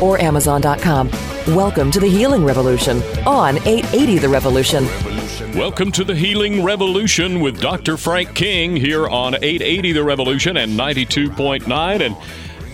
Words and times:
or 0.00 0.20
Amazon.com. 0.20 1.10
Welcome 1.48 1.90
to 1.90 2.00
the 2.00 2.08
Healing 2.08 2.44
Revolution 2.44 3.02
on 3.26 3.56
880 3.66 4.18
The 4.18 4.28
Revolution. 4.28 4.84
Welcome 5.56 5.90
to 5.92 6.04
the 6.04 6.14
Healing 6.14 6.62
Revolution 6.64 7.40
with 7.40 7.60
Dr. 7.60 7.96
Frank 7.96 8.34
King 8.34 8.76
here 8.76 9.08
on 9.08 9.34
880 9.34 9.92
The 9.92 10.04
Revolution 10.04 10.56
and 10.56 10.72
92.9. 10.78 12.00
And 12.00 12.16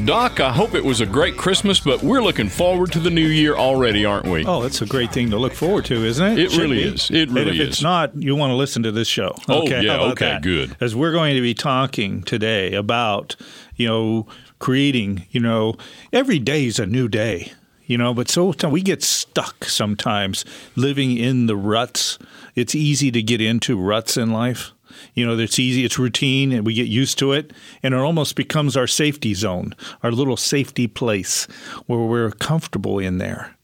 Doc, 0.06 0.38
I 0.38 0.52
hope 0.52 0.74
it 0.74 0.84
was 0.84 1.00
a 1.00 1.06
great 1.06 1.36
Christmas, 1.36 1.80
but 1.80 2.02
we're 2.04 2.22
looking 2.22 2.48
forward 2.48 2.92
to 2.92 3.00
the 3.00 3.10
new 3.10 3.26
year 3.26 3.56
already, 3.56 4.04
aren't 4.04 4.26
we? 4.26 4.44
Oh, 4.44 4.62
it's 4.62 4.80
a 4.80 4.86
great 4.86 5.12
thing 5.12 5.30
to 5.30 5.38
look 5.38 5.54
forward 5.54 5.86
to, 5.86 6.04
isn't 6.04 6.24
it? 6.24 6.38
It 6.38 6.56
really 6.56 6.76
be. 6.76 6.84
is. 6.84 7.10
It 7.10 7.30
really 7.30 7.50
and 7.50 7.60
if 7.60 7.60
is. 7.60 7.68
it's 7.68 7.82
not, 7.82 8.14
you 8.14 8.36
want 8.36 8.52
to 8.52 8.54
listen 8.54 8.84
to 8.84 8.92
this 8.92 9.08
show. 9.08 9.34
Oh, 9.48 9.64
okay? 9.64 9.82
yeah. 9.82 9.98
Okay, 9.98 10.26
that? 10.26 10.42
good. 10.42 10.76
As 10.80 10.94
we're 10.94 11.10
going 11.10 11.34
to 11.34 11.42
be 11.42 11.52
talking 11.52 12.22
today 12.22 12.74
about, 12.74 13.34
you 13.74 13.88
know, 13.88 14.28
creating, 14.58 15.26
you 15.30 15.40
know, 15.40 15.74
every 16.12 16.38
day 16.38 16.66
is 16.66 16.78
a 16.78 16.86
new 16.86 17.08
day 17.08 17.52
you 17.88 17.98
know 17.98 18.14
but 18.14 18.28
so 18.28 18.54
we 18.70 18.82
get 18.82 19.02
stuck 19.02 19.64
sometimes 19.64 20.44
living 20.76 21.16
in 21.16 21.46
the 21.46 21.56
ruts. 21.56 22.18
It's 22.54 22.74
easy 22.74 23.10
to 23.10 23.22
get 23.22 23.40
into 23.40 23.80
ruts 23.80 24.16
in 24.16 24.30
life. 24.30 24.72
You 25.14 25.26
know 25.26 25.36
it's 25.36 25.58
easy 25.58 25.84
it's 25.84 25.98
routine 25.98 26.52
and 26.52 26.64
we 26.64 26.74
get 26.74 26.86
used 26.86 27.18
to 27.18 27.32
it 27.32 27.52
and 27.82 27.94
it 27.94 27.96
almost 27.96 28.36
becomes 28.36 28.76
our 28.76 28.86
safety 28.86 29.34
zone 29.34 29.74
our 30.02 30.12
little 30.12 30.36
safety 30.36 30.86
place 30.86 31.46
where 31.86 32.00
we're 32.00 32.30
comfortable 32.30 33.00
in 33.00 33.18
there. 33.18 33.56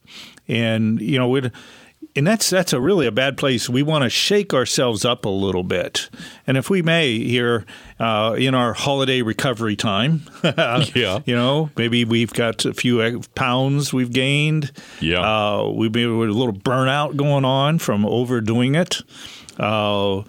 And 0.47 0.99
you 0.99 1.17
know 1.17 1.33
it 1.35 1.53
and 2.15 2.25
that's 2.25 2.49
that's 2.49 2.71
a 2.73 2.79
really 2.79 3.05
a 3.05 3.11
bad 3.11 3.37
place. 3.37 3.69
We 3.69 3.83
want 3.83 4.03
to 4.03 4.09
shake 4.09 4.53
ourselves 4.53 5.03
up 5.03 5.25
a 5.25 5.29
little 5.29 5.63
bit, 5.63 6.09
and 6.47 6.57
if 6.57 6.69
we 6.69 6.81
may, 6.81 7.19
here 7.19 7.65
uh, 7.99 8.35
in 8.37 8.55
our 8.55 8.73
holiday 8.73 9.21
recovery 9.21 9.75
time, 9.75 10.23
yeah, 10.43 11.19
you 11.25 11.35
know, 11.35 11.69
maybe 11.75 12.05
we've 12.05 12.33
got 12.33 12.63
a 12.65 12.73
few 12.73 13.21
pounds 13.35 13.93
we've 13.93 14.13
gained. 14.13 14.71
Yeah, 15.01 15.21
uh, 15.21 15.69
we 15.69 15.89
maybe 15.89 16.07
with 16.07 16.29
a 16.29 16.33
little 16.33 16.53
burnout 16.53 17.17
going 17.17 17.45
on 17.45 17.79
from 17.79 18.05
overdoing 18.05 18.75
it. 18.75 19.01
Uh, 19.59 20.23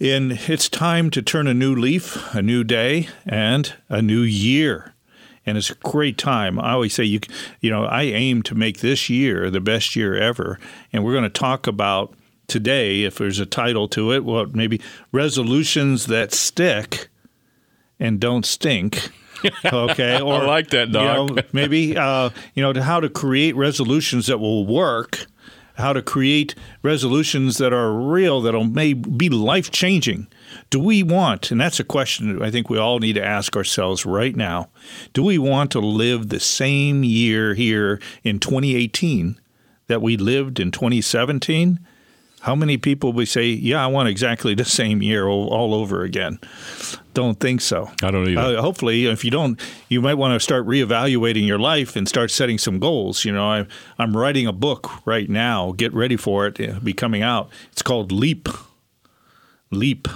and 0.00 0.32
it's 0.48 0.68
time 0.70 1.10
to 1.10 1.20
turn 1.20 1.46
a 1.46 1.52
new 1.52 1.74
leaf, 1.74 2.34
a 2.34 2.40
new 2.40 2.64
day, 2.64 3.08
and 3.26 3.74
a 3.90 4.00
new 4.00 4.22
year 4.22 4.94
and 5.50 5.58
it's 5.58 5.70
a 5.70 5.74
great 5.74 6.16
time. 6.16 6.58
I 6.60 6.72
always 6.72 6.94
say 6.94 7.04
you 7.04 7.20
you 7.60 7.70
know 7.70 7.84
I 7.84 8.04
aim 8.04 8.42
to 8.44 8.54
make 8.54 8.78
this 8.78 9.10
year 9.10 9.50
the 9.50 9.60
best 9.60 9.96
year 9.96 10.16
ever, 10.16 10.58
and 10.92 11.04
we're 11.04 11.12
going 11.12 11.24
to 11.24 11.28
talk 11.28 11.66
about 11.66 12.14
today 12.46 13.02
if 13.02 13.16
there's 13.18 13.40
a 13.40 13.46
title 13.46 13.88
to 13.88 14.12
it. 14.12 14.24
Well, 14.24 14.46
maybe 14.52 14.80
resolutions 15.12 16.06
that 16.06 16.32
stick 16.32 17.08
and 17.98 18.20
don't 18.20 18.46
stink. 18.46 19.10
Okay, 19.64 20.20
or 20.20 20.34
I 20.34 20.44
like 20.44 20.68
that, 20.68 20.92
Doc. 20.92 21.30
You 21.30 21.34
know, 21.34 21.42
maybe 21.54 21.96
uh, 21.96 22.28
you 22.54 22.62
know 22.62 22.78
how 22.82 23.00
to 23.00 23.08
create 23.08 23.56
resolutions 23.56 24.26
that 24.26 24.36
will 24.36 24.66
work. 24.66 25.24
How 25.80 25.92
to 25.92 26.02
create 26.02 26.54
resolutions 26.82 27.58
that 27.58 27.72
are 27.72 27.92
real, 27.92 28.40
that'll 28.40 28.64
may 28.64 28.92
be 28.92 29.28
life 29.28 29.70
changing 29.70 30.28
do 30.70 30.78
we 30.78 31.02
want, 31.02 31.50
and 31.50 31.60
that's 31.60 31.80
a 31.80 31.84
question 31.84 32.42
I 32.42 32.50
think 32.50 32.68
we 32.68 32.78
all 32.78 32.98
need 32.98 33.14
to 33.14 33.24
ask 33.24 33.56
ourselves 33.56 34.06
right 34.06 34.34
now, 34.34 34.70
do 35.12 35.22
we 35.22 35.38
want 35.38 35.70
to 35.72 35.80
live 35.80 36.28
the 36.28 36.40
same 36.40 37.04
year 37.04 37.54
here 37.54 38.00
in 38.22 38.38
2018 38.38 39.40
that 39.88 40.02
we 40.02 40.16
lived 40.16 40.60
in 40.60 40.70
2017? 40.70 41.80
How 42.42 42.54
many 42.54 42.78
people 42.78 43.12
would 43.12 43.28
say, 43.28 43.48
"Yeah, 43.48 43.84
I 43.84 43.88
want 43.88 44.08
exactly 44.08 44.54
the 44.54 44.64
same 44.64 45.02
year 45.02 45.26
all, 45.26 45.48
all 45.48 45.74
over 45.74 46.04
again"? 46.04 46.38
Don't 47.12 47.40
think 47.40 47.60
so. 47.60 47.90
I 48.02 48.10
don't 48.10 48.28
either. 48.28 48.58
Uh, 48.58 48.62
hopefully, 48.62 49.06
if 49.06 49.24
you 49.24 49.30
don't, 49.30 49.60
you 49.88 50.00
might 50.00 50.14
want 50.14 50.34
to 50.34 50.40
start 50.40 50.66
reevaluating 50.66 51.46
your 51.46 51.58
life 51.58 51.96
and 51.96 52.08
start 52.08 52.30
setting 52.30 52.58
some 52.58 52.78
goals. 52.78 53.24
You 53.24 53.32
know, 53.32 53.46
I, 53.46 53.66
I'm 53.98 54.16
writing 54.16 54.46
a 54.46 54.52
book 54.52 55.06
right 55.06 55.28
now. 55.28 55.72
Get 55.72 55.92
ready 55.92 56.16
for 56.16 56.46
it. 56.46 56.60
It'll 56.60 56.80
be 56.80 56.92
coming 56.92 57.22
out. 57.22 57.50
It's 57.72 57.82
called 57.82 58.12
Leap. 58.12 58.48
Leap 59.70 60.08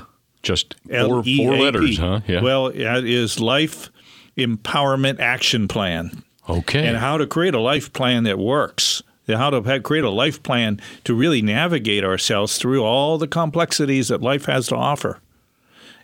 just 0.44 0.74
four, 0.88 1.24
four 1.24 1.56
letters, 1.56 1.98
huh? 1.98 2.20
Yeah. 2.26 2.42
Well, 2.42 2.68
it 2.68 3.04
is 3.04 3.40
Life 3.40 3.90
Empowerment 4.36 5.18
Action 5.18 5.66
Plan. 5.66 6.22
Okay. 6.48 6.86
And 6.86 6.98
how 6.98 7.16
to 7.16 7.26
create 7.26 7.54
a 7.54 7.60
life 7.60 7.92
plan 7.92 8.24
that 8.24 8.38
works. 8.38 9.02
How 9.26 9.48
to 9.48 9.80
create 9.80 10.04
a 10.04 10.10
life 10.10 10.42
plan 10.42 10.80
to 11.04 11.14
really 11.14 11.40
navigate 11.40 12.04
ourselves 12.04 12.58
through 12.58 12.84
all 12.84 13.16
the 13.16 13.26
complexities 13.26 14.08
that 14.08 14.20
life 14.20 14.44
has 14.44 14.66
to 14.66 14.76
offer. 14.76 15.18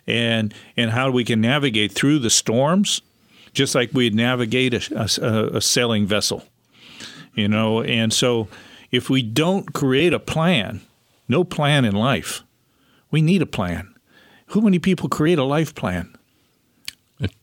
And, 0.07 0.53
and 0.75 0.91
how 0.91 1.11
we 1.11 1.23
can 1.23 1.41
navigate 1.41 1.91
through 1.91 2.19
the 2.19 2.29
storms, 2.29 3.01
just 3.53 3.75
like 3.75 3.91
we'd 3.93 4.15
navigate 4.15 4.91
a, 4.91 5.09
a, 5.21 5.57
a 5.57 5.61
sailing 5.61 6.05
vessel. 6.05 6.43
You 7.35 7.47
know, 7.47 7.81
and 7.81 8.11
so 8.11 8.47
if 8.91 9.09
we 9.09 9.21
don't 9.21 9.73
create 9.73 10.13
a 10.13 10.19
plan, 10.19 10.81
no 11.29 11.43
plan 11.43 11.85
in 11.85 11.95
life, 11.95 12.43
we 13.09 13.21
need 13.21 13.41
a 13.41 13.45
plan 13.45 13.91
who 14.51 14.61
many 14.61 14.79
people 14.79 15.09
create 15.09 15.39
a 15.39 15.43
life 15.43 15.73
plan? 15.73 16.13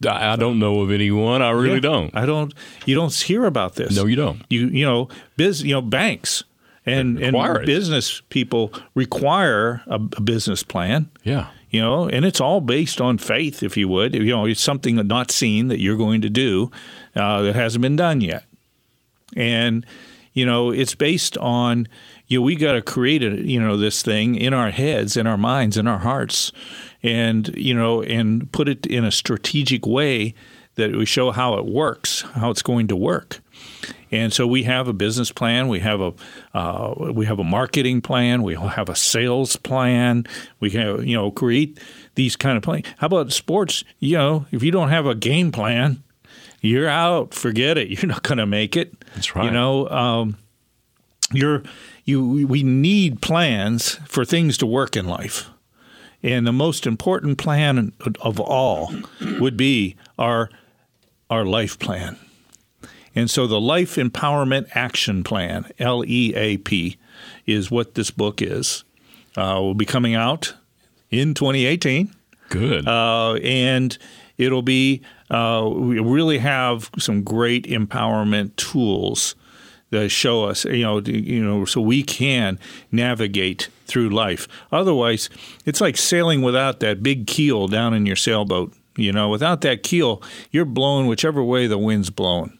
I 0.07 0.37
don't 0.37 0.59
know 0.59 0.81
of 0.81 0.91
anyone. 0.91 1.41
I 1.41 1.51
really 1.51 1.75
yeah, 1.75 1.81
don't. 1.81 2.17
I 2.17 2.27
don't. 2.27 2.53
You 2.85 2.95
don't 2.95 3.15
hear 3.15 3.45
about 3.45 3.77
this. 3.77 3.97
No, 3.97 4.07
you 4.07 4.17
don't. 4.17 4.43
You 4.51 4.67
you 4.67 4.85
know, 4.85 5.09
biz. 5.37 5.63
You 5.63 5.75
know, 5.75 5.83
banks 5.83 6.43
and 6.89 7.19
and 7.19 7.67
business 7.67 8.23
people 8.31 8.73
require 8.95 9.83
a, 9.87 9.95
a, 9.95 10.21
business 10.21 10.63
plan. 10.63 11.11
Yeah. 11.23 11.49
You 11.71 11.81
know, 11.83 12.09
and 12.09 12.25
it's 12.25 12.41
all 12.41 12.61
based 12.61 13.01
on 13.01 13.19
faith, 13.19 13.63
if 13.63 13.77
you 13.77 13.89
would. 13.89 14.15
You 14.15 14.25
know, 14.25 14.47
it's 14.47 14.61
something 14.61 14.97
not 15.07 15.31
seen 15.31 15.69
that 15.69 15.81
you're 15.81 15.99
going 15.99 16.23
to 16.23 16.31
do 16.31 16.71
uh, 17.15 17.43
that 17.43 17.55
hasn't 17.55 17.83
been 17.83 17.97
done 17.97 18.23
yet, 18.23 18.45
and 19.37 19.85
you 20.33 20.47
know, 20.47 20.71
it's 20.71 20.95
based 20.95 21.37
on 21.39 21.87
you 22.29 22.39
know, 22.39 22.43
we 22.43 22.57
got 22.57 22.73
to 22.73 22.83
create 22.83 23.23
a, 23.23 23.31
you 23.47 23.61
know 23.61 23.77
this 23.77 24.03
thing 24.03 24.35
in 24.35 24.55
our 24.55 24.71
heads, 24.71 25.17
in 25.17 25.27
our 25.27 25.37
minds, 25.37 25.77
in 25.77 25.87
our 25.87 25.99
hearts, 25.99 26.53
and 27.03 27.49
you 27.57 27.75
know, 27.75 28.03
and 28.03 28.51
put 28.53 28.69
it 28.69 28.87
in 28.87 29.05
a 29.05 29.11
strategic 29.11 29.87
way 29.87 30.35
that 30.77 30.95
we 30.95 31.05
show 31.05 31.33
how 31.33 31.55
it 31.55 31.67
works, 31.67 32.23
how 32.35 32.51
it's 32.51 32.63
going 32.63 32.87
to 32.87 32.97
work. 32.97 33.41
And 34.11 34.33
so 34.33 34.47
we 34.47 34.63
have 34.65 34.89
a 34.89 34.93
business 34.93 35.31
plan, 35.31 35.69
we 35.69 35.81
have 35.81 36.01
a 36.01 36.13
uh, 36.55 37.13
we 37.13 37.27
have 37.27 37.39
a 37.39 37.45
marketing 37.45 38.01
plan, 38.01 38.43
we 38.43 38.55
have 38.55 38.89
a 38.89 38.97
sales 38.97 39.57
plan. 39.57 40.27
We 40.61 40.71
have 40.71 41.05
you 41.05 41.17
know 41.17 41.31
create 41.31 41.79
these 42.15 42.37
kind 42.37 42.57
of 42.57 42.63
plans. 42.63 42.87
How 42.99 43.07
about 43.07 43.33
sports? 43.33 43.85
You 43.99 44.17
know, 44.17 44.47
if 44.51 44.63
you 44.63 44.71
don't 44.71 44.89
have 44.89 45.07
a 45.07 45.15
game 45.15 45.53
plan, 45.53 46.03
you're 46.61 46.89
out. 46.89 47.35
Forget 47.35 47.79
it. 47.79 47.89
You're 48.03 48.09
not 48.09 48.23
going 48.23 48.39
to 48.39 48.47
make 48.47 48.77
it. 48.77 48.95
That's 49.15 49.35
right. 49.35 49.45
You 49.45 49.51
know, 49.51 49.89
um, 49.89 50.37
you're 51.33 51.63
you 52.05 52.47
we 52.47 52.63
need 52.63 53.21
plans 53.21 53.97
for 54.07 54.25
things 54.25 54.57
to 54.59 54.67
work 54.67 54.97
in 54.97 55.07
life. 55.07 55.51
And 56.23 56.47
the 56.47 56.53
most 56.53 56.87
important 56.87 57.39
plan 57.39 57.93
of 58.21 58.41
all 58.41 58.93
would 59.39 59.57
be 59.57 59.97
our 60.19 60.51
our 61.31 61.45
life 61.45 61.79
plan. 61.79 62.19
And 63.15 63.31
so 63.31 63.47
the 63.47 63.61
Life 63.61 63.97
Empowerment 63.97 64.69
Action 64.75 65.25
Plan, 65.25 65.71
L 65.79 66.05
E 66.07 66.35
A 66.35 66.59
P, 66.59 66.97
is 67.47 67.71
what 67.71 67.95
this 67.95 68.11
book 68.11 68.41
is. 68.43 68.85
Uh, 69.37 69.61
will 69.61 69.75
be 69.75 69.85
coming 69.85 70.15
out 70.15 70.55
in 71.11 71.35
2018. 71.35 72.15
Good. 72.49 72.89
Uh, 72.89 73.35
and 73.35 73.97
it'll 74.37 74.63
be, 74.63 75.03
uh, 75.31 75.69
we 75.71 76.01
really 76.01 76.39
have 76.39 76.91
some 76.99 77.23
great 77.23 77.65
empowerment 77.67 78.57
tools 78.57 79.35
that 79.91 80.11
show 80.11 80.45
us, 80.45 80.65
you 80.65 80.83
know, 80.83 81.01
you 81.01 81.43
know, 81.43 81.65
so 81.65 81.81
we 81.81 82.03
can 82.03 82.59
navigate 82.93 83.69
through 83.87 84.11
life. 84.11 84.47
Otherwise, 84.71 85.31
it's 85.65 85.81
like 85.81 85.97
sailing 85.97 86.43
without 86.43 86.81
that 86.81 87.03
big 87.03 87.27
keel 87.27 87.69
down 87.69 87.95
in 87.95 88.07
your 88.07 88.17
sailboat. 88.17 88.73
You 88.97 89.13
know, 89.13 89.29
without 89.29 89.61
that 89.61 89.83
keel, 89.85 90.21
you're 90.51 90.65
blown 90.65 91.07
whichever 91.07 91.43
way 91.43 91.69
the 91.69 91.79
wind's 91.79 92.11
blowing. 92.11 92.58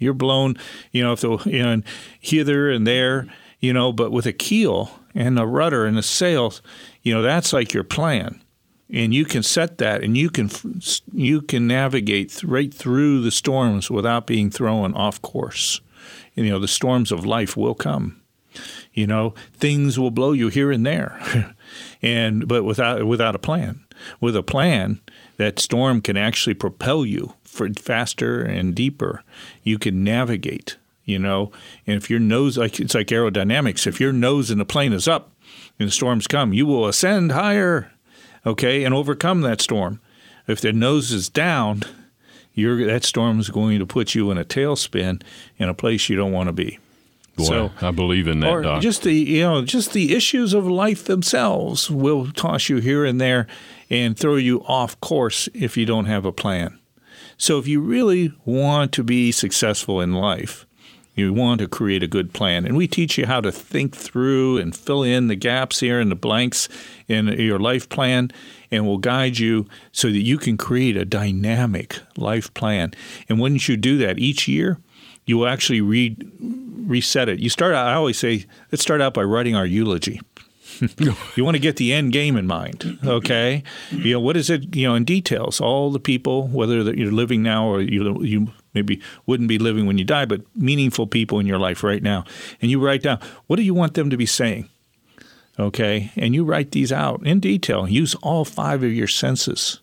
You're 0.00 0.14
blown, 0.14 0.56
you 0.90 1.04
know, 1.04 1.12
if 1.12 1.20
the 1.20 1.38
you 1.46 1.62
know, 1.62 1.82
hither 2.20 2.68
and 2.70 2.84
there, 2.86 3.28
you 3.60 3.72
know, 3.72 3.92
but 3.92 4.10
with 4.10 4.26
a 4.26 4.32
keel 4.32 4.90
and 5.14 5.38
a 5.38 5.46
rudder 5.46 5.86
and 5.86 5.96
a 5.96 6.02
sail, 6.02 6.52
you 7.02 7.14
know, 7.14 7.22
that's 7.22 7.52
like 7.52 7.72
your 7.72 7.84
plan. 7.84 8.42
and 8.92 9.14
you 9.14 9.24
can 9.24 9.42
set 9.42 9.78
that 9.78 10.02
and 10.02 10.16
you 10.16 10.28
can 10.30 10.50
you 11.12 11.40
can 11.42 11.66
navigate 11.66 12.42
right 12.42 12.74
through 12.74 13.20
the 13.22 13.30
storms 13.30 13.90
without 13.90 14.26
being 14.26 14.50
thrown 14.50 14.94
off 14.94 15.22
course. 15.22 15.80
You 16.34 16.50
know 16.50 16.58
the 16.58 16.68
storms 16.68 17.12
of 17.12 17.24
life 17.24 17.56
will 17.56 17.74
come. 17.74 18.20
You 18.92 19.06
know 19.06 19.34
things 19.52 19.98
will 19.98 20.10
blow 20.10 20.32
you 20.32 20.48
here 20.48 20.72
and 20.72 20.84
there. 20.84 21.20
And 22.02 22.48
but 22.48 22.64
without 22.64 23.06
without 23.06 23.36
a 23.36 23.38
plan. 23.38 23.84
With 24.20 24.34
a 24.34 24.42
plan 24.42 25.00
that 25.36 25.58
storm 25.60 26.00
can 26.00 26.16
actually 26.16 26.54
propel 26.54 27.04
you 27.04 27.34
faster 27.50 28.42
and 28.42 28.74
deeper 28.74 29.22
you 29.62 29.78
can 29.78 30.04
navigate 30.04 30.76
you 31.04 31.18
know 31.18 31.50
and 31.86 31.96
if 31.96 32.08
your 32.08 32.20
nose 32.20 32.56
like 32.56 32.78
it's 32.80 32.94
like 32.94 33.08
aerodynamics 33.08 33.86
if 33.86 34.00
your 34.00 34.12
nose 34.12 34.50
in 34.50 34.58
the 34.58 34.64
plane 34.64 34.92
is 34.92 35.08
up 35.08 35.32
and 35.78 35.88
the 35.88 35.92
storms 35.92 36.26
come 36.26 36.52
you 36.52 36.64
will 36.64 36.86
ascend 36.86 37.32
higher 37.32 37.90
okay, 38.44 38.84
and 38.84 38.94
overcome 38.94 39.40
that 39.42 39.60
storm. 39.60 40.00
If 40.46 40.60
the 40.60 40.72
nose 40.72 41.12
is 41.12 41.28
down, 41.28 41.82
that 42.56 43.04
storm 43.04 43.40
is 43.40 43.50
going 43.50 43.78
to 43.78 43.86
put 43.86 44.14
you 44.14 44.30
in 44.30 44.38
a 44.38 44.44
tailspin 44.44 45.22
in 45.58 45.68
a 45.68 45.74
place 45.74 46.08
you 46.08 46.16
don't 46.16 46.32
want 46.32 46.48
to 46.48 46.52
be. 46.52 46.78
Boy, 47.36 47.44
so, 47.44 47.70
I 47.80 47.90
believe 47.90 48.26
in 48.26 48.40
that. 48.40 48.50
Or 48.50 48.62
Doc. 48.62 48.82
just 48.82 49.02
the 49.02 49.14
you 49.14 49.42
know 49.42 49.64
just 49.64 49.92
the 49.92 50.14
issues 50.14 50.52
of 50.52 50.66
life 50.66 51.04
themselves 51.04 51.90
will 51.90 52.32
toss 52.32 52.68
you 52.68 52.78
here 52.78 53.04
and 53.04 53.20
there 53.20 53.46
and 53.88 54.18
throw 54.18 54.34
you 54.34 54.62
off 54.64 55.00
course 55.00 55.48
if 55.54 55.76
you 55.76 55.86
don't 55.86 56.06
have 56.06 56.24
a 56.24 56.32
plan. 56.32 56.79
So 57.40 57.58
if 57.58 57.66
you 57.66 57.80
really 57.80 58.34
want 58.44 58.92
to 58.92 59.02
be 59.02 59.32
successful 59.32 59.98
in 60.02 60.12
life, 60.12 60.66
you 61.14 61.32
want 61.32 61.62
to 61.62 61.68
create 61.68 62.02
a 62.02 62.06
good 62.06 62.34
plan. 62.34 62.66
And 62.66 62.76
we 62.76 62.86
teach 62.86 63.16
you 63.16 63.24
how 63.24 63.40
to 63.40 63.50
think 63.50 63.96
through 63.96 64.58
and 64.58 64.76
fill 64.76 65.02
in 65.02 65.28
the 65.28 65.36
gaps 65.36 65.80
here 65.80 65.98
and 65.98 66.10
the 66.10 66.16
blanks 66.16 66.68
in 67.08 67.28
your 67.28 67.58
life 67.58 67.88
plan, 67.88 68.30
and 68.70 68.86
we'll 68.86 68.98
guide 68.98 69.38
you 69.38 69.66
so 69.90 70.10
that 70.10 70.20
you 70.20 70.36
can 70.36 70.58
create 70.58 70.98
a 70.98 71.06
dynamic 71.06 71.98
life 72.14 72.52
plan. 72.52 72.92
And 73.26 73.40
once 73.40 73.70
you 73.70 73.78
do 73.78 73.96
that 73.96 74.18
each 74.18 74.46
year, 74.46 74.76
you 75.24 75.38
will 75.38 75.48
actually 75.48 75.80
re- 75.80 76.18
reset 76.40 77.30
it. 77.30 77.38
You 77.38 77.48
start 77.48 77.74
out, 77.74 77.86
I 77.86 77.94
always 77.94 78.18
say, 78.18 78.44
let's 78.70 78.82
start 78.82 79.00
out 79.00 79.14
by 79.14 79.22
writing 79.22 79.56
our 79.56 79.66
eulogy. 79.66 80.20
you 81.36 81.44
want 81.44 81.54
to 81.54 81.60
get 81.60 81.76
the 81.76 81.92
end 81.92 82.12
game 82.12 82.36
in 82.36 82.46
mind, 82.46 82.98
okay? 83.04 83.62
You 83.90 84.14
know 84.14 84.20
what 84.20 84.36
is 84.36 84.50
it? 84.50 84.74
You 84.74 84.88
know 84.88 84.94
in 84.94 85.04
details, 85.04 85.60
all 85.60 85.90
the 85.90 86.00
people, 86.00 86.48
whether 86.48 86.82
that 86.84 86.96
you're 86.96 87.12
living 87.12 87.42
now 87.42 87.66
or 87.66 87.80
you 87.80 88.22
you 88.22 88.48
maybe 88.74 89.00
wouldn't 89.26 89.48
be 89.48 89.58
living 89.58 89.86
when 89.86 89.98
you 89.98 90.04
die, 90.04 90.24
but 90.24 90.42
meaningful 90.54 91.06
people 91.06 91.38
in 91.38 91.46
your 91.46 91.58
life 91.58 91.82
right 91.82 92.02
now, 92.02 92.24
and 92.62 92.70
you 92.70 92.80
write 92.80 93.02
down 93.02 93.18
what 93.46 93.56
do 93.56 93.62
you 93.62 93.74
want 93.74 93.94
them 93.94 94.10
to 94.10 94.16
be 94.16 94.26
saying, 94.26 94.68
okay? 95.58 96.12
And 96.16 96.34
you 96.34 96.44
write 96.44 96.72
these 96.72 96.92
out 96.92 97.24
in 97.26 97.40
detail. 97.40 97.88
Use 97.88 98.14
all 98.16 98.44
five 98.44 98.82
of 98.82 98.92
your 98.92 99.08
senses, 99.08 99.80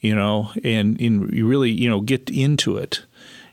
you 0.00 0.14
know, 0.14 0.50
and, 0.64 1.00
and 1.00 1.32
you 1.32 1.46
really 1.46 1.70
you 1.70 1.88
know 1.88 2.00
get 2.00 2.30
into 2.30 2.76
it 2.76 3.04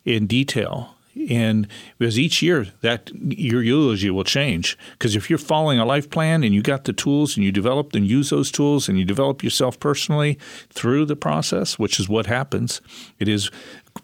in 0.06 0.28
detail 0.28 0.93
and 1.30 1.68
because 1.98 2.18
each 2.18 2.42
year 2.42 2.68
that 2.82 3.12
your 3.14 3.62
eulogy 3.62 4.10
will 4.10 4.24
change. 4.24 4.78
Because 4.94 5.16
if 5.16 5.30
you're 5.30 5.40
following 5.40 5.80
a 5.80 5.86
life 5.86 6.10
plan 6.10 6.44
and 6.44 6.54
you 6.54 6.62
got 6.62 6.86
the 6.86 6.94
tools 6.94 7.36
and 7.36 7.46
you 7.46 7.52
develop 7.52 7.94
and 7.94 8.08
use 8.08 8.30
those 8.30 8.52
tools 8.52 8.90
and 8.90 8.98
you 8.98 9.06
develop 9.06 9.44
yourself 9.44 9.80
personally 9.80 10.38
through 10.70 11.06
the 11.06 11.16
process 11.16 11.78
which 11.78 12.00
is 12.00 12.10
what 12.10 12.26
happens 12.26 12.82
it 13.20 13.28
is 13.28 13.52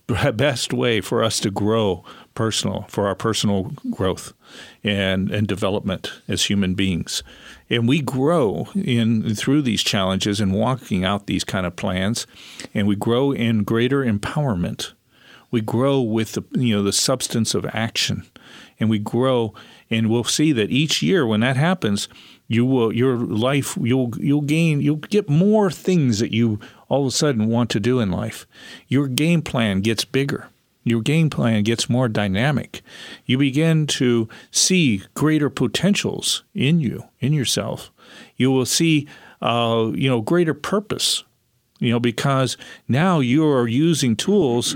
the 0.08 0.34
best 0.34 0.74
way 0.74 1.02
for 1.02 1.24
us 1.24 1.40
to 1.40 1.52
grow 1.52 2.04
personal 2.36 2.86
for 2.88 3.08
our 3.08 3.16
personal 3.16 3.72
growth 3.90 4.34
and 4.84 5.30
and 5.32 5.48
development 5.48 6.22
as 6.28 6.46
human 6.46 6.74
beings. 6.74 7.24
And 7.70 7.88
we 7.88 8.02
grow 8.02 8.68
in 8.74 9.36
through 9.36 9.64
these 9.64 9.84
challenges 9.84 10.40
and 10.40 10.54
walking 10.54 11.04
out 11.04 11.28
these 11.28 11.44
kind 11.44 11.66
of 11.66 11.76
plans 11.76 12.26
and 12.74 12.88
we 12.88 12.96
grow 12.96 13.32
in 13.32 13.64
greater 13.64 14.04
empowerment 14.04 14.94
we 15.51 15.62
grow 15.62 16.01
with 16.01 16.34
the 16.34 16.44
you 16.51 16.75
know 16.75 16.84
the 16.84 16.94
substance 16.94 17.54
of 17.54 17.66
action, 17.68 18.25
and 18.80 18.90
we 18.90 19.00
grow, 19.00 19.54
and 19.90 20.10
we'll 20.10 20.24
see 20.24 20.51
that 20.51 20.69
each 20.69 21.01
year 21.01 21.25
when 21.25 21.40
that 21.42 21.57
happens, 21.57 22.07
you 22.48 22.66
will 22.66 22.94
your 22.94 23.18
life 23.18 23.78
you'll 23.80 24.12
you'll 24.18 24.42
gain 24.42 24.81
you'll 24.81 24.98
get 24.98 25.30
more 25.30 25.72
things 25.72 26.19
that 26.19 26.34
you 26.34 26.60
all 26.88 27.01
of 27.01 27.07
a 27.07 27.12
sudden 27.12 27.48
want 27.48 27.69
to 27.72 27.80
do 27.80 28.00
in 28.00 28.12
life. 28.12 28.46
Your 28.88 29.07
game 29.07 29.42
plan 29.42 29.81
gets 29.81 30.06
bigger. 30.06 30.50
Your 30.84 31.01
game 31.01 31.30
plan 31.30 31.63
gets 31.63 31.90
more 31.90 32.07
dynamic. 32.07 32.81
You 33.25 33.38
begin 33.38 33.86
to 33.88 34.28
see 34.50 35.04
greater 35.13 35.50
potentials 35.50 36.44
in 36.56 36.80
you, 36.80 37.04
in 37.19 37.34
yourself. 37.34 37.92
You 38.38 38.50
will 38.50 38.66
see, 38.66 39.07
uh, 39.42 39.92
you 39.94 40.10
know, 40.10 40.22
greater 40.22 40.54
purpose. 40.54 41.24
You 41.80 41.92
know, 41.92 42.00
because 42.00 42.57
now 42.88 43.19
you 43.19 43.46
are 43.46 43.68
using 43.68 44.16
tools 44.16 44.75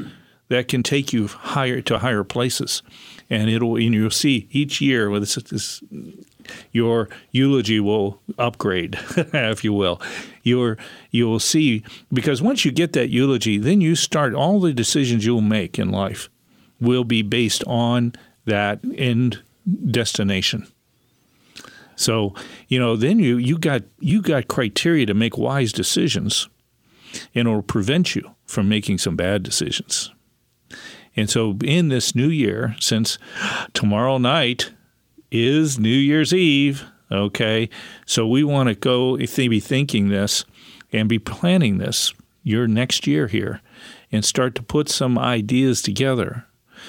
that 0.54 0.68
can 0.68 0.84
take 0.84 1.12
you 1.12 1.26
higher 1.26 1.82
to 1.82 1.98
higher 1.98 2.24
places. 2.24 2.84
And 3.28 3.50
it'll 3.50 3.76
and 3.76 3.96
you'll 3.96 4.12
see 4.12 4.48
each 4.52 4.80
year 4.82 5.10
with 5.10 5.24
this, 5.24 5.36
this 5.36 5.84
your 6.72 7.10
eulogy 7.32 7.80
will 7.80 8.22
upgrade, 8.38 9.00
if 9.18 9.64
you 9.64 9.74
will. 9.74 10.00
Your 10.44 10.78
you 11.10 11.28
will 11.28 11.40
see 11.40 11.84
because 12.12 12.40
once 12.40 12.66
you 12.66 12.72
get 12.72 12.94
that 12.94 13.10
eulogy, 13.10 13.58
then 13.58 13.82
you 13.82 13.96
start 13.96 14.36
all 14.36 14.60
the 14.60 14.74
decisions 14.74 15.26
you'll 15.26 15.42
make 15.42 15.80
in 15.80 15.90
life 15.90 16.30
will 16.80 17.04
be 17.04 17.24
based 17.24 17.64
on 17.66 18.14
that 18.46 18.80
end 18.96 19.42
destination. 19.90 20.68
So, 21.96 22.36
you 22.68 22.80
know, 22.80 22.96
then 22.96 23.18
you, 23.18 23.38
you 23.38 23.58
got 23.58 23.82
you 24.00 24.22
got 24.22 24.48
criteria 24.50 25.08
to 25.08 25.16
make 25.16 25.36
wise 25.36 25.74
decisions 25.74 26.48
and 27.34 27.48
it'll 27.48 27.64
prevent 27.64 28.16
you 28.16 28.36
from 28.46 28.70
making 28.70 29.00
some 29.00 29.16
bad 29.16 29.42
decisions. 29.42 30.13
And 31.16 31.30
so, 31.30 31.58
in 31.64 31.90
this 31.90 32.16
new 32.16 32.30
year, 32.30 32.76
since 32.80 33.18
tomorrow 33.74 34.18
night 34.18 34.72
is 35.32 35.78
New 35.78 35.90
Year's 35.90 36.34
Eve, 36.34 36.86
okay, 37.12 37.70
so 38.06 38.28
we 38.28 38.44
want 38.44 38.70
to 38.70 38.76
go 38.76 39.18
be 39.18 39.60
thinking 39.60 40.10
this 40.10 40.46
and 40.92 41.08
be 41.08 41.20
planning 41.20 41.78
this 41.78 42.14
your 42.44 42.68
next 42.68 43.08
year 43.08 43.28
here 43.28 43.62
and 44.12 44.26
start 44.26 44.56
to 44.56 44.64
put 44.64 44.90
some 44.90 45.18
ideas 45.18 45.82
together 45.82 46.46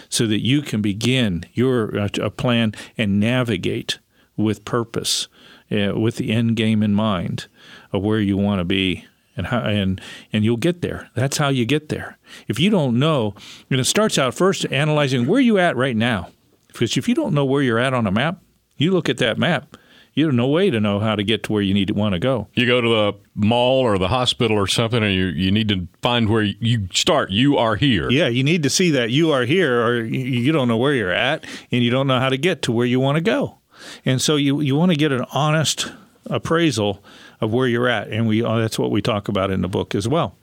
so 0.08 0.26
that 0.26 0.44
you 0.44 0.62
can 0.62 0.82
begin 0.82 1.44
your 1.52 1.98
uh, 1.98 2.30
plan 2.30 2.72
and 2.98 3.20
navigate 3.20 3.98
with 4.36 4.64
purpose, 4.64 5.28
uh, 5.70 5.98
with 5.98 6.16
the 6.16 6.30
end 6.30 6.56
game 6.56 6.82
in 6.82 6.92
mind 6.92 7.46
of 7.92 8.02
where 8.02 8.20
you 8.20 8.36
want 8.36 8.58
to 8.58 8.64
be 8.64 9.06
and 9.36 9.48
how, 9.48 9.60
and 9.60 10.00
and 10.32 10.44
you'll 10.44 10.56
get 10.56 10.82
there. 10.82 11.10
That's 11.14 11.38
how 11.38 11.48
you 11.48 11.64
get 11.64 11.88
there. 11.88 12.18
If 12.48 12.58
you 12.58 12.70
don't 12.70 12.98
know, 12.98 13.34
and 13.70 13.80
it 13.80 13.84
starts 13.84 14.18
out 14.18 14.34
first 14.34 14.66
analyzing 14.70 15.26
where 15.26 15.40
you 15.40 15.58
at 15.58 15.76
right 15.76 15.96
now. 15.96 16.30
Because 16.68 16.96
if 16.96 17.08
you 17.08 17.14
don't 17.14 17.34
know 17.34 17.44
where 17.44 17.62
you're 17.62 17.78
at 17.78 17.94
on 17.94 18.06
a 18.06 18.10
map, 18.10 18.42
you 18.76 18.90
look 18.90 19.08
at 19.08 19.18
that 19.18 19.38
map. 19.38 19.76
You 20.14 20.26
have 20.26 20.34
no 20.34 20.46
way 20.46 20.70
to 20.70 20.78
know 20.78 21.00
how 21.00 21.16
to 21.16 21.24
get 21.24 21.42
to 21.44 21.52
where 21.52 21.62
you 21.62 21.74
need 21.74 21.88
to 21.88 21.94
want 21.94 22.12
to 22.12 22.20
go. 22.20 22.46
You 22.54 22.66
go 22.66 22.80
to 22.80 22.88
the 22.88 23.12
mall 23.34 23.80
or 23.80 23.98
the 23.98 24.06
hospital 24.06 24.56
or 24.56 24.68
something, 24.68 25.02
and 25.02 25.12
you 25.12 25.26
you 25.26 25.50
need 25.50 25.68
to 25.68 25.88
find 26.02 26.28
where 26.28 26.42
you 26.42 26.88
start. 26.92 27.30
You 27.30 27.56
are 27.58 27.74
here. 27.74 28.10
Yeah, 28.10 28.28
you 28.28 28.44
need 28.44 28.62
to 28.62 28.70
see 28.70 28.90
that 28.92 29.10
you 29.10 29.32
are 29.32 29.44
here, 29.44 29.84
or 29.84 30.04
you 30.04 30.52
don't 30.52 30.68
know 30.68 30.76
where 30.76 30.94
you're 30.94 31.12
at, 31.12 31.44
and 31.72 31.82
you 31.82 31.90
don't 31.90 32.06
know 32.06 32.20
how 32.20 32.28
to 32.28 32.38
get 32.38 32.62
to 32.62 32.72
where 32.72 32.86
you 32.86 33.00
want 33.00 33.16
to 33.16 33.22
go. 33.22 33.58
And 34.04 34.22
so 34.22 34.36
you 34.36 34.60
you 34.60 34.76
want 34.76 34.92
to 34.92 34.96
get 34.96 35.10
an 35.10 35.26
honest 35.32 35.92
appraisal 36.26 37.02
of 37.44 37.52
where 37.52 37.68
you're 37.68 37.88
at, 37.88 38.08
and 38.08 38.26
we 38.26 38.42
uh, 38.42 38.56
that's 38.56 38.78
what 38.78 38.90
we 38.90 39.00
talk 39.00 39.28
about 39.28 39.50
in 39.50 39.60
the 39.60 39.68
book 39.68 39.94
as 39.94 40.08
well. 40.08 40.36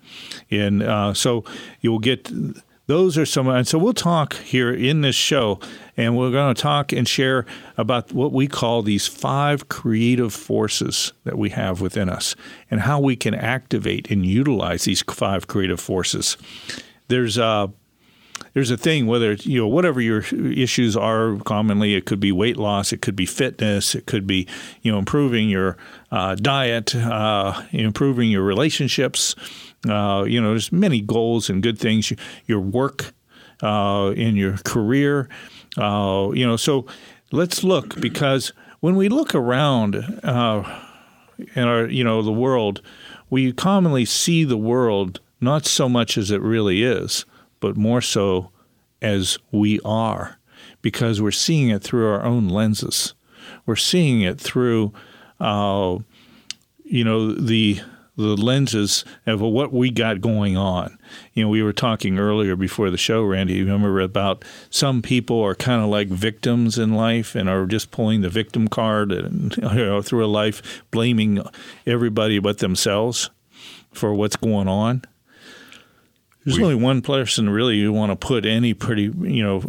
And 0.50 0.82
uh, 0.82 1.14
so 1.14 1.44
you'll 1.82 2.00
get 2.00 2.32
those 2.88 3.18
are 3.18 3.26
some, 3.26 3.48
and 3.48 3.68
so 3.68 3.78
we'll 3.78 3.94
talk 3.94 4.34
here 4.34 4.74
in 4.74 5.02
this 5.02 5.16
show, 5.16 5.60
and 5.96 6.18
we're 6.18 6.32
going 6.32 6.54
to 6.54 6.62
talk 6.62 6.92
and 6.92 7.08
share 7.08 7.46
about 7.78 8.12
what 8.12 8.34
we 8.34 8.48
call 8.48 8.82
these 8.82 9.08
five 9.08 9.70
creative 9.70 10.34
forces 10.34 11.14
that 11.24 11.38
we 11.38 11.52
have 11.52 11.80
within 11.80 12.10
us, 12.10 12.36
and 12.70 12.82
how 12.82 13.00
we 13.00 13.16
can 13.16 13.34
activate 13.34 14.12
and 14.12 14.26
utilize 14.26 14.84
these 14.84 15.02
five 15.04 15.48
creative 15.48 15.80
forces. 15.80 16.38
There's 17.08 17.38
uh, 17.38 17.68
there's 18.54 18.72
a 18.72 18.78
thing 18.78 19.08
whether 19.08 19.34
you 19.34 19.60
know 19.60 19.68
whatever 19.68 20.02
your 20.02 20.24
issues 20.34 20.98
are 20.98 21.38
commonly 21.46 21.96
it 21.96 22.06
could 22.06 22.20
be 22.20 22.32
weight 22.32 22.58
loss 22.58 22.92
it 22.92 23.02
could 23.02 23.16
be 23.16 23.26
fitness 23.26 23.96
it 23.96 24.06
could 24.06 24.28
be 24.28 24.48
you 24.82 24.92
know 24.92 24.98
improving 24.98 25.50
your 25.50 25.78
uh, 26.12 26.36
diet 26.36 26.96
uh, 26.96 27.62
improving 27.72 28.30
your 28.30 28.44
relationships 28.44 29.36
uh, 29.88 30.24
you 30.28 30.42
know 30.42 30.50
there's 30.50 30.72
many 30.72 31.02
goals 31.02 31.50
and 31.50 31.64
good 31.64 31.80
things 31.80 32.12
your 32.46 32.60
work 32.60 33.14
uh, 33.62 34.14
in 34.16 34.36
your 34.36 34.58
career 34.60 35.30
uh, 35.78 36.30
you 36.34 36.46
know 36.46 36.58
so 36.58 36.86
let's 37.32 37.64
look 37.64 38.00
because 38.00 38.54
when 38.80 38.96
we 38.96 39.08
look 39.10 39.34
around 39.36 39.96
uh, 40.24 40.82
in 41.56 41.64
our 41.64 41.86
you 41.88 42.04
know 42.04 42.22
the 42.22 42.32
world 42.32 42.82
we 43.30 43.54
commonly 43.54 44.04
see 44.04 44.44
the 44.44 44.58
world 44.58 45.20
not 45.40 45.66
so 45.66 45.88
much 45.90 46.18
as 46.18 46.30
it 46.30 46.42
really 46.42 46.84
is 46.84 47.26
but 47.62 47.78
more 47.78 48.02
so 48.02 48.52
as 49.02 49.38
we 49.52 49.80
are, 49.86 50.38
because 50.82 51.22
we're 51.22 51.32
seeing 51.32 51.70
it 51.70 51.82
through 51.82 52.08
our 52.08 52.24
own 52.24 52.50
lenses. 52.50 53.14
We're 53.66 53.78
seeing 53.78 54.22
it 54.22 54.40
through, 54.40 54.92
uh, 55.40 56.00
you 56.84 57.04
know, 57.06 57.32
the 57.32 57.80
the 58.18 58.36
lenses 58.36 59.06
of 59.26 59.42
what 59.42 59.72
we 59.72 59.90
got 59.90 60.22
going 60.22 60.58
on. 60.58 60.98
You 61.34 61.44
know, 61.44 61.50
we 61.50 61.64
were 61.64 61.74
talking 61.74 62.20
earlier 62.20 62.56
before 62.56 62.90
the 62.90 62.98
show, 62.98 63.24
Randy. 63.24 63.56
You 63.56 63.66
remember 63.66 64.00
about 64.02 64.44
some 64.70 65.02
people 65.02 65.42
are 65.42 65.56
kind 65.56 65.82
of 65.82 65.90
like 65.90 66.08
victims 66.08 66.78
in 66.78 66.94
life 66.94 67.36
and 67.36 67.50
are 67.50 67.66
just 67.66 67.92
pulling 67.92 68.22
the 68.22 68.30
victim 68.30 68.68
card 68.68 69.12
and 69.12 69.56
you 69.62 69.86
know 69.86 70.02
through 70.02 70.26
a 70.26 70.28
life 70.28 70.84
blaming 70.92 71.42
everybody 71.88 72.40
but 72.40 72.60
themselves 72.60 73.30
for 73.92 74.14
what's 74.14 74.36
going 74.36 74.68
on. 74.68 75.04
There's 76.44 76.58
we, 76.58 76.64
only 76.64 76.76
one 76.76 77.04
person 77.04 77.52
really 77.52 77.76
you 77.76 77.94
want 77.94 78.12
to 78.12 78.16
put 78.16 78.48
any 78.48 78.74
pretty, 78.74 79.04
you 79.04 79.44
know, 79.44 79.62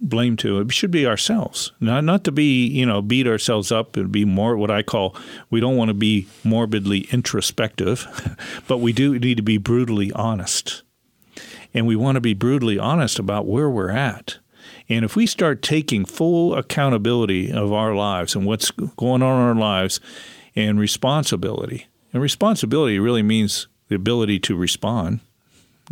blame 0.00 0.36
to. 0.38 0.60
It 0.60 0.72
should 0.72 0.90
be 0.90 1.06
ourselves. 1.06 1.70
Not 1.78 2.02
not 2.02 2.24
to 2.24 2.32
be, 2.32 2.66
you 2.66 2.84
know, 2.84 3.00
beat 3.00 3.28
ourselves 3.28 3.70
up 3.70 3.96
and 3.96 4.10
be 4.10 4.24
more 4.24 4.56
what 4.56 4.72
I 4.72 4.82
call 4.82 5.14
we 5.48 5.60
don't 5.60 5.76
want 5.76 5.88
to 5.88 5.94
be 5.94 6.26
morbidly 6.42 7.02
introspective, 7.12 8.36
but 8.66 8.78
we 8.78 8.92
do 8.92 9.16
need 9.18 9.36
to 9.36 9.42
be 9.42 9.56
brutally 9.58 10.10
honest. 10.12 10.82
And 11.72 11.86
we 11.86 11.94
want 11.94 12.16
to 12.16 12.20
be 12.20 12.34
brutally 12.34 12.78
honest 12.78 13.18
about 13.18 13.46
where 13.46 13.70
we're 13.70 13.90
at. 13.90 14.38
And 14.88 15.04
if 15.04 15.14
we 15.14 15.26
start 15.26 15.62
taking 15.62 16.04
full 16.04 16.56
accountability 16.56 17.52
of 17.52 17.72
our 17.72 17.94
lives 17.94 18.34
and 18.34 18.46
what's 18.46 18.70
going 18.72 19.22
on 19.22 19.40
in 19.40 19.48
our 19.48 19.54
lives 19.54 20.00
and 20.56 20.80
responsibility, 20.80 21.86
and 22.12 22.22
responsibility 22.22 22.98
really 22.98 23.22
means 23.22 23.68
the 23.88 23.94
ability 23.94 24.40
to 24.40 24.56
respond 24.56 25.20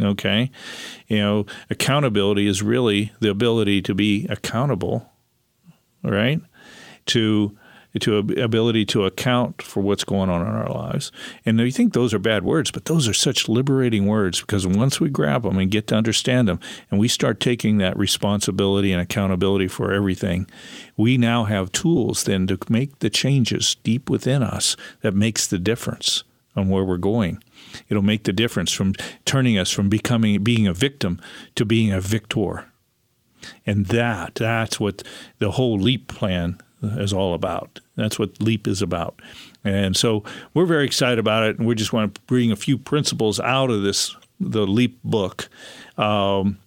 Okay. 0.00 0.50
You 1.06 1.18
know, 1.18 1.46
accountability 1.70 2.46
is 2.46 2.62
really 2.62 3.12
the 3.20 3.30
ability 3.30 3.82
to 3.82 3.94
be 3.94 4.26
accountable, 4.28 5.12
right? 6.02 6.40
To 7.06 7.56
to 8.00 8.18
ability 8.18 8.84
to 8.84 9.04
account 9.04 9.62
for 9.62 9.80
what's 9.80 10.02
going 10.04 10.28
on 10.28 10.40
in 10.40 10.48
our 10.48 10.68
lives. 10.68 11.12
And 11.46 11.60
you 11.60 11.70
think 11.70 11.92
those 11.92 12.12
are 12.12 12.18
bad 12.18 12.44
words, 12.44 12.72
but 12.72 12.86
those 12.86 13.06
are 13.06 13.14
such 13.14 13.48
liberating 13.48 14.06
words 14.06 14.40
because 14.40 14.66
once 14.66 14.98
we 14.98 15.08
grab 15.08 15.42
them 15.42 15.58
and 15.58 15.70
get 15.70 15.86
to 15.88 15.94
understand 15.94 16.48
them 16.48 16.58
and 16.90 16.98
we 16.98 17.06
start 17.06 17.38
taking 17.38 17.78
that 17.78 17.96
responsibility 17.96 18.90
and 18.90 19.00
accountability 19.00 19.68
for 19.68 19.92
everything, 19.92 20.48
we 20.96 21.16
now 21.16 21.44
have 21.44 21.70
tools 21.70 22.24
then 22.24 22.48
to 22.48 22.58
make 22.68 22.98
the 22.98 23.10
changes 23.10 23.76
deep 23.84 24.10
within 24.10 24.42
us 24.42 24.76
that 25.02 25.14
makes 25.14 25.46
the 25.46 25.58
difference 25.58 26.24
on 26.56 26.68
where 26.68 26.84
we're 26.84 26.96
going. 26.96 27.42
It'll 27.88 28.02
make 28.02 28.24
the 28.24 28.32
difference 28.32 28.72
from 28.72 28.94
turning 29.24 29.58
us 29.58 29.70
from 29.70 29.88
becoming 29.88 30.42
being 30.42 30.66
a 30.66 30.74
victim 30.74 31.20
to 31.54 31.64
being 31.64 31.92
a 31.92 32.00
victor. 32.00 32.66
And 33.66 33.86
that 33.86 34.36
that's 34.36 34.80
what 34.80 35.02
the 35.38 35.52
whole 35.52 35.78
leap 35.78 36.08
plan 36.08 36.60
is 36.82 37.12
all 37.12 37.34
about. 37.34 37.80
That's 37.96 38.18
what 38.18 38.42
leap 38.42 38.66
is 38.66 38.82
about. 38.82 39.20
And 39.64 39.96
so 39.96 40.24
we're 40.52 40.66
very 40.66 40.84
excited 40.84 41.18
about 41.18 41.44
it 41.44 41.58
and 41.58 41.66
we 41.66 41.74
just 41.74 41.92
want 41.92 42.14
to 42.14 42.20
bring 42.22 42.52
a 42.52 42.56
few 42.56 42.78
principles 42.78 43.40
out 43.40 43.70
of 43.70 43.82
this 43.82 44.14
the 44.40 44.66
leap 44.66 44.98
book 45.04 45.48
um, 45.96 46.58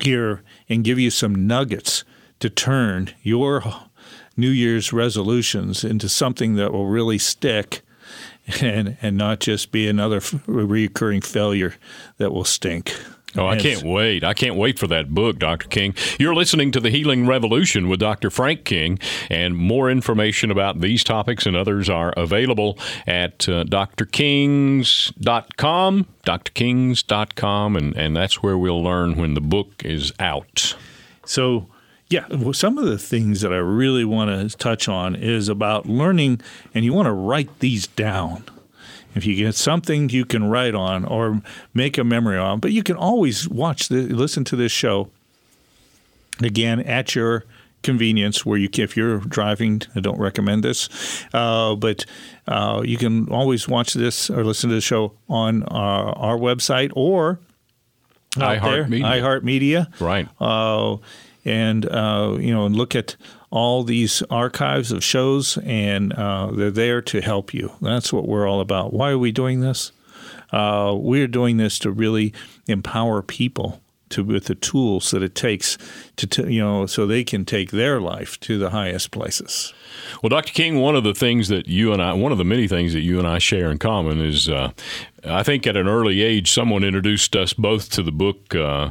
here 0.00 0.42
and 0.68 0.82
give 0.82 0.98
you 0.98 1.10
some 1.10 1.46
nuggets 1.46 2.04
to 2.40 2.50
turn 2.50 3.10
your 3.22 3.62
New 4.36 4.50
Year's 4.50 4.92
resolutions 4.92 5.84
into 5.84 6.08
something 6.08 6.56
that 6.56 6.72
will 6.72 6.86
really 6.86 7.18
stick 7.18 7.82
and 8.60 8.96
and 9.02 9.16
not 9.16 9.40
just 9.40 9.72
be 9.72 9.88
another 9.88 10.20
recurring 10.46 11.20
failure 11.20 11.74
that 12.18 12.32
will 12.32 12.44
stink. 12.44 12.94
Oh, 13.38 13.46
I 13.46 13.58
can't 13.58 13.82
wait. 13.82 14.24
I 14.24 14.32
can't 14.32 14.56
wait 14.56 14.78
for 14.78 14.86
that 14.86 15.10
book, 15.10 15.38
Dr. 15.38 15.68
King. 15.68 15.94
You're 16.18 16.34
listening 16.34 16.72
to 16.72 16.80
The 16.80 16.88
Healing 16.88 17.26
Revolution 17.26 17.86
with 17.88 18.00
Dr. 18.00 18.30
Frank 18.30 18.64
King, 18.64 18.98
and 19.28 19.54
more 19.56 19.90
information 19.90 20.50
about 20.50 20.80
these 20.80 21.04
topics 21.04 21.44
and 21.44 21.54
others 21.54 21.90
are 21.90 22.14
available 22.16 22.78
at 23.06 23.46
uh, 23.48 23.64
drkings.com, 23.64 24.86
drkings.com, 26.24 27.76
and, 27.76 27.94
and 27.96 28.16
that's 28.16 28.42
where 28.42 28.56
we'll 28.56 28.82
learn 28.82 29.16
when 29.16 29.34
the 29.34 29.42
book 29.42 29.82
is 29.84 30.14
out. 30.18 30.74
So, 31.26 31.68
yeah, 32.08 32.26
well, 32.30 32.52
some 32.52 32.78
of 32.78 32.84
the 32.84 32.98
things 32.98 33.40
that 33.40 33.52
I 33.52 33.56
really 33.56 34.04
want 34.04 34.30
to 34.50 34.56
touch 34.56 34.88
on 34.88 35.16
is 35.16 35.48
about 35.48 35.86
learning, 35.86 36.40
and 36.72 36.84
you 36.84 36.92
want 36.92 37.06
to 37.06 37.12
write 37.12 37.58
these 37.58 37.86
down. 37.88 38.44
If 39.14 39.24
you 39.24 39.34
get 39.34 39.54
something 39.54 40.10
you 40.10 40.24
can 40.24 40.44
write 40.44 40.74
on 40.74 41.04
or 41.04 41.40
make 41.74 41.98
a 41.98 42.04
memory 42.04 42.38
on, 42.38 42.60
but 42.60 42.70
you 42.72 42.82
can 42.82 42.96
always 42.96 43.48
watch 43.48 43.88
the 43.88 44.02
listen 44.02 44.44
to 44.44 44.56
this 44.56 44.72
show 44.72 45.10
again 46.40 46.80
at 46.80 47.14
your 47.14 47.44
convenience 47.82 48.44
where 48.44 48.58
you 48.58 48.68
if 48.74 48.96
you're 48.96 49.18
driving 49.18 49.80
i 49.94 50.00
don't 50.00 50.18
recommend 50.18 50.64
this 50.64 51.24
uh, 51.34 51.74
but 51.76 52.04
uh, 52.48 52.82
you 52.84 52.96
can 52.96 53.28
always 53.28 53.68
watch 53.68 53.94
this 53.94 54.28
or 54.28 54.42
listen 54.42 54.68
to 54.68 54.74
the 54.74 54.80
show 54.80 55.12
on 55.28 55.62
our, 55.64 56.08
our 56.16 56.36
website 56.36 56.90
or 56.96 57.38
iHeartMedia. 58.32 59.02
iHeartMedia. 59.02 60.00
Right. 60.00 60.28
Uh, 60.40 60.96
and 61.46 61.86
uh, 61.86 62.36
you 62.38 62.52
know, 62.52 62.66
and 62.66 62.76
look 62.76 62.94
at 62.94 63.16
all 63.50 63.84
these 63.84 64.22
archives 64.28 64.92
of 64.92 65.02
shows, 65.02 65.56
and 65.58 66.12
uh, 66.12 66.50
they're 66.52 66.70
there 66.70 67.00
to 67.00 67.20
help 67.20 67.54
you. 67.54 67.72
That's 67.80 68.12
what 68.12 68.28
we're 68.28 68.48
all 68.48 68.60
about. 68.60 68.92
Why 68.92 69.10
are 69.10 69.18
we 69.18 69.32
doing 69.32 69.60
this? 69.60 69.92
Uh, 70.50 70.94
we're 70.98 71.28
doing 71.28 71.56
this 71.56 71.78
to 71.80 71.90
really 71.90 72.34
empower 72.66 73.22
people 73.22 73.80
to 74.08 74.22
with 74.22 74.44
the 74.44 74.54
tools 74.54 75.10
that 75.10 75.22
it 75.22 75.34
takes 75.34 75.76
to 76.16 76.50
you 76.50 76.60
know 76.60 76.86
so 76.86 77.06
they 77.06 77.24
can 77.24 77.44
take 77.44 77.70
their 77.70 78.00
life 78.00 78.38
to 78.40 78.58
the 78.58 78.70
highest 78.70 79.10
places. 79.10 79.72
Well, 80.22 80.30
Dr. 80.30 80.52
King, 80.52 80.80
one 80.80 80.94
of 80.94 81.04
the 81.04 81.14
things 81.14 81.48
that 81.48 81.66
you 81.66 81.92
and 81.92 82.02
I, 82.02 82.12
one 82.12 82.32
of 82.32 82.38
the 82.38 82.44
many 82.44 82.68
things 82.68 82.92
that 82.92 83.00
you 83.00 83.18
and 83.18 83.26
I 83.26 83.38
share 83.38 83.70
in 83.70 83.78
common 83.78 84.20
is, 84.20 84.48
uh, 84.48 84.72
I 85.24 85.42
think 85.42 85.66
at 85.66 85.76
an 85.76 85.88
early 85.88 86.22
age, 86.22 86.52
someone 86.52 86.84
introduced 86.84 87.34
us 87.34 87.52
both 87.52 87.90
to 87.90 88.02
the 88.02 88.12
book. 88.12 88.54
Uh, 88.54 88.90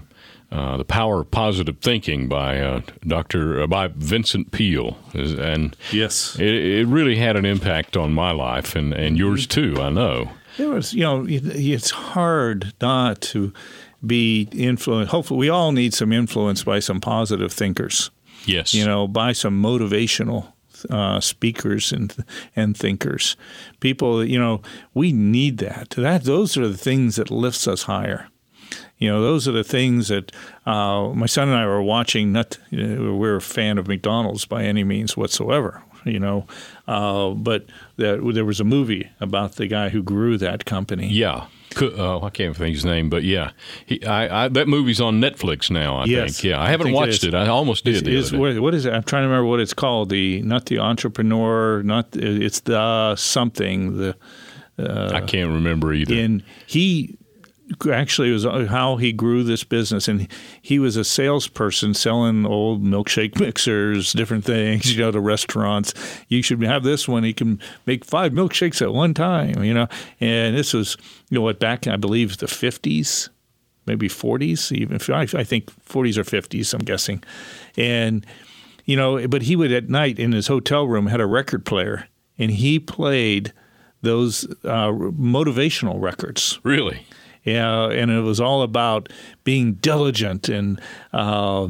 uh, 0.56 0.78
the 0.78 0.86
Power 0.86 1.22
of 1.22 1.32
Positive 1.32 1.78
Thinking 1.80 2.30
by 2.30 2.62
uh, 2.62 2.80
Dr. 3.06 3.64
Uh, 3.64 3.68
by 3.68 3.88
Vincent 3.88 4.52
Peale, 4.52 4.98
and 5.14 5.76
yes, 5.92 6.38
it, 6.40 6.54
it, 6.54 6.88
really 6.88 7.18
had 7.18 7.36
an 7.36 7.44
impact 7.44 7.98
on 7.98 8.14
my 8.14 8.32
life 8.32 8.74
and, 8.74 8.94
and 8.94 9.18
yours 9.18 9.48
too. 9.48 9.76
I 9.82 9.90
know 9.90 10.30
it 10.58 10.68
was. 10.68 10.94
You 10.94 11.04
know, 11.04 11.26
it's 11.28 11.92
hard 11.92 12.74
not 12.80 13.20
to 13.22 13.52
be 14.06 14.48
influenced. 14.54 15.12
Hopefully, 15.12 15.40
we 15.40 15.50
all 15.50 15.74
need 15.74 15.94
some 15.94 16.14
influence 16.14 16.64
by 16.64 16.80
some 16.80 17.02
positive 17.02 17.52
thinkers. 17.52 18.10
Yes, 18.46 18.74
you 18.74 18.86
know, 18.86 19.10
by 19.10 19.34
some 19.34 19.62
motivational 19.62 20.54
uh, 20.90 21.20
speakers 21.20 21.92
and 21.92 22.16
and 22.56 22.78
thinkers, 22.78 23.36
people. 23.82 24.24
You 24.24 24.40
know, 24.40 24.62
we 24.94 25.12
need 25.12 25.58
that. 25.58 25.90
That 25.98 26.24
those 26.24 26.56
are 26.56 26.70
the 26.70 26.78
things 26.78 27.18
that 27.18 27.30
lifts 27.30 27.68
us 27.68 27.84
higher. 27.84 28.30
You 28.98 29.10
know, 29.10 29.22
those 29.22 29.48
are 29.48 29.52
the 29.52 29.64
things 29.64 30.08
that 30.08 30.32
uh, 30.66 31.10
my 31.14 31.26
son 31.26 31.50
and 31.50 31.58
I 31.58 31.66
were 31.66 31.82
watching. 31.82 32.32
Not 32.32 32.58
you 32.70 32.88
know, 32.88 33.16
we're 33.16 33.36
a 33.38 33.42
fan 33.42 33.78
of 33.78 33.88
McDonald's 33.88 34.46
by 34.46 34.64
any 34.64 34.84
means 34.84 35.18
whatsoever. 35.18 35.84
You 36.06 36.20
know, 36.20 36.46
uh, 36.88 37.32
but 37.32 37.66
there, 37.98 38.22
there 38.32 38.46
was 38.46 38.60
a 38.60 38.64
movie 38.64 39.10
about 39.20 39.54
the 39.54 39.66
guy 39.66 39.90
who 39.90 40.04
grew 40.04 40.38
that 40.38 40.66
company. 40.66 41.08
Yeah. 41.08 41.48
Uh, 41.82 42.22
I 42.22 42.30
can't 42.30 42.56
think 42.56 42.74
his 42.74 42.86
name, 42.86 43.10
but 43.10 43.24
yeah, 43.24 43.52
he, 43.86 44.02
I, 44.06 44.46
I, 44.46 44.48
that 44.48 44.70
movie's 44.70 45.02
on 45.02 45.20
Netflix 45.20 45.70
now. 45.70 45.98
I 45.98 46.06
yes, 46.06 46.36
think. 46.36 46.46
Yeah, 46.46 46.62
I 46.62 46.70
haven't 46.70 46.90
I 46.90 46.94
watched 46.94 47.26
it, 47.26 47.34
it, 47.34 47.34
I 47.34 47.48
almost 47.48 47.84
did. 47.84 48.08
Is, 48.08 48.32
what, 48.32 48.58
what 48.60 48.74
is 48.74 48.86
it? 48.86 48.94
I'm 48.94 49.04
trying 49.04 49.24
to 49.24 49.28
remember 49.28 49.50
what 49.50 49.60
it's 49.60 49.74
called. 49.74 50.10
The 50.10 50.42
not 50.44 50.68
the 50.68 50.80
entrepreneur, 50.80 51.84
not 51.84 52.16
it's 52.16 52.62
the 52.62 53.18
something. 53.18 53.98
The 53.98 54.16
uh, 54.80 55.12
I 55.14 55.22
can't 55.22 55.52
remember 55.52 55.92
either. 55.92 56.16
And 56.16 56.44
he 56.66 57.18
actually 57.92 58.32
was 58.32 58.46
uh, 58.46 58.68
how 58.70 58.98
he 58.98 59.12
grew 59.12 59.44
this 59.44 59.64
business. 59.64 60.08
And 60.08 60.28
he 60.62 60.80
was 60.80 60.96
a 60.96 61.04
salesperson 61.04 61.94
selling 61.94 62.46
old 62.46 62.84
milkshake 62.84 63.40
mixers 63.40 64.14
different 64.14 64.46
things 64.46 64.92
you 64.96 65.02
know 65.02 65.12
to 65.12 65.20
restaurants. 65.20 65.94
You 66.28 66.42
should 66.42 66.62
have 66.64 66.84
this 66.84 67.08
one. 67.08 67.24
He 67.24 67.34
can 67.34 67.60
make 67.86 68.06
five 68.06 68.32
milkshakes 68.32 68.82
at 68.82 68.94
one 68.94 69.14
time 69.14 69.64
you 69.64 69.74
know? 69.74 69.88
And 70.20 70.56
this 70.56 70.74
was 70.74 70.98
you 71.30 71.36
know 71.36 71.42
what 71.42 71.60
back 71.60 71.88
i 71.88 71.96
believe 71.96 72.38
the 72.38 72.46
50s 72.46 73.30
maybe 73.86 74.08
40s 74.08 74.72
even. 74.72 75.00
I 75.14 75.44
think 75.44 75.72
40s 75.88 76.18
or 76.18 76.24
50s 76.24 76.74
i'm 76.74 76.82
guessing. 76.82 77.24
And 77.78 78.26
you 78.86 78.96
know 78.96 79.28
but 79.28 79.44
he 79.44 79.56
would 79.56 79.72
at 79.72 79.90
night 79.90 80.20
in 80.20 80.32
his 80.32 80.48
hotel 80.48 80.88
room 80.88 81.08
had 81.08 81.22
a 81.22 81.26
record 81.26 81.66
player 81.66 82.08
and 82.38 82.52
he 82.52 82.80
played 82.80 83.54
those 84.02 84.46
uh, 84.66 84.92
motivational 84.92 86.00
records. 86.00 86.60
Really 86.64 87.06
yeah, 87.46 87.90
and 87.90 88.12
it 88.12 88.22
was 88.22 88.42
all 88.42 88.64
about 88.64 89.10
being 89.44 89.74
diligent 89.76 90.50
and 90.50 90.82
uh, 91.14 91.68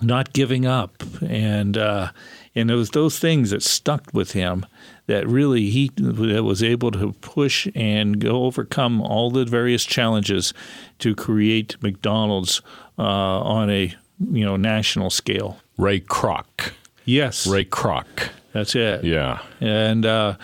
not 0.00 0.32
giving 0.34 0.66
up, 0.66 1.02
and 1.22 1.76
uh, 1.78 2.10
and 2.54 2.70
it 2.70 2.74
was 2.74 2.90
those 2.90 3.18
things 3.18 3.50
that 3.50 3.62
stuck 3.62 4.10
with 4.12 4.32
him 4.32 4.66
that 5.06 5.26
really 5.26 5.70
he 5.70 5.90
that 5.96 6.44
was 6.44 6.62
able 6.62 6.90
to 6.92 7.12
push 7.14 7.66
and 7.74 8.20
go 8.20 8.44
overcome 8.44 9.00
all 9.00 9.30
the 9.30 9.46
various 9.46 9.84
challenges 9.84 10.52
to 10.98 11.14
create 11.14 11.82
McDonald's 11.82 12.60
uh, 12.98 13.02
on 13.02 13.70
a 13.70 13.94
you 14.30 14.44
know 14.44 14.56
national 14.56 15.08
scale. 15.08 15.58
Ray 15.78 16.00
Kroc. 16.00 16.72
Yes, 17.06 17.46
Ray 17.46 17.64
Kroc. 17.64 18.28
That's 18.52 18.74
it. 18.74 19.02
Yeah, 19.02 19.40
and 19.60 20.04
uh, 20.04 20.36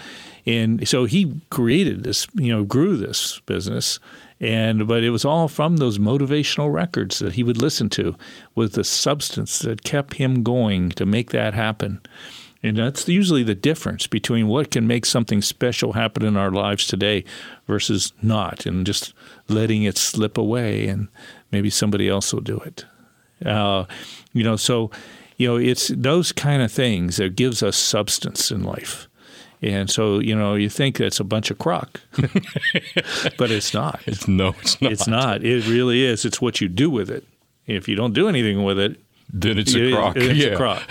and 0.47 0.87
so 0.89 1.05
he 1.05 1.41
created 1.51 2.03
this, 2.03 2.27
you 2.35 2.53
know, 2.53 2.65
grew 2.65 2.97
this 2.97 3.41
business. 3.41 3.99
And 4.41 4.89
but 4.89 5.03
it 5.03 5.11
was 5.11 5.25
all 5.25 5.49
from 5.49 5.77
those 5.77 5.99
motivational 5.99 6.73
records 6.73 7.19
that 7.19 7.35
he 7.35 7.43
would 7.43 7.61
listen 7.61 7.91
to, 7.91 8.17
with 8.55 8.73
the 8.73 8.85
substance 8.85 9.59
that 9.61 9.85
kept 9.85 10.15
him 10.15 10.43
going 10.43 10.91
to 10.91 11.05
make 11.05 11.31
that 11.31 11.53
happen. 11.53 12.01
And 12.63 12.77
that's 12.77 13.09
usually 13.09 13.43
the 13.43 13.55
difference 13.55 14.07
between 14.07 14.47
what 14.47 14.71
can 14.71 14.87
make 14.87 15.07
something 15.07 15.41
special 15.41 15.95
happen 15.95 16.25
in 16.25 16.37
our 16.37 16.51
lives 16.51 16.87
today 16.87 17.25
versus 17.67 18.13
not, 18.23 18.67
and 18.67 18.87
just 18.87 19.15
letting 19.49 19.83
it 19.83 19.97
slip 19.97 20.37
away, 20.37 20.87
and 20.89 21.09
maybe 21.53 21.71
somebody 21.71 22.09
else 22.09 22.33
will 22.33 22.43
do 22.43 22.59
it. 22.59 22.85
Uh, 23.45 23.85
you 24.33 24.45
know, 24.45 24.57
so 24.57 24.91
you 25.37 25.49
know, 25.49 25.57
it's 25.57 25.89
those 25.89 26.33
kind 26.33 26.61
of 26.61 26.71
things 26.71 27.17
that 27.17 27.35
gives 27.35 27.63
us 27.63 27.77
substance 27.77 28.51
in 28.51 28.63
life. 28.63 29.09
And 29.63 29.91
so, 29.91 30.21
you 30.21 30.35
know, 30.35 30.55
you 30.55 30.71
think 30.71 30.97
that's 30.97 31.21
a 31.21 31.25
bunch 31.25 31.51
of 31.51 31.59
crock, 31.59 32.01
but 33.37 33.51
it's 33.51 33.75
not. 33.75 34.01
It's, 34.07 34.27
no, 34.27 34.55
it's 34.61 34.81
not. 34.81 34.93
It's 34.93 35.07
not. 35.07 35.45
It 35.45 35.67
really 35.67 36.05
is. 36.05 36.25
It's 36.25 36.41
what 36.41 36.61
you 36.61 36.69
do 36.69 36.89
with 36.89 37.11
it. 37.11 37.25
If 37.67 37.89
you 37.89 37.95
don't 37.95 38.15
do 38.15 38.29
anything 38.29 38.65
with 38.65 38.79
it, 38.79 38.99
then 39.33 39.59
it's 39.59 39.75
a 39.75 39.93
crock. 39.93 40.17
It's 40.17 40.39
yeah. 40.39 40.49
a 40.49 40.57
crock. 40.57 40.83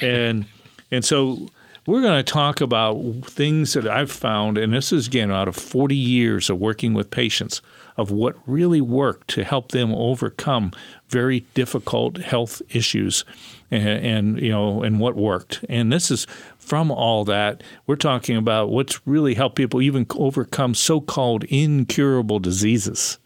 and 0.02 0.46
and 0.90 1.04
so 1.04 1.48
we're 1.86 2.00
going 2.00 2.22
to 2.22 2.32
talk 2.32 2.60
about 2.60 2.96
things 3.24 3.74
that 3.74 3.86
I've 3.86 4.10
found, 4.10 4.58
and 4.58 4.72
this 4.72 4.92
is 4.92 5.06
again 5.06 5.30
out 5.30 5.48
of 5.48 5.56
40 5.56 5.94
years 5.94 6.48
of 6.48 6.58
working 6.58 6.94
with 6.94 7.10
patients, 7.10 7.60
of 7.96 8.10
what 8.10 8.36
really 8.46 8.80
worked 8.80 9.28
to 9.28 9.44
help 9.44 9.70
them 9.70 9.94
overcome 9.94 10.72
very 11.08 11.40
difficult 11.54 12.18
health 12.18 12.62
issues, 12.70 13.24
and, 13.70 13.88
and 13.88 14.40
you 14.40 14.50
know, 14.50 14.82
and 14.82 14.98
what 14.98 15.14
worked. 15.14 15.64
And 15.68 15.92
this 15.92 16.10
is 16.10 16.26
from 16.64 16.90
all 16.90 17.24
that 17.24 17.62
we're 17.86 17.96
talking 17.96 18.36
about 18.36 18.70
what's 18.70 19.06
really 19.06 19.34
helped 19.34 19.56
people 19.56 19.82
even 19.82 20.06
overcome 20.16 20.74
so-called 20.74 21.44
incurable 21.44 22.38
diseases 22.38 23.18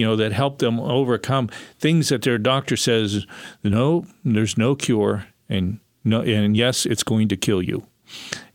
you 0.00 0.06
know, 0.06 0.16
that 0.16 0.32
help 0.32 0.60
them 0.60 0.80
overcome 0.80 1.50
things 1.78 2.08
that 2.08 2.22
their 2.22 2.38
doctor 2.38 2.74
says, 2.74 3.26
no, 3.62 4.06
there's 4.24 4.56
no 4.56 4.74
cure, 4.74 5.26
and 5.46 5.78
no, 6.04 6.22
and 6.22 6.56
yes, 6.56 6.86
it's 6.86 7.02
going 7.02 7.28
to 7.28 7.36
kill 7.36 7.60
you. 7.60 7.86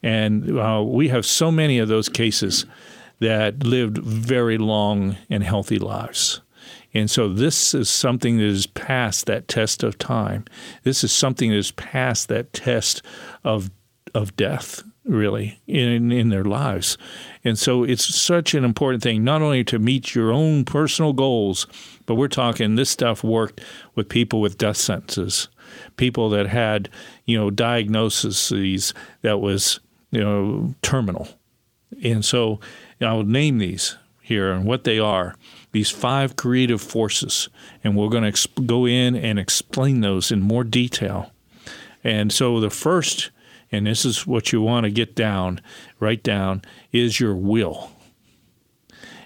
And 0.02 0.58
uh, 0.58 0.84
we 0.84 1.10
have 1.10 1.24
so 1.24 1.52
many 1.52 1.78
of 1.78 1.88
those 1.88 2.10
cases 2.10 2.66
that 3.20 3.64
lived 3.64 4.00
very 4.00 4.58
long 4.58 5.18
and 5.30 5.44
healthy 5.44 5.78
lives. 5.78 6.42
And 6.96 7.12
so 7.12 7.32
this 7.32 7.76
is 7.76 7.90
something 7.90 8.38
that 8.38 8.46
has 8.46 8.66
passed 8.66 9.28
that 9.28 9.48
test 9.48 9.84
of 9.84 10.00
time. 10.00 10.46
This 10.84 11.04
is 11.04 11.12
something 11.12 11.52
that 11.52 11.58
has 11.58 11.72
passed 11.72 12.28
that 12.30 12.54
test 12.54 13.04
of 13.44 13.70
of 14.16 14.36
death, 14.36 14.82
really, 15.04 15.60
in 15.68 16.12
in 16.12 16.30
their 16.30 16.44
lives. 16.44 16.98
And 17.44 17.60
so 17.60 17.84
it's 17.84 18.16
such 18.16 18.56
an 18.56 18.64
important 18.64 19.04
thing, 19.04 19.24
not 19.24 19.44
only 19.44 19.64
to 19.66 19.78
meet 19.78 20.16
your 20.16 20.32
own 20.32 20.66
personal 20.66 21.14
goals, 21.14 21.68
but 22.08 22.16
we're 22.16 22.28
talking 22.28 22.76
this 22.76 22.90
stuff 22.90 23.24
worked 23.24 23.62
with 23.94 24.10
people 24.10 24.42
with 24.42 24.58
death 24.58 24.78
sentences 24.78 25.50
people 25.98 26.30
that 26.30 26.48
had, 26.48 26.90
you 27.26 27.38
know, 27.38 27.50
diagnoses 27.50 28.94
that 29.22 29.40
was, 29.40 29.80
you 30.12 30.22
know, 30.22 30.76
terminal. 30.82 31.28
And 32.04 32.24
so 32.24 32.60
I'll 33.02 33.24
name 33.24 33.58
these 33.58 33.98
here 34.22 34.52
and 34.52 34.66
what 34.66 34.84
they 34.84 35.00
are 35.00 35.36
these 35.72 35.92
five 35.92 36.38
creative 36.38 36.82
forces. 36.82 37.50
And 37.84 37.98
we're 37.98 38.08
going 38.08 38.24
to 38.24 38.32
exp- 38.32 38.66
go 38.66 38.88
in 38.88 39.14
and 39.14 39.38
explain 39.38 40.00
those 40.00 40.32
in 40.32 40.42
more 40.42 40.64
detail. 40.64 41.34
And 42.02 42.32
so 42.32 42.62
the 42.62 42.70
first, 42.70 43.30
and 43.72 43.88
this 43.88 44.06
is 44.06 44.26
what 44.26 44.52
you 44.52 44.62
want 44.62 44.86
to 44.86 44.92
get 44.92 45.16
down, 45.16 45.62
write 46.00 46.24
down, 46.24 46.62
is 46.92 47.20
your 47.20 47.36
will 47.36 47.92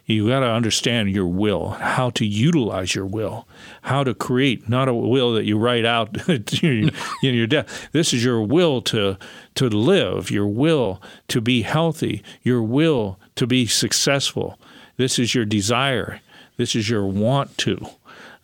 you 0.10 0.28
got 0.28 0.40
to 0.40 0.50
understand 0.50 1.12
your 1.12 1.28
will, 1.28 1.70
how 1.70 2.10
to 2.12 2.26
utilize 2.26 2.96
your 2.96 3.06
will, 3.06 3.48
how 3.84 4.04
to 4.04 4.16
create 4.16 4.68
not 4.68 4.88
a 4.88 4.94
will 4.94 5.34
that 5.34 5.46
you 5.46 5.58
write 5.58 5.86
out 5.86 6.28
in 6.64 6.92
your 7.22 7.46
death. 7.46 7.90
This 7.92 8.12
is 8.12 8.24
your 8.24 8.42
will 8.42 8.82
to 8.84 9.18
to 9.54 9.70
live, 9.70 10.32
your 10.32 10.48
will 10.48 11.00
to 11.28 11.42
be 11.42 11.62
healthy, 11.62 12.24
your 12.42 12.64
will 12.64 13.20
to 13.36 13.46
be 13.46 13.68
successful. 13.68 14.60
This 14.98 15.20
is 15.20 15.36
your 15.36 15.46
desire. 15.46 16.22
This 16.58 16.76
is 16.76 16.90
your 16.90 17.06
want 17.06 17.56
to. 17.60 17.86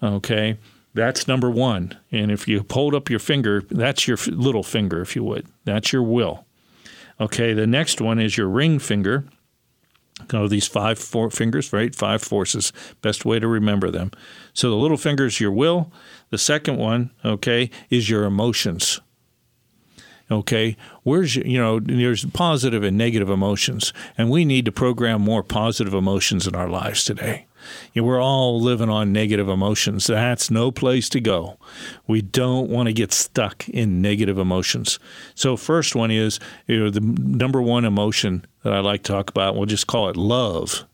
Okay? 0.04 0.58
That's 0.96 1.28
number 1.28 1.50
1. 1.50 1.98
And 2.12 2.32
if 2.32 2.48
you 2.48 2.66
hold 2.72 2.96
up 2.96 3.10
your 3.10 3.20
finger, 3.20 3.62
that's 3.70 4.08
your 4.08 4.18
little 4.28 4.64
finger 4.64 5.02
if 5.02 5.16
you 5.16 5.24
would. 5.26 5.46
That's 5.66 5.92
your 5.92 6.04
will. 6.04 6.46
Okay, 7.20 7.54
the 7.54 7.68
next 7.68 8.00
one 8.00 8.18
is 8.18 8.38
your 8.38 8.48
ring 8.48 8.80
finger 8.80 9.26
of 10.34 10.50
these 10.50 10.68
five 10.68 10.98
four 10.98 11.30
fingers, 11.30 11.74
right? 11.74 11.94
Five 11.94 12.22
forces. 12.22 12.72
Best 13.02 13.26
way 13.26 13.40
to 13.40 13.48
remember 13.48 13.92
them. 13.92 14.12
So 14.54 14.70
the 14.70 14.78
little 14.78 14.98
finger 14.98 15.26
is 15.26 15.42
your 15.42 15.52
will. 15.52 15.92
The 16.30 16.38
second 16.38 16.78
one, 16.78 17.12
okay, 17.26 17.70
is 17.90 18.10
your 18.10 18.24
emotions. 18.24 19.02
Okay, 20.32 20.76
where's 21.04 21.36
your, 21.36 21.46
you 21.46 21.60
know 21.60 21.80
there's 21.80 22.26
positive 22.26 22.84
and 22.84 22.98
negative 22.98 23.30
emotions, 23.30 23.94
and 24.18 24.32
we 24.32 24.46
need 24.46 24.66
to 24.66 24.72
program 24.72 25.22
more 25.22 25.44
positive 25.44 25.94
emotions 25.94 26.48
in 26.48 26.56
our 26.56 26.70
lives 26.70 27.04
today. 27.04 27.46
You 27.94 28.02
know, 28.02 28.08
we're 28.08 28.22
all 28.22 28.60
living 28.60 28.90
on 28.90 29.12
negative 29.12 29.50
emotions. 29.50 30.08
That's 30.08 30.52
no 30.52 30.72
place 30.72 31.10
to 31.10 31.20
go. 31.20 31.58
We 32.08 32.22
don't 32.22 32.70
want 32.70 32.88
to 32.88 32.94
get 32.94 33.14
stuck 33.14 33.68
in 33.70 34.02
negative 34.02 34.38
emotions. 34.38 35.00
So, 35.34 35.58
first 35.58 35.96
one 35.96 36.12
is 36.12 36.40
you 36.68 36.80
know 36.80 36.90
the 36.90 37.02
number 37.02 37.62
one 37.62 37.86
emotion 37.86 38.46
that 38.64 38.74
I 38.74 38.80
like 38.80 39.04
to 39.04 39.12
talk 39.12 39.30
about. 39.30 39.56
We'll 39.56 39.66
just 39.66 39.88
call 39.88 40.10
it 40.10 40.18
love 40.18 40.86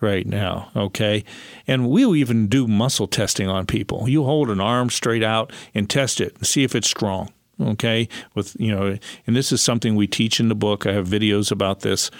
right 0.00 0.26
now, 0.26 0.70
okay? 0.74 1.24
And 1.66 1.90
we'll 1.90 2.16
even 2.16 2.48
do 2.48 2.66
muscle 2.66 3.06
testing 3.06 3.48
on 3.48 3.66
people. 3.66 4.08
You 4.08 4.24
hold 4.24 4.50
an 4.50 4.60
arm 4.60 4.90
straight 4.90 5.22
out 5.22 5.52
and 5.74 5.88
test 5.88 6.20
it 6.20 6.34
and 6.36 6.46
see 6.46 6.64
if 6.64 6.74
it's 6.74 6.88
strong 6.88 7.30
okay 7.60 8.08
with 8.34 8.56
you 8.58 8.74
know 8.74 8.98
and 9.26 9.36
this 9.36 9.52
is 9.52 9.60
something 9.60 9.94
we 9.94 10.06
teach 10.06 10.40
in 10.40 10.48
the 10.48 10.54
book. 10.54 10.86
I 10.86 10.92
have 10.92 11.06
videos 11.06 11.50
about 11.50 11.80
this. 11.80 12.10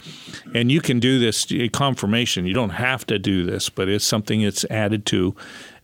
And 0.55 0.71
you 0.71 0.81
can 0.81 1.01
do 1.01 1.19
this 1.19 1.47
confirmation. 1.73 2.47
You 2.47 2.55
don't 2.55 2.71
have 2.71 3.07
to 3.07 3.19
do 3.19 3.45
this 3.45 3.69
but 3.69 3.89
it's 3.89 4.05
something 4.05 4.43
that's 4.43 4.65
added 4.71 5.07
to 5.07 5.35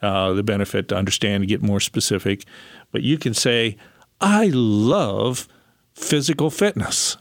uh, 0.03 0.33
the 0.33 0.43
benefit 0.43 0.89
to 0.89 0.97
understand 0.97 1.43
to 1.43 1.47
get 1.47 1.63
more 1.63 1.81
specific. 1.81 2.45
But 2.93 3.03
you 3.03 3.19
can 3.19 3.35
say 3.35 3.77
i 4.21 4.51
love 4.53 5.47
physical 5.95 6.51
fitness 6.51 7.17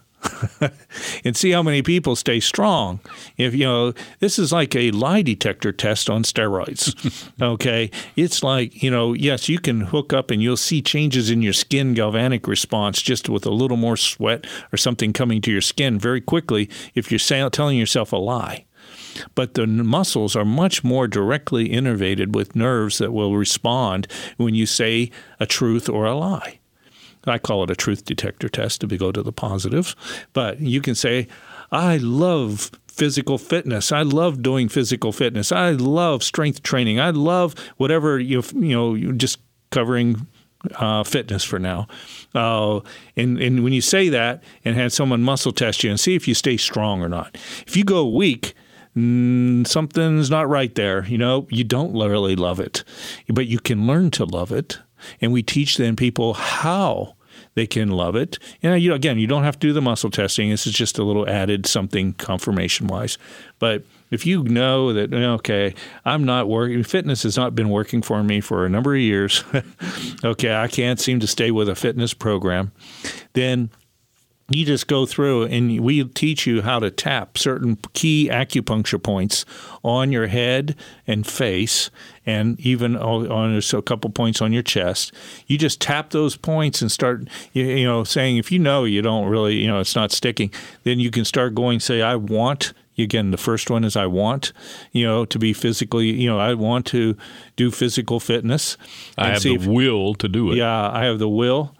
and 1.25 1.35
see 1.35 1.51
how 1.51 1.63
many 1.63 1.81
people 1.81 2.15
stay 2.15 2.39
strong. 2.39 2.99
If 3.37 3.53
you 3.53 3.65
know, 3.65 3.93
this 4.19 4.39
is 4.39 4.51
like 4.51 4.75
a 4.75 4.91
lie 4.91 5.21
detector 5.21 5.71
test 5.71 6.09
on 6.09 6.23
steroids. 6.23 6.93
okay, 7.41 7.91
it's 8.15 8.43
like 8.43 8.81
you 8.83 8.91
know, 8.91 9.13
yes, 9.13 9.49
you 9.49 9.59
can 9.59 9.81
hook 9.81 10.13
up 10.13 10.31
and 10.31 10.41
you'll 10.41 10.57
see 10.57 10.81
changes 10.81 11.29
in 11.29 11.41
your 11.41 11.53
skin 11.53 11.93
galvanic 11.93 12.47
response 12.47 13.01
just 13.01 13.29
with 13.29 13.45
a 13.45 13.51
little 13.51 13.77
more 13.77 13.97
sweat 13.97 14.45
or 14.73 14.77
something 14.77 15.13
coming 15.13 15.41
to 15.41 15.51
your 15.51 15.61
skin 15.61 15.99
very 15.99 16.21
quickly 16.21 16.69
if 16.93 17.11
you're 17.11 17.49
telling 17.49 17.77
yourself 17.77 18.11
a 18.11 18.17
lie 18.17 18.65
but 19.33 19.53
the 19.53 19.67
muscles 19.67 20.35
are 20.35 20.45
much 20.45 20.83
more 20.83 21.07
directly 21.07 21.69
innervated 21.69 22.33
with 22.33 22.55
nerves 22.55 22.97
that 22.97 23.13
will 23.13 23.35
respond 23.35 24.07
when 24.37 24.55
you 24.55 24.65
say 24.65 25.11
a 25.39 25.45
truth 25.45 25.89
or 25.89 26.05
a 26.05 26.15
lie. 26.15 26.59
I 27.25 27.37
call 27.39 27.63
it 27.63 27.71
a 27.71 27.75
truth 27.75 28.05
detector 28.05 28.49
test 28.49 28.83
if 28.83 28.91
we 28.91 28.97
go 28.97 29.11
to 29.11 29.23
the 29.23 29.31
positive. 29.31 29.95
But 30.33 30.59
you 30.59 30.81
can 30.81 30.95
say, 30.95 31.27
I 31.71 31.97
love 31.97 32.71
physical 32.87 33.37
fitness. 33.37 33.91
I 33.91 34.03
love 34.03 34.41
doing 34.41 34.69
physical 34.69 35.11
fitness. 35.11 35.51
I 35.51 35.71
love 35.71 36.23
strength 36.23 36.63
training. 36.63 36.99
I 36.99 37.09
love 37.09 37.55
whatever 37.77 38.19
you 38.19 38.41
you 38.53 38.75
know 38.75 39.11
just 39.13 39.39
covering 39.71 40.27
uh, 40.75 41.03
fitness 41.03 41.43
for 41.43 41.59
now. 41.59 41.87
Uh, 42.33 42.79
and 43.17 43.39
and 43.41 43.63
when 43.63 43.73
you 43.73 43.81
say 43.81 44.09
that 44.09 44.43
and 44.63 44.75
have 44.75 44.93
someone 44.93 45.21
muscle 45.21 45.51
test 45.51 45.83
you 45.83 45.89
and 45.89 45.99
see 45.99 46.15
if 46.15 46.27
you 46.27 46.33
stay 46.33 46.57
strong 46.57 47.01
or 47.01 47.09
not. 47.09 47.35
If 47.67 47.75
you 47.77 47.83
go 47.83 48.07
weak. 48.07 48.53
Mm, 48.95 49.67
something's 49.67 50.29
not 50.29 50.47
right 50.47 50.73
there. 50.75 51.05
You 51.05 51.17
know, 51.17 51.47
you 51.49 51.65
don't 51.65 51.91
really 51.91 52.37
love 52.37 52.61
it, 52.61 52.85
but 53.27 53.45
you 53.45 53.59
can 53.59 53.85
learn 53.85 54.09
to 54.11 54.23
love 54.23 54.53
it. 54.53 54.79
And 55.19 55.33
we 55.33 55.43
teach 55.43 55.75
then 55.75 55.97
people 55.97 56.33
how 56.33 57.14
they 57.55 57.65
can 57.65 57.89
love 57.89 58.15
it. 58.15 58.37
And 58.61 58.73
uh, 58.73 58.75
you 58.75 58.89
know, 58.89 58.95
again, 58.95 59.17
you 59.17 59.27
don't 59.27 59.43
have 59.43 59.57
to 59.59 59.67
do 59.67 59.73
the 59.73 59.81
muscle 59.81 60.11
testing. 60.11 60.49
This 60.49 60.67
is 60.67 60.73
just 60.73 60.99
a 60.99 61.03
little 61.03 61.27
added 61.27 61.65
something 61.65 62.13
confirmation 62.13 62.87
wise. 62.87 63.17
But 63.59 63.83
if 64.11 64.25
you 64.25 64.43
know 64.43 64.93
that 64.93 65.13
okay, 65.13 65.73
I'm 66.03 66.25
not 66.25 66.47
working, 66.47 66.83
fitness 66.83 67.23
has 67.23 67.37
not 67.37 67.55
been 67.55 67.69
working 67.69 68.01
for 68.01 68.21
me 68.23 68.41
for 68.41 68.65
a 68.65 68.69
number 68.69 68.93
of 68.93 69.01
years. 69.01 69.43
okay, 70.23 70.55
I 70.55 70.67
can't 70.67 70.99
seem 70.99 71.19
to 71.21 71.27
stay 71.27 71.49
with 71.49 71.69
a 71.69 71.75
fitness 71.75 72.13
program. 72.13 72.71
Then 73.33 73.69
you 74.49 74.63
just 74.63 74.87
go 74.87 75.05
through 75.05 75.45
and 75.45 75.79
we 75.79 76.03
teach 76.03 76.45
you 76.45 76.61
how 76.61 76.79
to 76.79 76.91
tap 76.91 77.37
certain 77.37 77.77
key 77.93 78.29
acupuncture 78.31 79.01
points 79.01 79.43
on 79.83 80.11
your 80.11 80.27
head 80.27 80.75
and 81.07 81.25
face 81.25 81.89
and 82.25 82.59
even 82.59 82.95
on 82.95 83.55
a 83.55 83.81
couple 83.81 84.09
points 84.09 84.41
on 84.41 84.51
your 84.51 84.63
chest 84.63 85.11
you 85.47 85.57
just 85.57 85.79
tap 85.79 86.09
those 86.11 86.35
points 86.35 86.81
and 86.81 86.91
start 86.91 87.27
you, 87.53 87.85
know 87.85 88.03
saying 88.03 88.37
if 88.37 88.51
you 88.51 88.59
know 88.59 88.83
you 88.83 89.01
don't 89.01 89.27
really 89.27 89.55
you 89.55 89.67
know 89.67 89.79
it's 89.79 89.95
not 89.95 90.11
sticking 90.11 90.51
then 90.83 90.99
you 90.99 91.11
can 91.11 91.25
start 91.25 91.53
going 91.55 91.79
say 91.79 92.01
i 92.01 92.15
want 92.15 92.73
again 92.97 93.31
the 93.31 93.37
first 93.37 93.69
one 93.69 93.83
is 93.83 93.95
i 93.95 94.05
want 94.05 94.53
you 94.91 95.05
know 95.05 95.25
to 95.25 95.37
be 95.37 95.53
physically 95.53 96.11
you 96.11 96.29
know 96.29 96.39
i 96.39 96.53
want 96.53 96.85
to 96.85 97.15
do 97.55 97.69
physical 97.71 98.19
fitness 98.19 98.77
i 99.17 99.29
have 99.29 99.43
the 99.43 99.55
if, 99.55 99.65
will 99.65 100.15
to 100.15 100.27
do 100.27 100.51
it 100.51 100.55
yeah 100.55 100.89
i 100.91 101.03
have 101.05 101.19
the 101.19 101.29
will 101.29 101.75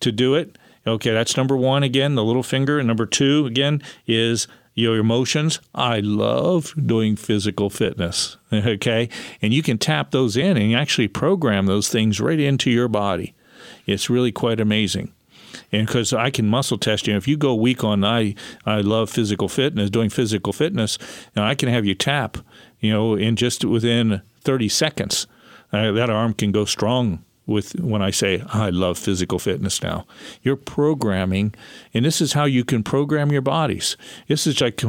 to 0.00 0.12
do 0.12 0.34
it 0.34 0.56
Okay, 0.86 1.10
that's 1.10 1.36
number 1.36 1.56
one 1.56 1.82
again, 1.82 2.14
the 2.14 2.24
little 2.24 2.42
finger. 2.42 2.78
And 2.78 2.88
number 2.88 3.06
two 3.06 3.46
again 3.46 3.82
is 4.06 4.48
your 4.74 4.96
emotions. 4.96 5.60
I 5.74 6.00
love 6.00 6.74
doing 6.86 7.16
physical 7.16 7.70
fitness. 7.70 8.36
Okay, 8.52 9.08
and 9.40 9.54
you 9.54 9.62
can 9.62 9.78
tap 9.78 10.10
those 10.10 10.36
in 10.36 10.56
and 10.56 10.74
actually 10.74 11.06
program 11.06 11.66
those 11.66 11.88
things 11.88 12.20
right 12.20 12.38
into 12.38 12.68
your 12.68 12.88
body. 12.88 13.32
It's 13.86 14.10
really 14.10 14.32
quite 14.32 14.58
amazing. 14.58 15.12
And 15.70 15.86
because 15.86 16.12
I 16.12 16.30
can 16.30 16.48
muscle 16.48 16.78
test 16.78 17.06
you, 17.06 17.16
if 17.16 17.28
you 17.28 17.36
go 17.36 17.54
weak 17.54 17.84
on 17.84 18.04
I 18.04 18.34
I 18.66 18.80
love 18.80 19.08
physical 19.08 19.48
fitness, 19.48 19.88
doing 19.88 20.10
physical 20.10 20.52
fitness, 20.52 20.98
know, 21.36 21.44
I 21.44 21.54
can 21.54 21.68
have 21.68 21.86
you 21.86 21.94
tap, 21.94 22.38
you 22.80 22.92
know, 22.92 23.14
in 23.14 23.36
just 23.36 23.64
within 23.64 24.20
30 24.42 24.68
seconds. 24.68 25.26
Uh, 25.72 25.92
that 25.92 26.10
arm 26.10 26.34
can 26.34 26.50
go 26.50 26.64
strong 26.64 27.24
with 27.50 27.78
when 27.80 28.00
I 28.00 28.10
say 28.12 28.42
I 28.48 28.70
love 28.70 28.96
physical 28.96 29.38
fitness 29.38 29.82
now. 29.82 30.06
You're 30.42 30.56
programming, 30.56 31.52
and 31.92 32.04
this 32.04 32.20
is 32.20 32.32
how 32.32 32.44
you 32.44 32.64
can 32.64 32.82
program 32.84 33.32
your 33.32 33.42
bodies. 33.42 33.96
This 34.28 34.46
is 34.46 34.60
like 34.60 34.80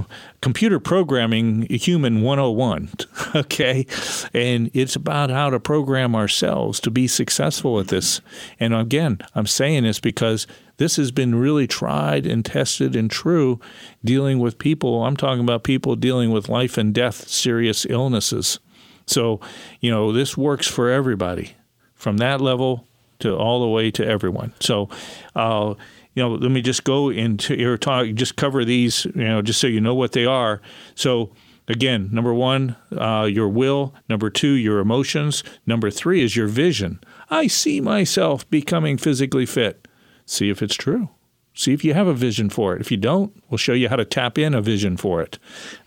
computer 0.42 0.80
programming 0.80 1.64
human 1.64 2.22
101, 2.22 2.90
okay? 3.36 3.86
And 4.34 4.70
it's 4.74 4.96
about 4.96 5.32
how 5.32 5.50
to 5.50 5.60
program 5.60 6.16
ourselves 6.16 6.80
to 6.82 6.92
be 6.92 7.08
successful 7.08 7.80
at 7.80 7.88
this. 7.88 8.22
And 8.60 8.74
again, 8.74 9.18
I'm 9.34 9.48
saying 9.48 9.84
this 9.84 10.00
because 10.00 10.46
this 10.78 10.96
has 10.98 11.12
been 11.12 11.36
really 11.36 11.68
tried 11.68 12.26
and 12.28 12.46
tested 12.46 12.96
and 12.96 13.10
true 13.10 13.60
dealing 14.06 14.40
with 14.40 14.60
people. 14.60 15.04
I'm 15.04 15.18
talking 15.18 15.44
about 15.44 15.64
people 15.64 15.96
dealing 15.96 16.32
with 16.32 16.48
life 16.48 16.78
and 16.78 16.94
death 16.94 17.28
serious 17.28 17.86
illnesses. 17.90 18.60
So, 19.08 19.40
you 19.80 19.90
know, 19.90 20.12
this 20.14 20.38
works 20.38 20.68
for 20.68 20.90
everybody 20.90 21.56
from 22.02 22.18
that 22.18 22.42
level 22.42 22.88
to 23.20 23.38
all 23.38 23.62
the 23.62 23.68
way 23.68 23.92
to 23.92 24.04
everyone. 24.04 24.52
So, 24.60 24.90
uh, 25.36 25.76
you 26.16 26.24
know, 26.24 26.32
let 26.32 26.50
me 26.50 26.62
just 26.62 26.84
go 26.84 27.10
into 27.10 27.56
your 27.56 27.78
talk, 27.78 28.08
just 28.16 28.36
cover 28.36 28.66
these, 28.66 29.06
you 29.06 29.24
know, 29.24 29.44
just 29.44 29.62
so 29.62 29.68
you 29.68 29.80
know 29.80 29.94
what 29.94 30.14
they 30.14 30.26
are. 30.26 30.62
So, 30.96 31.32
again, 31.68 32.10
number 32.12 32.34
one, 32.34 32.76
uh, 32.98 33.30
your 33.32 33.48
will. 33.48 33.94
Number 34.10 34.32
two, 34.32 34.54
your 34.54 34.80
emotions. 34.80 35.44
Number 35.68 35.92
three 35.92 36.24
is 36.24 36.36
your 36.36 36.48
vision. 36.48 37.00
I 37.30 37.46
see 37.46 37.80
myself 37.80 38.50
becoming 38.50 38.98
physically 38.98 39.46
fit. 39.46 39.88
See 40.26 40.50
if 40.50 40.64
it's 40.64 40.76
true. 40.76 41.10
See 41.54 41.74
if 41.74 41.84
you 41.84 41.94
have 41.94 42.08
a 42.08 42.14
vision 42.14 42.50
for 42.50 42.74
it. 42.76 42.82
If 42.82 42.92
you 42.92 42.98
don't, 42.98 43.32
we'll 43.50 43.58
show 43.58 43.74
you 43.74 43.90
how 43.90 43.98
to 43.98 44.06
tap 44.06 44.38
in 44.38 44.56
a 44.56 44.62
vision 44.62 44.98
for 44.98 45.22
it. 45.22 45.38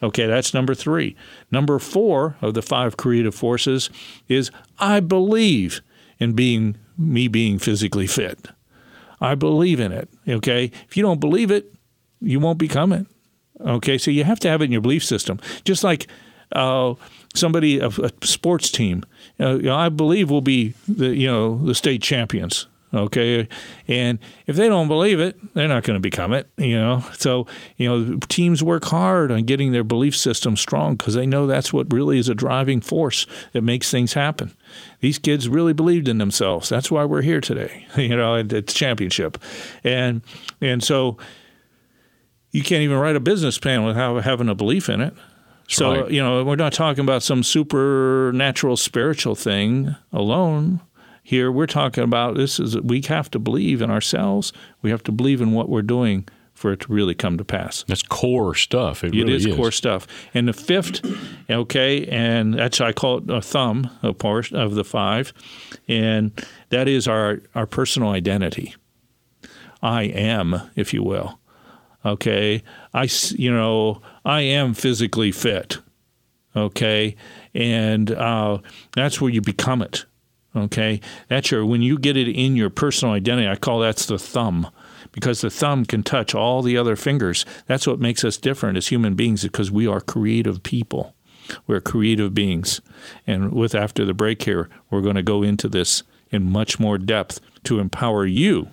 Okay, 0.02 0.26
that's 0.26 0.54
number 0.54 0.74
three. 0.74 1.16
Number 1.50 1.78
four 1.78 2.36
of 2.40 2.54
the 2.54 2.62
five 2.62 2.96
creative 2.96 3.34
forces 3.34 3.90
is 4.28 4.50
I 4.78 5.00
believe 5.00 5.80
in 6.18 6.32
being 6.32 6.76
me 6.96 7.28
being 7.28 7.58
physically 7.58 8.06
fit. 8.06 8.48
I 9.20 9.34
believe 9.34 9.80
in 9.80 9.92
it. 9.92 10.08
Okay. 10.28 10.70
If 10.88 10.96
you 10.96 11.02
don't 11.02 11.20
believe 11.20 11.50
it, 11.50 11.72
you 12.20 12.40
won't 12.40 12.58
become 12.58 12.92
it. 12.92 13.06
Okay. 13.60 13.98
So 13.98 14.10
you 14.10 14.24
have 14.24 14.40
to 14.40 14.48
have 14.48 14.60
it 14.60 14.66
in 14.66 14.72
your 14.72 14.80
belief 14.80 15.04
system. 15.04 15.40
Just 15.64 15.82
like 15.82 16.06
uh, 16.52 16.94
somebody, 17.34 17.78
a, 17.78 17.88
a, 17.88 18.10
sports 18.22 18.70
team, 18.70 19.04
uh, 19.40 19.72
I 19.72 19.88
believe 19.88 20.30
will 20.30 20.40
be 20.40 20.74
the, 20.86 21.14
you 21.14 21.26
know, 21.26 21.58
the 21.64 21.74
state 21.74 22.02
champions. 22.02 22.66
Okay. 22.94 23.48
And 23.88 24.20
if 24.46 24.54
they 24.54 24.68
don't 24.68 24.86
believe 24.86 25.18
it, 25.18 25.36
they're 25.54 25.66
not 25.66 25.82
going 25.82 25.96
to 25.96 26.00
become 26.00 26.32
it, 26.32 26.48
you 26.56 26.76
know. 26.76 27.04
So, 27.18 27.46
you 27.76 27.88
know, 27.88 28.18
teams 28.28 28.62
work 28.62 28.84
hard 28.84 29.32
on 29.32 29.42
getting 29.42 29.72
their 29.72 29.82
belief 29.82 30.16
system 30.16 30.56
strong 30.56 30.94
because 30.94 31.14
they 31.14 31.26
know 31.26 31.46
that's 31.46 31.72
what 31.72 31.92
really 31.92 32.18
is 32.18 32.28
a 32.28 32.34
driving 32.34 32.80
force 32.80 33.26
that 33.52 33.62
makes 33.62 33.90
things 33.90 34.12
happen. 34.12 34.56
These 35.00 35.18
kids 35.18 35.48
really 35.48 35.72
believed 35.72 36.06
in 36.06 36.18
themselves. 36.18 36.68
That's 36.68 36.90
why 36.90 37.04
we're 37.04 37.22
here 37.22 37.40
today, 37.40 37.86
you 37.96 38.16
know, 38.16 38.36
at 38.36 38.48
the 38.48 38.62
championship. 38.62 39.38
And, 39.82 40.22
and 40.60 40.82
so 40.82 41.18
you 42.52 42.62
can't 42.62 42.82
even 42.82 42.98
write 42.98 43.16
a 43.16 43.20
business 43.20 43.58
plan 43.58 43.84
without 43.84 44.22
having 44.22 44.48
a 44.48 44.54
belief 44.54 44.88
in 44.88 45.00
it. 45.00 45.14
That's 45.14 45.76
so, 45.76 46.02
right. 46.02 46.10
you 46.12 46.22
know, 46.22 46.44
we're 46.44 46.54
not 46.54 46.72
talking 46.72 47.02
about 47.02 47.24
some 47.24 47.42
supernatural 47.42 48.76
spiritual 48.76 49.34
thing 49.34 49.96
alone 50.12 50.80
here 51.24 51.50
we're 51.50 51.66
talking 51.66 52.04
about 52.04 52.36
this 52.36 52.60
is 52.60 52.78
we 52.82 53.00
have 53.08 53.30
to 53.30 53.38
believe 53.38 53.80
in 53.80 53.90
ourselves. 53.90 54.52
We 54.82 54.90
have 54.90 55.02
to 55.04 55.12
believe 55.12 55.40
in 55.40 55.52
what 55.52 55.70
we're 55.70 55.82
doing 55.82 56.28
for 56.52 56.72
it 56.72 56.80
to 56.80 56.92
really 56.92 57.14
come 57.14 57.38
to 57.38 57.44
pass. 57.44 57.82
That's 57.88 58.02
core 58.02 58.54
stuff. 58.54 59.02
It, 59.02 59.14
it 59.14 59.18
really 59.18 59.34
is, 59.34 59.46
is, 59.46 59.56
core 59.56 59.72
stuff. 59.72 60.06
And 60.34 60.46
the 60.46 60.52
fifth, 60.52 61.00
okay, 61.50 62.06
and 62.06 62.54
that's 62.54 62.78
I 62.78 62.92
call 62.92 63.18
it 63.18 63.30
a 63.30 63.40
thumb, 63.40 63.90
of 64.02 64.18
course, 64.18 64.52
of 64.52 64.74
the 64.74 64.84
five, 64.84 65.32
and 65.88 66.30
that 66.68 66.88
is 66.88 67.08
our 67.08 67.40
our 67.54 67.66
personal 67.66 68.10
identity. 68.10 68.74
I 69.82 70.02
am, 70.02 70.60
if 70.76 70.92
you 70.92 71.02
will. 71.02 71.40
Okay, 72.04 72.62
I 72.92 73.08
you 73.30 73.50
know 73.50 74.02
I 74.26 74.42
am 74.42 74.74
physically 74.74 75.32
fit. 75.32 75.78
Okay, 76.54 77.16
and 77.54 78.10
uh, 78.12 78.58
that's 78.94 79.22
where 79.22 79.30
you 79.30 79.40
become 79.40 79.80
it. 79.80 80.04
Okay, 80.56 81.00
that's 81.28 81.50
your 81.50 81.66
when 81.66 81.82
you 81.82 81.98
get 81.98 82.16
it 82.16 82.28
in 82.28 82.54
your 82.54 82.70
personal 82.70 83.14
identity. 83.14 83.48
I 83.48 83.56
call 83.56 83.80
that's 83.80 84.06
the 84.06 84.18
thumb, 84.18 84.68
because 85.10 85.40
the 85.40 85.50
thumb 85.50 85.84
can 85.84 86.02
touch 86.02 86.34
all 86.34 86.62
the 86.62 86.76
other 86.76 86.94
fingers. 86.94 87.44
That's 87.66 87.86
what 87.86 87.98
makes 87.98 88.24
us 88.24 88.36
different 88.36 88.76
as 88.76 88.88
human 88.88 89.14
beings, 89.14 89.42
because 89.42 89.70
we 89.70 89.86
are 89.86 90.00
creative 90.00 90.62
people. 90.62 91.14
We're 91.66 91.80
creative 91.80 92.34
beings, 92.34 92.80
and 93.26 93.52
with 93.52 93.74
after 93.74 94.04
the 94.04 94.14
break 94.14 94.44
here, 94.44 94.70
we're 94.90 95.02
going 95.02 95.16
to 95.16 95.22
go 95.22 95.42
into 95.42 95.68
this 95.68 96.02
in 96.30 96.50
much 96.50 96.78
more 96.78 96.98
depth 96.98 97.40
to 97.64 97.80
empower 97.80 98.24
you 98.24 98.68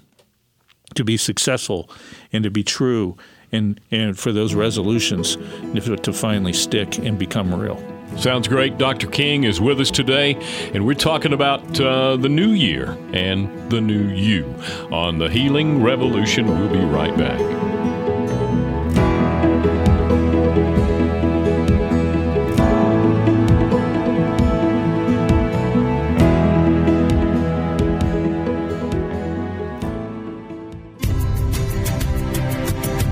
to 0.96 1.04
be 1.04 1.18
successful 1.18 1.90
and 2.32 2.44
to 2.44 2.52
be 2.52 2.64
true 2.64 3.18
and, 3.52 3.80
and 3.92 4.18
for 4.18 4.32
those 4.32 4.54
resolutions 4.54 5.36
to 5.36 6.14
finally 6.14 6.54
stick 6.54 6.98
and 6.98 7.18
become 7.20 7.54
real. 7.54 8.01
Sounds 8.18 8.48
great. 8.48 8.78
Dr. 8.78 9.08
King 9.08 9.46
is 9.46 9.60
with 9.60 9.80
us 9.80 9.90
today, 9.90 10.36
and 10.74 10.86
we're 10.86 10.94
talking 10.94 11.34
about 11.34 11.80
uh, 11.80 12.18
the 12.18 12.30
new 12.30 12.52
year 12.52 12.98
and 13.14 13.72
the 13.72 13.82
new 13.82 14.10
you 14.10 14.46
on 14.92 15.18
the 15.18 15.30
Healing 15.30 15.82
Revolution. 15.82 16.48
We'll 16.48 16.70
be 16.70 16.86
right 16.86 17.18
back. 17.18 17.40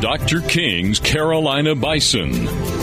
Dr. 0.02 0.42
King's 0.42 1.00
Carolina 1.00 1.76
Bison. 1.76 2.79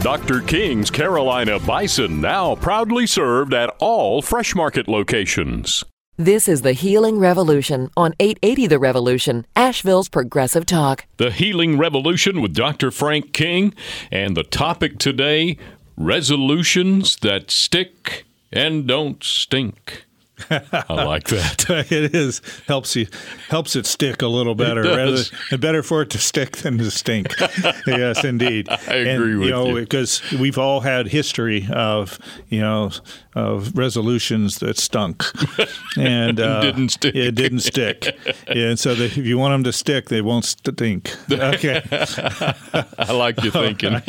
Dr. 0.00 0.42
King's 0.42 0.92
Carolina 0.92 1.58
Bison 1.58 2.20
now 2.20 2.54
proudly 2.54 3.04
served 3.04 3.52
at 3.52 3.74
all 3.80 4.22
Fresh 4.22 4.54
Market 4.54 4.86
locations. 4.86 5.82
This 6.16 6.46
is 6.46 6.62
the 6.62 6.72
Healing 6.72 7.18
Revolution 7.18 7.90
on 7.96 8.14
880 8.20 8.68
The 8.68 8.78
Revolution, 8.78 9.44
Asheville's 9.56 10.08
Progressive 10.08 10.66
Talk. 10.66 11.06
The 11.16 11.32
Healing 11.32 11.78
Revolution 11.78 12.40
with 12.40 12.54
Dr. 12.54 12.92
Frank 12.92 13.32
King. 13.32 13.74
And 14.12 14.36
the 14.36 14.44
topic 14.44 14.98
today 14.98 15.58
resolutions 15.96 17.16
that 17.16 17.50
stick 17.50 18.24
and 18.52 18.86
don't 18.86 19.22
stink. 19.24 20.04
I 20.50 21.04
like 21.04 21.28
that. 21.28 21.66
it 21.90 22.14
is 22.14 22.40
helps 22.66 22.94
you 22.96 23.06
helps 23.48 23.76
it 23.76 23.86
stick 23.86 24.22
a 24.22 24.26
little 24.26 24.54
better. 24.54 24.82
Rather 24.82 25.22
better 25.58 25.82
for 25.82 26.02
it 26.02 26.10
to 26.10 26.18
stick 26.18 26.58
than 26.58 26.78
to 26.78 26.90
stink. 26.90 27.34
yes, 27.86 28.24
indeed. 28.24 28.68
I 28.68 28.74
agree 28.74 29.10
and, 29.10 29.38
with 29.40 29.48
you. 29.48 29.50
Know, 29.50 29.74
because 29.74 30.22
we've 30.32 30.58
all 30.58 30.80
had 30.80 31.08
history 31.08 31.68
of 31.72 32.18
you 32.48 32.60
know 32.60 32.90
of 33.34 33.76
resolutions 33.76 34.58
that 34.58 34.78
stunk 34.78 35.24
and 35.96 36.40
uh, 36.40 36.60
didn't 36.60 36.90
stick. 36.90 37.14
It 37.14 37.34
didn't 37.34 37.60
stick. 37.60 38.16
and 38.46 38.78
so 38.78 38.94
they, 38.94 39.06
if 39.06 39.16
you 39.16 39.38
want 39.38 39.52
them 39.52 39.64
to 39.64 39.72
stick, 39.72 40.08
they 40.08 40.20
won't 40.20 40.44
stink. 40.44 41.14
Okay, 41.30 41.82
I 41.90 43.12
like 43.12 43.42
your 43.42 43.52
thinking. 43.52 44.00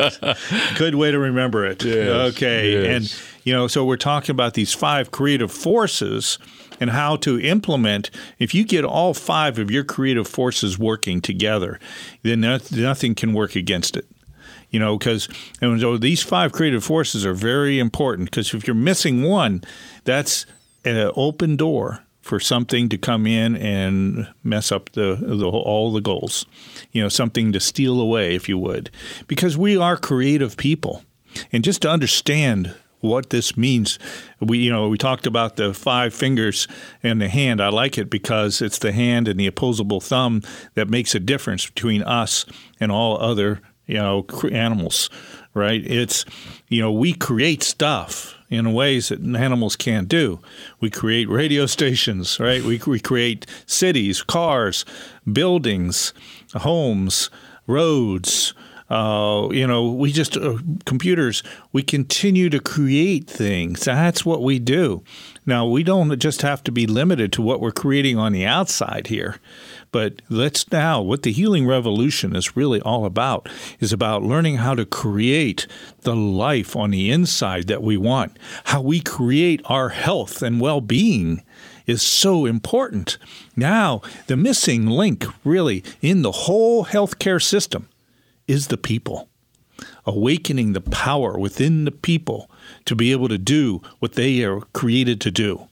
good 0.77 0.95
way 0.95 1.11
to 1.11 1.19
remember 1.19 1.65
it. 1.65 1.83
Yes, 1.83 2.33
Okay, 2.33 2.71
yes. 2.71 2.85
and 2.95 3.38
you 3.49 3.55
know, 3.55 3.65
so 3.65 3.83
we're 3.83 3.97
talking 3.97 4.29
about 4.29 4.53
these 4.53 4.75
five 4.75 5.09
creative 5.09 5.51
forces 5.51 6.37
and 6.79 6.91
how 6.91 7.15
to 7.15 7.39
implement. 7.39 8.11
If 8.37 8.53
you 8.53 8.63
get 8.63 8.85
all 8.85 9.15
five 9.15 9.57
of 9.57 9.71
your 9.71 9.83
creative 9.83 10.27
forces 10.27 10.77
working 10.77 11.19
together, 11.19 11.79
then 12.21 12.41
nothing 12.41 13.15
can 13.15 13.33
work 13.33 13.55
against 13.55 13.97
it. 13.97 14.05
You 14.69 14.79
know, 14.79 14.99
because 14.99 15.27
and 15.61 15.81
so 15.81 15.97
these 15.97 16.21
five 16.21 16.51
creative 16.51 16.83
forces 16.83 17.25
are 17.25 17.33
very 17.33 17.79
important. 17.79 18.29
Because 18.29 18.53
if 18.53 18.67
you're 18.67 18.75
missing 18.75 19.23
one, 19.23 19.63
that's 20.03 20.45
an 20.85 21.11
open 21.15 21.55
door 21.55 22.03
for 22.21 22.39
something 22.39 22.87
to 22.89 22.99
come 22.99 23.25
in 23.25 23.55
and 23.55 24.27
mess 24.43 24.71
up 24.71 24.91
the, 24.91 25.15
the 25.19 25.47
all 25.47 25.91
the 25.91 26.01
goals. 26.01 26.45
You 26.91 27.01
know, 27.01 27.09
something 27.09 27.51
to 27.53 27.59
steal 27.59 27.99
away, 27.99 28.35
if 28.35 28.47
you 28.47 28.59
would, 28.59 28.91
because 29.25 29.57
we 29.57 29.75
are 29.75 29.97
creative 29.97 30.55
people, 30.55 31.03
and 31.51 31.63
just 31.63 31.81
to 31.81 31.89
understand 31.89 32.75
what 33.01 33.29
this 33.29 33.55
means. 33.57 33.99
We 34.39 34.59
you 34.59 34.71
know 34.71 34.89
we 34.89 34.97
talked 34.97 35.27
about 35.27 35.55
the 35.55 35.73
five 35.73 36.13
fingers 36.13 36.67
and 37.03 37.21
the 37.21 37.29
hand. 37.29 37.61
I 37.61 37.69
like 37.69 37.97
it 37.97 38.09
because 38.09 38.61
it's 38.61 38.79
the 38.79 38.91
hand 38.91 39.27
and 39.27 39.39
the 39.39 39.47
opposable 39.47 40.01
thumb 40.01 40.41
that 40.75 40.89
makes 40.89 41.15
a 41.15 41.19
difference 41.19 41.65
between 41.65 42.03
us 42.03 42.45
and 42.79 42.91
all 42.91 43.19
other 43.21 43.61
you 43.85 43.95
know 43.95 44.25
animals, 44.51 45.09
right? 45.53 45.85
It's 45.85 46.25
you 46.67 46.81
know 46.81 46.91
we 46.91 47.13
create 47.13 47.63
stuff 47.63 48.35
in 48.49 48.73
ways 48.73 49.09
that 49.09 49.21
animals 49.21 49.75
can't 49.75 50.07
do. 50.07 50.39
We 50.79 50.89
create 50.89 51.29
radio 51.29 51.65
stations, 51.77 52.39
right? 52.39 52.63
We, 52.63 52.81
we 52.85 52.99
create 52.99 53.45
cities, 53.65 54.23
cars, 54.23 54.85
buildings, 55.31 56.13
homes, 56.55 57.29
roads. 57.67 58.53
Uh, 58.89 59.49
you 59.51 59.67
know, 59.67 59.91
we 59.91 60.11
just 60.11 60.35
uh, 60.35 60.57
computers. 60.85 61.43
We 61.71 61.83
continue 61.83 62.49
to 62.49 62.59
create 62.59 63.29
things. 63.29 63.81
That's 63.85 64.25
what 64.25 64.41
we 64.41 64.57
do. 64.57 65.03
Now 65.45 65.67
we 65.67 65.83
don't 65.83 66.17
just 66.19 66.41
have 66.41 66.63
to 66.63 66.71
be 66.71 66.87
limited 66.87 67.31
to 67.33 67.41
what 67.41 67.61
we're 67.61 67.71
creating 67.71 68.17
on 68.17 68.33
the 68.33 68.45
outside 68.45 69.07
here, 69.07 69.37
but 69.91 70.21
let's 70.29 70.71
now 70.71 71.01
what 71.01 71.23
the 71.23 71.31
healing 71.31 71.67
revolution 71.67 72.35
is 72.35 72.55
really 72.55 72.81
all 72.81 73.05
about 73.05 73.47
is 73.79 73.93
about 73.93 74.23
learning 74.23 74.57
how 74.57 74.75
to 74.75 74.85
create 74.85 75.67
the 76.01 76.15
life 76.15 76.75
on 76.75 76.91
the 76.91 77.11
inside 77.11 77.67
that 77.67 77.83
we 77.83 77.97
want. 77.97 78.37
How 78.65 78.81
we 78.81 78.99
create 78.99 79.61
our 79.65 79.89
health 79.89 80.41
and 80.41 80.61
well-being 80.61 81.43
is 81.85 82.01
so 82.01 82.45
important. 82.45 83.17
Now, 83.55 84.01
the 84.27 84.37
missing 84.37 84.85
link 84.85 85.25
really 85.43 85.83
in 86.01 86.21
the 86.21 86.31
whole 86.31 86.85
healthcare 86.85 87.41
system 87.41 87.87
is 88.49 88.67
the 88.67 88.77
people. 88.77 89.29
Awakening 90.05 90.73
the 90.73 90.81
power 90.81 91.37
within 91.37 91.85
the 91.85 91.91
people 91.91 92.49
to 92.85 92.95
be 92.95 93.11
able 93.11 93.29
to 93.29 93.37
do 93.37 93.81
what 93.99 94.13
they 94.13 94.43
are 94.43 94.61
created 94.73 95.21
to 95.21 95.31
do. 95.31 95.67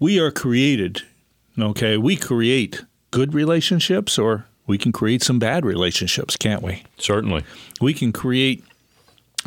We 0.00 0.20
are 0.20 0.30
created, 0.30 1.02
okay, 1.58 1.96
we 1.96 2.14
create 2.14 2.84
good 3.10 3.34
relationships 3.34 4.18
or 4.18 4.46
we 4.66 4.78
can 4.78 4.92
create 4.92 5.22
some 5.22 5.38
bad 5.38 5.64
relationships, 5.64 6.36
can't 6.36 6.62
we? 6.62 6.84
Certainly. 6.98 7.42
We 7.80 7.94
can 7.94 8.12
create, 8.12 8.62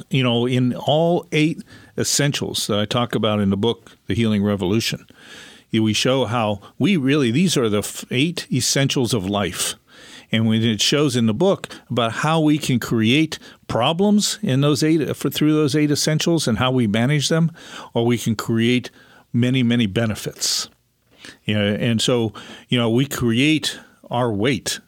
you 0.09 0.23
know, 0.23 0.45
in 0.45 0.73
all 0.75 1.27
eight 1.31 1.63
essentials 1.97 2.67
that 2.67 2.79
I 2.79 2.85
talk 2.85 3.15
about 3.15 3.39
in 3.39 3.51
the 3.51 3.57
book, 3.57 3.95
The 4.07 4.15
Healing 4.15 4.43
Revolution, 4.43 5.05
we 5.71 5.93
show 5.93 6.25
how 6.25 6.59
we 6.77 6.97
really, 6.97 7.31
these 7.31 7.55
are 7.55 7.69
the 7.69 8.05
eight 8.11 8.45
essentials 8.51 9.13
of 9.13 9.29
life. 9.29 9.75
And 10.31 10.47
when 10.47 10.63
it 10.63 10.81
shows 10.81 11.15
in 11.15 11.25
the 11.25 11.33
book 11.33 11.67
about 11.89 12.13
how 12.13 12.39
we 12.39 12.57
can 12.57 12.79
create 12.79 13.37
problems 13.67 14.39
in 14.41 14.61
those 14.61 14.83
eight 14.83 15.15
for, 15.15 15.29
through 15.29 15.53
those 15.53 15.75
eight 15.75 15.91
essentials 15.91 16.47
and 16.47 16.57
how 16.57 16.71
we 16.71 16.87
manage 16.87 17.29
them, 17.29 17.51
or 17.93 18.05
we 18.05 18.17
can 18.17 18.35
create 18.35 18.89
many, 19.33 19.63
many 19.63 19.87
benefits. 19.87 20.69
You 21.45 21.55
know, 21.55 21.65
and 21.75 22.01
so, 22.01 22.33
you 22.69 22.77
know, 22.77 22.89
we 22.89 23.05
create 23.05 23.79
our 24.09 24.31
weight 24.31 24.79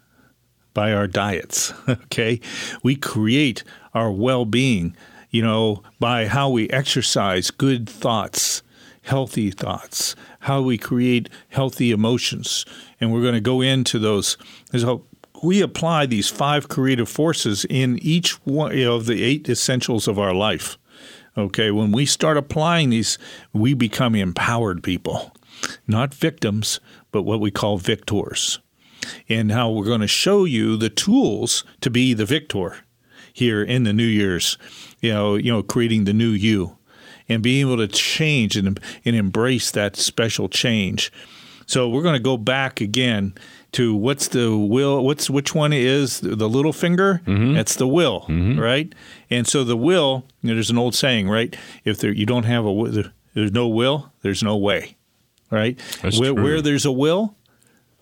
by 0.74 0.94
our 0.94 1.08
diets. 1.08 1.74
Okay, 1.90 2.40
we 2.84 2.96
create 2.96 3.64
our 3.94 4.12
well-being, 4.12 4.96
you 5.30 5.42
know, 5.42 5.84
by 6.00 6.28
how 6.28 6.50
we 6.50 6.70
exercise 6.70 7.52
good 7.52 7.90
thoughts, 7.90 8.62
healthy 9.02 9.52
thoughts, 9.52 10.16
how 10.42 10.62
we 10.62 10.78
create 10.78 11.30
healthy 11.50 11.92
emotions, 11.92 12.66
and 13.02 13.12
we're 13.12 13.22
going 13.22 13.34
to 13.34 13.42
go 13.42 13.62
into 13.62 14.00
those. 14.00 14.38
So 14.78 15.06
we 15.44 15.62
apply 15.62 16.06
these 16.06 16.30
five 16.30 16.70
creative 16.70 17.10
forces 17.10 17.66
in 17.70 18.00
each 18.02 18.32
one 18.46 18.78
of 18.84 19.06
the 19.06 19.24
eight 19.24 19.50
essentials 19.50 20.08
of 20.08 20.18
our 20.18 20.34
life. 20.34 20.78
Okay, 21.38 21.72
when 21.72 21.92
we 21.92 22.06
start 22.06 22.38
applying 22.38 22.92
these, 22.92 23.18
we 23.52 23.74
become 23.74 24.16
empowered 24.16 24.84
people, 24.84 25.36
not 25.88 26.14
victims, 26.14 26.80
but 27.12 27.24
what 27.24 27.40
we 27.40 27.52
call 27.52 27.78
victors 27.78 28.60
and 29.28 29.52
how 29.52 29.70
we're 29.70 29.86
going 29.86 30.02
to 30.02 30.08
show 30.08 30.46
you 30.46 30.78
the 30.78 30.90
tools 30.90 31.64
to 31.82 31.90
be 31.90 32.14
the 32.14 32.26
victor 32.26 32.78
here 33.34 33.64
in 33.64 33.84
the 33.84 33.94
New 33.94 34.06
Year's, 34.06 34.58
you 35.02 35.12
know, 35.12 35.36
you 35.36 35.52
know, 35.52 35.64
creating 35.64 36.04
the 36.04 36.14
new 36.14 36.30
you 36.30 36.78
and 37.28 37.42
being 37.42 37.68
able 37.68 37.78
to 37.78 37.88
change 37.88 38.56
and, 38.56 38.80
and 39.04 39.16
embrace 39.16 39.72
that 39.72 39.96
special 39.96 40.48
change. 40.48 41.12
So 41.66 41.90
we're 41.90 42.04
going 42.04 42.16
to 42.16 42.20
go 42.20 42.38
back 42.38 42.80
again 42.80 43.34
to 43.74 43.96
what's 43.96 44.28
the 44.30 44.56
will, 44.56 45.04
what's 45.04 45.30
which 45.30 45.54
one 45.54 45.74
is 45.74 46.20
the 46.22 46.48
little 46.48 46.74
finger? 46.74 47.22
Mm-hmm. 47.26 47.54
That's 47.54 47.76
the 47.76 47.88
will, 47.88 48.22
mm-hmm. 48.22 48.60
right? 48.60 48.94
And 49.30 49.48
so 49.48 49.64
the 49.64 49.78
will, 49.78 50.26
you 50.42 50.50
know, 50.50 50.56
there's 50.56 50.70
an 50.70 50.78
old 50.78 50.96
saying, 50.96 51.30
right? 51.30 51.56
If 51.84 52.00
there 52.00 52.12
you 52.12 52.26
don't 52.26 52.44
have 52.44 52.66
a 52.66 53.12
there's 53.34 53.52
no 53.52 53.68
will, 53.68 54.12
there's 54.22 54.44
no 54.44 54.56
way, 54.56 54.96
right? 55.50 55.80
Where, 56.18 56.34
where 56.34 56.62
there's 56.62 56.86
a 56.86 56.92
will, 56.92 57.36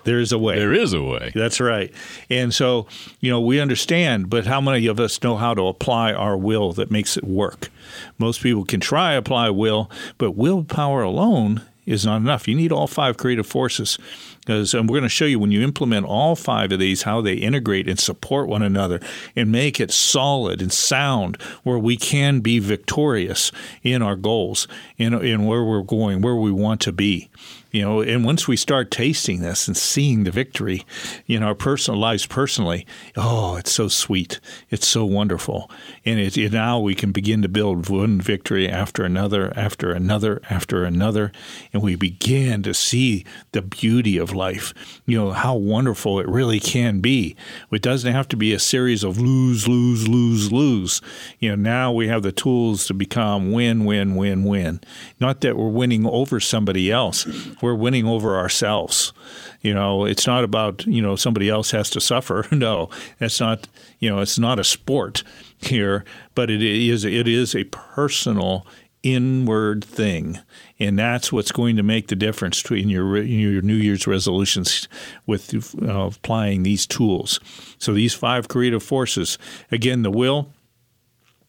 there's 0.04 0.32
a 0.32 0.38
way. 0.38 0.58
There 0.58 0.74
is 0.74 0.94
a 0.94 1.02
way. 1.02 1.32
That's 1.34 1.60
right. 1.60 1.94
And 2.30 2.54
so, 2.54 2.88
you 3.20 3.30
know, 3.30 3.40
we 3.40 3.60
understand, 3.60 4.30
but 4.30 4.48
how 4.48 4.60
many 4.60 4.88
of 4.88 5.00
us 5.00 5.22
know 5.24 5.38
how 5.38 5.54
to 5.54 5.68
apply 5.68 6.14
our 6.14 6.38
will 6.38 6.74
that 6.74 6.92
makes 6.92 7.18
it 7.18 7.24
work? 7.24 7.70
Most 8.18 8.42
people 8.42 8.66
can 8.66 8.80
try 8.80 9.14
apply 9.14 9.50
will, 9.52 9.90
but 10.18 10.32
willpower 10.32 11.04
alone 11.04 11.62
is 11.86 12.06
not 12.06 12.18
enough. 12.18 12.48
You 12.48 12.56
need 12.56 12.72
all 12.72 12.88
five 12.88 13.18
creative 13.18 13.48
forces. 13.48 13.98
Because 14.42 14.74
and 14.74 14.90
we're 14.90 14.98
going 14.98 15.04
to 15.04 15.10
show 15.10 15.26
you 15.26 15.40
when 15.40 15.52
you 15.52 15.62
implement 15.62 16.06
all 16.06 16.36
five 16.36 16.72
of 16.72 16.80
these, 16.80 17.04
how 17.04 17.22
they 17.22 17.36
integrate 17.36 17.88
and 17.88 18.00
support 18.00 18.48
one 18.48 18.64
another 18.64 19.00
and 19.36 19.52
make 19.52 19.80
it 19.80 19.92
solid 19.92 20.62
and 20.62 20.72
sound, 20.72 21.40
where 21.64 21.78
we 21.78 21.96
can 21.96 22.40
be 22.40 22.58
victorious 22.60 23.52
in 23.84 24.02
our 24.02 24.16
goals, 24.16 24.68
in, 24.98 25.14
in 25.14 25.46
where 25.46 25.64
we're 25.64 25.84
going, 25.84 26.22
where 26.22 26.36
we 26.36 26.52
want 26.52 26.82
to 26.82 26.92
be 26.92 27.30
you 27.72 27.82
know 27.82 28.02
and 28.02 28.24
once 28.26 28.48
we 28.48 28.56
start 28.58 28.92
tasting 28.92 29.42
this 29.42 29.68
and 29.68 29.76
seeing 29.78 30.24
the 30.24 30.32
victory 30.32 30.86
in 31.28 31.42
our 31.44 31.56
personal 31.56 32.00
lives 32.00 32.26
personally 32.26 32.86
oh 33.18 33.56
it's 33.58 33.72
so 33.72 33.88
sweet. 33.88 34.40
It's 34.70 34.88
so 34.88 35.06
wonderful. 35.06 35.70
And 36.06 36.20
it, 36.20 36.38
it- 36.38 36.52
now 36.52 36.80
we 36.80 36.96
can 36.96 37.12
begin 37.12 37.42
to 37.44 37.48
build 37.50 37.90
one 37.90 38.20
victory 38.22 38.68
after 38.70 39.04
another 39.04 39.54
after 39.56 39.92
another 39.92 40.42
after 40.50 40.84
another. 40.84 41.32
And 41.74 41.82
we 41.82 41.96
begin 41.96 42.64
to 42.64 42.74
see 42.74 43.26
the 43.52 43.62
beauty 43.62 44.18
of 44.18 44.34
life. 44.34 44.74
You 45.06 45.18
know 45.18 45.32
how 45.32 45.56
wonderful 45.56 46.20
it 46.20 46.28
really 46.28 46.60
can 46.60 47.00
be. 47.00 47.36
It 47.72 47.82
doesn't 47.82 48.12
have 48.12 48.28
to 48.30 48.36
be 48.38 48.54
a 48.54 48.60
series 48.60 49.04
of 49.04 49.18
lose 49.20 49.68
lose 49.68 50.08
lose 50.08 50.52
lose. 50.52 51.02
You 51.40 51.50
know 51.50 51.56
now 51.56 51.92
we 51.92 52.08
have 52.08 52.24
the 52.24 52.32
tools 52.32 52.86
to 52.88 52.94
become 52.94 53.52
win 53.52 53.86
win 53.86 54.16
win 54.16 54.44
win. 54.44 54.82
Not 55.20 55.42
that 55.42 55.56
we're 55.58 55.70
winning 55.70 56.06
over 56.06 56.40
somebody 56.40 56.92
else 56.92 57.26
we're 57.62 57.76
winning 57.76 58.06
over 58.06 58.38
ourselves 58.38 59.14
you 59.62 59.74
know 59.74 60.06
it's 60.06 60.28
not 60.28 60.44
about 60.44 60.86
you 60.86 61.02
know 61.02 61.16
somebody 61.16 61.50
else 61.50 61.72
has 61.72 61.90
to 61.90 62.02
suffer 62.02 62.46
no 62.52 62.90
that's 63.20 63.40
not 63.40 63.68
you 64.00 64.10
know 64.10 64.20
it's 64.20 64.40
not 64.40 64.60
a 64.60 64.64
sport 64.64 65.24
here 65.58 66.04
but 66.36 66.50
it 66.50 66.62
is 66.62 67.04
it 67.06 67.28
is 67.28 67.56
a 67.56 67.64
personal 67.66 68.66
inward 69.04 69.84
thing. 69.84 70.40
And 70.80 70.98
that's 70.98 71.32
what's 71.32 71.52
going 71.52 71.76
to 71.76 71.84
make 71.84 72.08
the 72.08 72.16
difference 72.16 72.62
between 72.62 72.90
your, 72.90 73.18
your 73.22 73.62
New 73.62 73.76
Year's 73.76 74.08
resolutions 74.08 74.88
with 75.26 75.54
uh, 75.82 76.08
applying 76.08 76.64
these 76.64 76.86
tools. 76.86 77.40
So, 77.78 77.94
these 77.94 78.14
five 78.14 78.48
creative 78.48 78.84
forces 78.84 79.38
again, 79.72 80.02
the 80.04 80.12
will. 80.12 80.52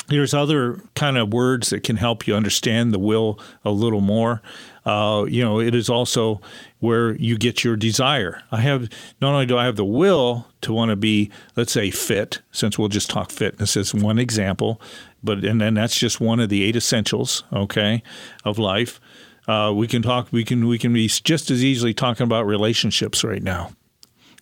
There's 0.08 0.34
other 0.34 0.80
kind 0.94 1.16
of 1.16 1.32
words 1.32 1.70
that 1.70 1.84
can 1.84 1.96
help 1.96 2.26
you 2.26 2.34
understand 2.34 2.92
the 2.92 2.98
will 2.98 3.38
a 3.64 3.70
little 3.70 4.00
more. 4.00 4.42
Uh, 4.84 5.24
you 5.28 5.42
know, 5.44 5.60
it 5.60 5.74
is 5.74 5.88
also 5.88 6.40
where 6.80 7.14
you 7.14 7.38
get 7.38 7.62
your 7.62 7.76
desire. 7.76 8.42
I 8.50 8.60
have 8.60 8.88
not 9.20 9.32
only 9.32 9.46
do 9.46 9.56
I 9.56 9.64
have 9.64 9.76
the 9.76 9.84
will 9.84 10.46
to 10.62 10.72
want 10.72 10.90
to 10.90 10.96
be, 10.96 11.30
let's 11.54 11.72
say, 11.72 11.90
fit, 11.90 12.40
since 12.50 12.78
we'll 12.78 12.88
just 12.88 13.08
talk 13.08 13.30
fitness 13.30 13.76
as 13.76 13.94
one 13.94 14.18
example, 14.18 14.80
but 15.22 15.44
and 15.44 15.60
then 15.60 15.74
that's 15.74 15.96
just 15.96 16.20
one 16.20 16.40
of 16.40 16.48
the 16.48 16.64
eight 16.64 16.76
essentials, 16.76 17.44
okay, 17.52 18.02
of 18.44 18.58
life. 18.58 19.00
Uh, 19.46 19.72
we 19.74 19.86
can 19.86 20.02
talk. 20.02 20.28
We 20.32 20.44
can 20.44 20.66
we 20.66 20.78
can 20.78 20.92
be 20.92 21.06
just 21.06 21.50
as 21.50 21.62
easily 21.64 21.94
talking 21.94 22.24
about 22.24 22.46
relationships 22.46 23.22
right 23.22 23.42
now, 23.42 23.70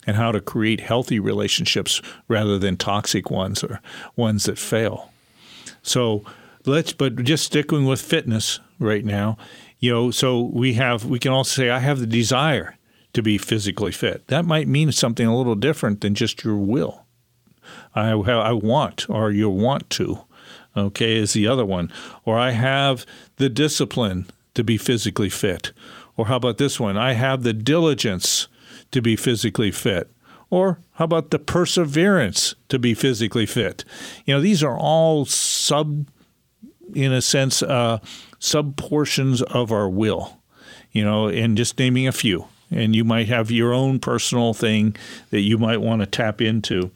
and 0.07 0.15
how 0.15 0.31
to 0.31 0.41
create 0.41 0.79
healthy 0.79 1.19
relationships 1.19 2.01
rather 2.27 2.57
than 2.57 2.77
toxic 2.77 3.29
ones 3.29 3.63
or 3.63 3.79
ones 4.15 4.45
that 4.45 4.57
fail. 4.57 5.11
So 5.83 6.23
let's, 6.65 6.93
but 6.93 7.23
just 7.23 7.45
sticking 7.45 7.85
with 7.85 8.01
fitness 8.01 8.59
right 8.79 9.05
now, 9.05 9.37
you 9.81 9.91
know, 9.91 10.11
so 10.11 10.39
we 10.39 10.75
have 10.75 11.03
we 11.05 11.19
can 11.19 11.31
also 11.31 11.63
say 11.63 11.69
I 11.69 11.79
have 11.79 11.99
the 11.99 12.07
desire 12.07 12.77
to 13.13 13.21
be 13.21 13.37
physically 13.37 13.91
fit. 13.91 14.27
That 14.27 14.45
might 14.45 14.67
mean 14.67 14.91
something 14.93 15.27
a 15.27 15.35
little 15.35 15.55
different 15.55 15.99
than 15.99 16.15
just 16.15 16.43
your 16.45 16.55
will. 16.55 17.05
I 17.93 18.11
I 18.11 18.53
want 18.53 19.09
or 19.09 19.31
you 19.31 19.49
want 19.49 19.89
to. 19.91 20.21
Okay, 20.77 21.17
is 21.17 21.33
the 21.33 21.47
other 21.47 21.65
one. 21.65 21.91
Or 22.23 22.37
I 22.37 22.51
have 22.51 23.05
the 23.35 23.49
discipline 23.49 24.27
to 24.53 24.63
be 24.63 24.77
physically 24.77 25.29
fit. 25.29 25.73
Or 26.15 26.27
how 26.27 26.37
about 26.37 26.59
this 26.59 26.79
one? 26.79 26.97
I 26.97 27.13
have 27.13 27.43
the 27.43 27.51
diligence 27.53 28.47
to 28.91 29.01
be 29.01 29.15
physically 29.15 29.71
fit. 29.71 30.09
Or 30.49 30.79
how 30.93 31.05
about 31.05 31.31
the 31.31 31.39
perseverance 31.39 32.55
to 32.69 32.77
be 32.77 32.93
physically 32.93 33.45
fit? 33.45 33.83
You 34.25 34.35
know, 34.35 34.41
these 34.41 34.63
are 34.63 34.77
all 34.77 35.25
sub, 35.25 36.07
in 36.93 37.11
a 37.11 37.21
sense, 37.21 37.63
uh, 37.63 37.99
sub 38.41 38.75
portions 38.75 39.41
of 39.43 39.71
our 39.71 39.87
will, 39.87 40.39
you 40.91 41.05
know, 41.05 41.27
and 41.27 41.55
just 41.55 41.79
naming 41.79 42.07
a 42.07 42.11
few. 42.11 42.47
And 42.71 42.95
you 42.95 43.05
might 43.05 43.27
have 43.27 43.51
your 43.51 43.71
own 43.71 43.99
personal 43.99 44.53
thing 44.53 44.95
that 45.29 45.41
you 45.41 45.57
might 45.57 45.79
want 45.79 46.01
to 46.01 46.05
tap 46.05 46.41
into. 46.41 46.89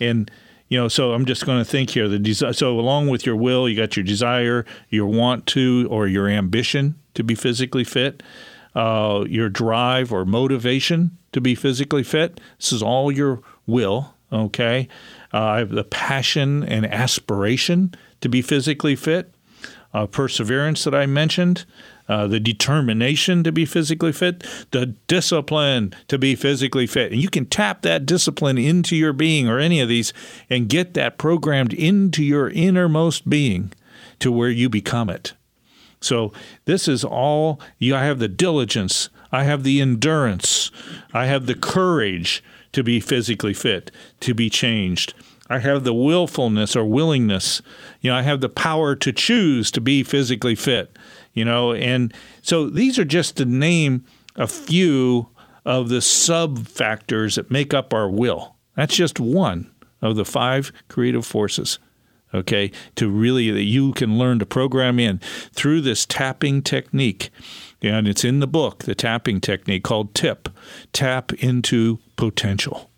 And, 0.00 0.30
you 0.68 0.78
know, 0.78 0.88
so 0.88 1.12
I'm 1.12 1.26
just 1.26 1.44
going 1.44 1.58
to 1.58 1.64
think 1.64 1.90
here. 1.90 2.08
The 2.08 2.52
so 2.52 2.80
along 2.80 3.08
with 3.08 3.26
your 3.26 3.36
will, 3.36 3.68
you 3.68 3.76
got 3.76 3.96
your 3.96 4.04
desire, 4.04 4.64
your 4.88 5.06
want 5.06 5.46
to, 5.48 5.86
or 5.90 6.08
your 6.08 6.28
ambition 6.28 6.94
to 7.14 7.22
be 7.22 7.34
physically 7.34 7.84
fit, 7.84 8.22
uh, 8.74 9.24
your 9.28 9.48
drive 9.48 10.12
or 10.12 10.24
motivation 10.24 11.16
to 11.32 11.40
be 11.40 11.54
physically 11.54 12.02
fit. 12.02 12.40
This 12.58 12.72
is 12.72 12.82
all 12.82 13.12
your 13.12 13.42
will, 13.66 14.14
okay? 14.32 14.88
Uh, 15.34 15.42
I 15.42 15.58
have 15.58 15.70
the 15.70 15.84
passion 15.84 16.62
and 16.62 16.86
aspiration 16.86 17.94
to 18.20 18.28
be 18.28 18.40
physically 18.40 18.96
fit, 18.96 19.34
uh, 19.96 20.06
perseverance 20.06 20.84
that 20.84 20.94
I 20.94 21.06
mentioned, 21.06 21.64
uh, 22.06 22.26
the 22.26 22.38
determination 22.38 23.42
to 23.42 23.50
be 23.50 23.64
physically 23.64 24.12
fit, 24.12 24.44
the 24.70 24.86
discipline 25.08 25.94
to 26.08 26.18
be 26.18 26.34
physically 26.34 26.86
fit. 26.86 27.12
And 27.12 27.22
you 27.22 27.30
can 27.30 27.46
tap 27.46 27.80
that 27.80 28.04
discipline 28.04 28.58
into 28.58 28.94
your 28.94 29.14
being 29.14 29.48
or 29.48 29.58
any 29.58 29.80
of 29.80 29.88
these 29.88 30.12
and 30.50 30.68
get 30.68 30.92
that 30.94 31.16
programmed 31.16 31.72
into 31.72 32.22
your 32.22 32.50
innermost 32.50 33.26
being 33.26 33.72
to 34.18 34.30
where 34.30 34.50
you 34.50 34.68
become 34.68 35.08
it. 35.08 35.32
So 36.02 36.30
this 36.66 36.88
is 36.88 37.02
all 37.02 37.58
you 37.78 37.96
I 37.96 38.04
have 38.04 38.18
the 38.18 38.28
diligence, 38.28 39.08
I 39.32 39.44
have 39.44 39.62
the 39.62 39.80
endurance, 39.80 40.70
I 41.14 41.24
have 41.24 41.46
the 41.46 41.54
courage 41.54 42.44
to 42.72 42.84
be 42.84 43.00
physically 43.00 43.54
fit, 43.54 43.90
to 44.20 44.34
be 44.34 44.50
changed. 44.50 45.14
I 45.48 45.58
have 45.60 45.84
the 45.84 45.94
willfulness 45.94 46.74
or 46.74 46.84
willingness. 46.84 47.62
You 48.00 48.10
know, 48.10 48.16
I 48.16 48.22
have 48.22 48.40
the 48.40 48.48
power 48.48 48.96
to 48.96 49.12
choose 49.12 49.70
to 49.72 49.80
be 49.80 50.02
physically 50.02 50.54
fit, 50.54 50.96
you 51.34 51.44
know, 51.44 51.72
and 51.72 52.12
so 52.42 52.68
these 52.68 52.98
are 52.98 53.04
just 53.04 53.36
to 53.36 53.44
name 53.44 54.04
a 54.34 54.46
few 54.46 55.28
of 55.64 55.88
the 55.88 56.00
sub 56.00 56.66
factors 56.66 57.36
that 57.36 57.50
make 57.50 57.74
up 57.74 57.92
our 57.94 58.08
will. 58.08 58.56
That's 58.76 58.94
just 58.94 59.18
one 59.18 59.70
of 60.02 60.16
the 60.16 60.24
five 60.24 60.72
creative 60.88 61.26
forces 61.26 61.78
okay, 62.34 62.70
to 62.96 63.08
really 63.08 63.50
that 63.50 63.64
you 63.64 63.92
can 63.92 64.18
learn 64.18 64.38
to 64.38 64.46
program 64.46 64.98
in 64.98 65.18
through 65.52 65.80
this 65.80 66.06
tapping 66.06 66.62
technique. 66.62 67.30
And 67.82 68.08
it's 68.08 68.24
in 68.24 68.40
the 68.40 68.46
book, 68.46 68.84
the 68.84 68.94
tapping 68.94 69.40
technique 69.40 69.84
called 69.84 70.14
TIP, 70.14 70.48
tap 70.92 71.32
into 71.34 71.98
potential. 72.16 72.90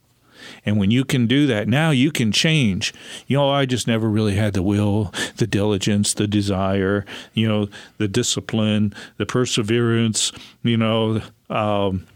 And 0.64 0.78
when 0.78 0.90
you 0.90 1.04
can 1.04 1.26
do 1.26 1.46
that, 1.46 1.68
now 1.68 1.90
you 1.90 2.10
can 2.10 2.32
change. 2.32 2.92
You 3.26 3.38
know, 3.38 3.50
I 3.50 3.66
just 3.66 3.86
never 3.86 4.08
really 4.08 4.34
had 4.34 4.54
the 4.54 4.62
will, 4.62 5.12
the 5.36 5.46
diligence, 5.46 6.14
the 6.14 6.26
desire, 6.26 7.04
you 7.34 7.48
know, 7.48 7.68
the 7.98 8.08
discipline, 8.08 8.94
the 9.16 9.26
perseverance, 9.26 10.32
you 10.62 10.76
know, 10.76 11.20
um, 11.50 12.06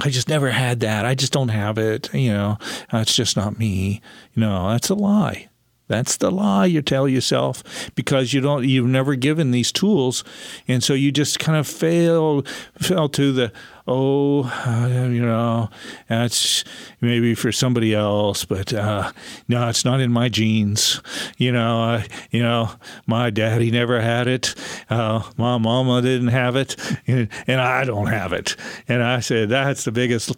I 0.00 0.10
just 0.10 0.28
never 0.28 0.50
had 0.50 0.80
that. 0.80 1.04
I 1.04 1.14
just 1.14 1.32
don't 1.32 1.48
have 1.48 1.76
it. 1.76 2.12
You 2.14 2.32
know, 2.32 2.58
it's 2.92 3.16
just 3.16 3.36
not 3.36 3.58
me. 3.58 4.00
You 4.34 4.40
know, 4.40 4.70
that's 4.70 4.90
a 4.90 4.94
lie. 4.94 5.47
That's 5.88 6.18
the 6.18 6.30
lie 6.30 6.66
you 6.66 6.82
tell 6.82 7.08
yourself 7.08 7.90
because 7.94 8.32
you 8.32 8.40
don't 8.40 8.68
you've 8.68 8.86
never 8.86 9.14
given 9.14 9.50
these 9.50 9.72
tools, 9.72 10.22
and 10.68 10.84
so 10.84 10.92
you 10.94 11.10
just 11.10 11.38
kind 11.38 11.58
of 11.58 11.66
fail 11.66 12.42
fell 12.78 13.08
to 13.08 13.32
the 13.32 13.52
oh 13.86 14.44
uh, 14.44 15.08
you 15.08 15.22
know 15.22 15.70
that's 16.08 16.62
maybe 17.00 17.34
for 17.34 17.50
somebody 17.50 17.94
else, 17.94 18.44
but 18.44 18.72
uh, 18.72 19.10
no, 19.48 19.68
it's 19.68 19.84
not 19.84 20.00
in 20.00 20.12
my 20.12 20.28
genes. 20.28 21.00
You 21.38 21.52
know, 21.52 21.82
uh, 21.82 22.02
you 22.30 22.42
know 22.42 22.70
my 23.06 23.30
daddy 23.30 23.70
never 23.70 24.00
had 24.00 24.28
it, 24.28 24.54
uh, 24.90 25.22
my 25.38 25.56
mama 25.56 26.02
didn't 26.02 26.28
have 26.28 26.54
it, 26.54 26.76
and, 27.06 27.28
and 27.46 27.60
I 27.60 27.84
don't 27.84 28.08
have 28.08 28.34
it. 28.34 28.56
And 28.88 29.02
I 29.02 29.20
said 29.20 29.48
that's 29.48 29.84
the 29.84 29.92
biggest 29.92 30.34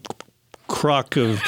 crock 0.71 1.17
of 1.17 1.41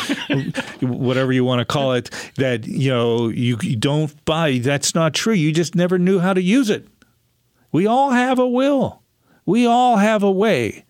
whatever 0.83 1.33
you 1.33 1.45
want 1.45 1.61
to 1.61 1.65
call 1.65 1.95
it 1.95 2.11
that 2.37 2.67
you 2.67 2.91
know 2.91 3.29
you, 3.29 3.57
you 3.63 3.77
don't 3.77 4.23
buy. 4.25 4.59
That's 4.59 4.95
not 4.95 5.15
true. 5.15 5.33
You 5.33 5.53
just 5.53 5.75
never 5.75 5.99
knew 5.99 6.19
how 6.19 6.35
to 6.35 6.43
use 6.43 6.69
it. 6.69 6.87
We 7.71 7.87
all 7.87 8.11
have 8.11 8.39
a 8.39 8.47
will. 8.47 9.03
We 9.47 9.67
all 9.67 9.97
have 9.97 10.23
a 10.23 10.31
way. 10.31 10.85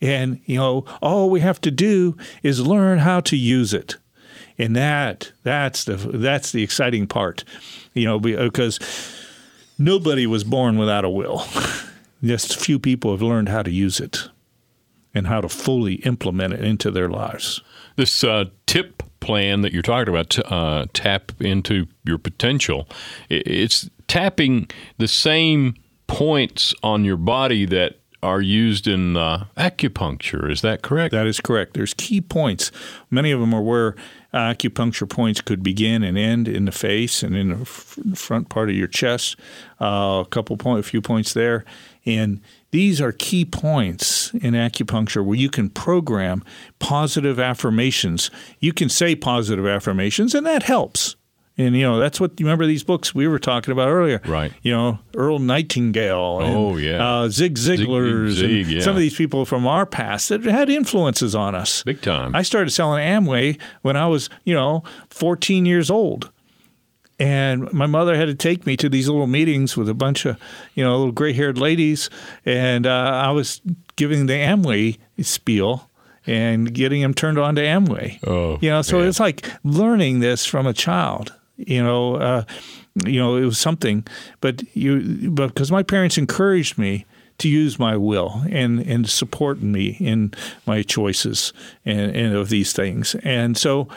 And 0.00 0.40
you 0.46 0.56
know, 0.56 0.84
all 1.00 1.30
we 1.30 1.40
have 1.40 1.60
to 1.62 1.70
do 1.70 2.16
is 2.42 2.66
learn 2.66 2.98
how 2.98 3.20
to 3.20 3.36
use 3.36 3.72
it. 3.72 3.96
And 4.58 4.74
that 4.76 5.32
that's 5.42 5.84
the 5.84 5.96
that's 5.96 6.52
the 6.52 6.62
exciting 6.62 7.06
part. 7.06 7.44
You 7.92 8.06
know, 8.06 8.18
because 8.18 8.80
nobody 9.78 10.26
was 10.26 10.44
born 10.44 10.78
without 10.78 11.04
a 11.04 11.10
will. 11.10 11.44
Just 12.24 12.58
few 12.58 12.78
people 12.78 13.10
have 13.10 13.22
learned 13.22 13.50
how 13.50 13.62
to 13.62 13.70
use 13.70 14.00
it 14.00 14.28
and 15.14 15.26
how 15.26 15.40
to 15.40 15.48
fully 15.48 15.94
implement 15.96 16.54
it 16.54 16.64
into 16.64 16.90
their 16.90 17.08
lives. 17.08 17.60
This 17.96 18.24
uh, 18.24 18.46
tip 18.66 19.02
plan 19.20 19.62
that 19.62 19.72
you're 19.72 19.82
talking 19.82 20.08
about, 20.08 20.38
uh, 20.52 20.86
tap 20.92 21.32
into 21.40 21.86
your 22.04 22.18
potential, 22.18 22.88
it's 23.30 23.88
tapping 24.08 24.68
the 24.98 25.08
same 25.08 25.74
points 26.06 26.74
on 26.82 27.04
your 27.04 27.16
body 27.16 27.64
that 27.66 28.00
are 28.22 28.40
used 28.40 28.88
in 28.88 29.16
uh, 29.16 29.44
acupuncture. 29.56 30.50
Is 30.50 30.62
that 30.62 30.80
correct? 30.80 31.12
That 31.12 31.26
is 31.26 31.40
correct. 31.40 31.74
There's 31.74 31.92
key 31.92 32.22
points. 32.22 32.72
Many 33.10 33.30
of 33.32 33.40
them 33.40 33.52
are 33.52 33.60
where 33.60 33.94
acupuncture 34.32 35.08
points 35.08 35.42
could 35.42 35.62
begin 35.62 36.02
and 36.02 36.16
end 36.16 36.48
in 36.48 36.64
the 36.64 36.72
face 36.72 37.22
and 37.22 37.36
in 37.36 37.60
the 37.60 37.64
front 38.16 38.48
part 38.48 38.70
of 38.70 38.74
your 38.74 38.88
chest. 38.88 39.36
Uh, 39.80 40.22
a 40.24 40.28
couple 40.30 40.56
point, 40.56 40.80
a 40.80 40.82
few 40.82 41.02
points 41.02 41.34
there, 41.34 41.64
and 42.06 42.40
these 42.74 43.00
are 43.00 43.12
key 43.12 43.44
points 43.44 44.34
in 44.34 44.54
acupuncture 44.54 45.24
where 45.24 45.38
you 45.38 45.48
can 45.48 45.70
program 45.70 46.42
positive 46.80 47.38
affirmations. 47.38 48.32
You 48.58 48.72
can 48.72 48.88
say 48.88 49.14
positive 49.14 49.64
affirmations, 49.64 50.34
and 50.34 50.44
that 50.44 50.64
helps. 50.64 51.14
And 51.56 51.76
you 51.76 51.82
know 51.82 52.00
that's 52.00 52.18
what 52.18 52.32
you 52.40 52.46
remember 52.46 52.66
these 52.66 52.82
books 52.82 53.14
we 53.14 53.28
were 53.28 53.38
talking 53.38 53.70
about 53.70 53.90
earlier, 53.90 54.20
right? 54.26 54.52
You 54.62 54.72
know 54.72 54.98
Earl 55.14 55.38
Nightingale, 55.38 56.40
and, 56.40 56.56
oh 56.56 56.76
yeah, 56.76 57.20
uh, 57.20 57.28
Zig 57.28 57.54
Ziglar, 57.54 58.28
Zig, 58.30 58.66
yeah. 58.66 58.80
some 58.80 58.96
of 58.96 58.98
these 58.98 59.16
people 59.16 59.44
from 59.44 59.68
our 59.68 59.86
past 59.86 60.30
that 60.30 60.42
had 60.42 60.68
influences 60.68 61.36
on 61.36 61.54
us, 61.54 61.84
big 61.84 62.02
time. 62.02 62.34
I 62.34 62.42
started 62.42 62.70
selling 62.70 63.06
Amway 63.06 63.60
when 63.82 63.96
I 63.96 64.08
was 64.08 64.28
you 64.42 64.52
know 64.52 64.82
14 65.10 65.64
years 65.64 65.92
old, 65.92 66.32
and 67.18 67.72
my 67.72 67.86
mother 67.86 68.16
had 68.16 68.26
to 68.26 68.34
take 68.34 68.66
me 68.66 68.76
to 68.76 68.88
these 68.88 69.08
little 69.08 69.26
meetings 69.26 69.76
with 69.76 69.88
a 69.88 69.94
bunch 69.94 70.24
of 70.24 70.38
you 70.74 70.82
know 70.82 70.96
little 70.96 71.12
gray-haired 71.12 71.58
ladies, 71.58 72.10
and 72.44 72.86
uh, 72.86 72.90
I 72.90 73.30
was 73.30 73.60
giving 73.96 74.26
the 74.26 74.34
Amway 74.34 74.98
spiel 75.20 75.88
and 76.26 76.72
getting 76.72 77.02
them 77.02 77.14
turned 77.14 77.38
on 77.38 77.54
to 77.56 77.62
Amway. 77.62 78.18
Oh, 78.26 78.58
you 78.60 78.70
know, 78.70 78.82
so 78.82 78.98
man. 78.98 79.08
it's 79.08 79.20
like 79.20 79.48
learning 79.62 80.20
this 80.20 80.44
from 80.44 80.66
a 80.66 80.72
child. 80.72 81.34
You 81.56 81.82
know, 81.84 82.16
uh, 82.16 82.44
you 83.06 83.20
know, 83.20 83.36
it 83.36 83.44
was 83.44 83.58
something. 83.58 84.06
But 84.40 84.62
you, 84.76 85.30
but 85.30 85.48
because 85.48 85.70
my 85.70 85.82
parents 85.82 86.18
encouraged 86.18 86.78
me 86.78 87.06
to 87.38 87.48
use 87.48 87.78
my 87.78 87.96
will 87.96 88.42
and 88.50 88.80
and 88.80 89.08
support 89.08 89.60
me 89.60 89.96
in 90.00 90.32
my 90.66 90.82
choices 90.82 91.52
and, 91.84 92.14
and 92.14 92.34
of 92.34 92.48
these 92.48 92.72
things. 92.72 93.14
And 93.22 93.56
so 93.56 93.88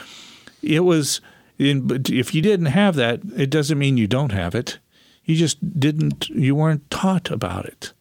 it 0.62 0.82
was. 0.82 1.22
But 1.58 2.10
if 2.10 2.36
you 2.36 2.42
didn't 2.42 2.68
have 2.68 2.96
that, 2.96 3.22
it 3.36 3.50
doesn't 3.50 3.80
mean 3.80 3.98
you 3.98 4.08
don't 4.08 4.32
have 4.32 4.54
it. 4.54 4.80
You 5.24 5.36
just 5.36 5.80
didn't. 5.80 6.30
You 6.30 6.56
weren't 6.56 6.90
taught 6.90 7.32
about 7.32 7.66
it. 7.66 7.94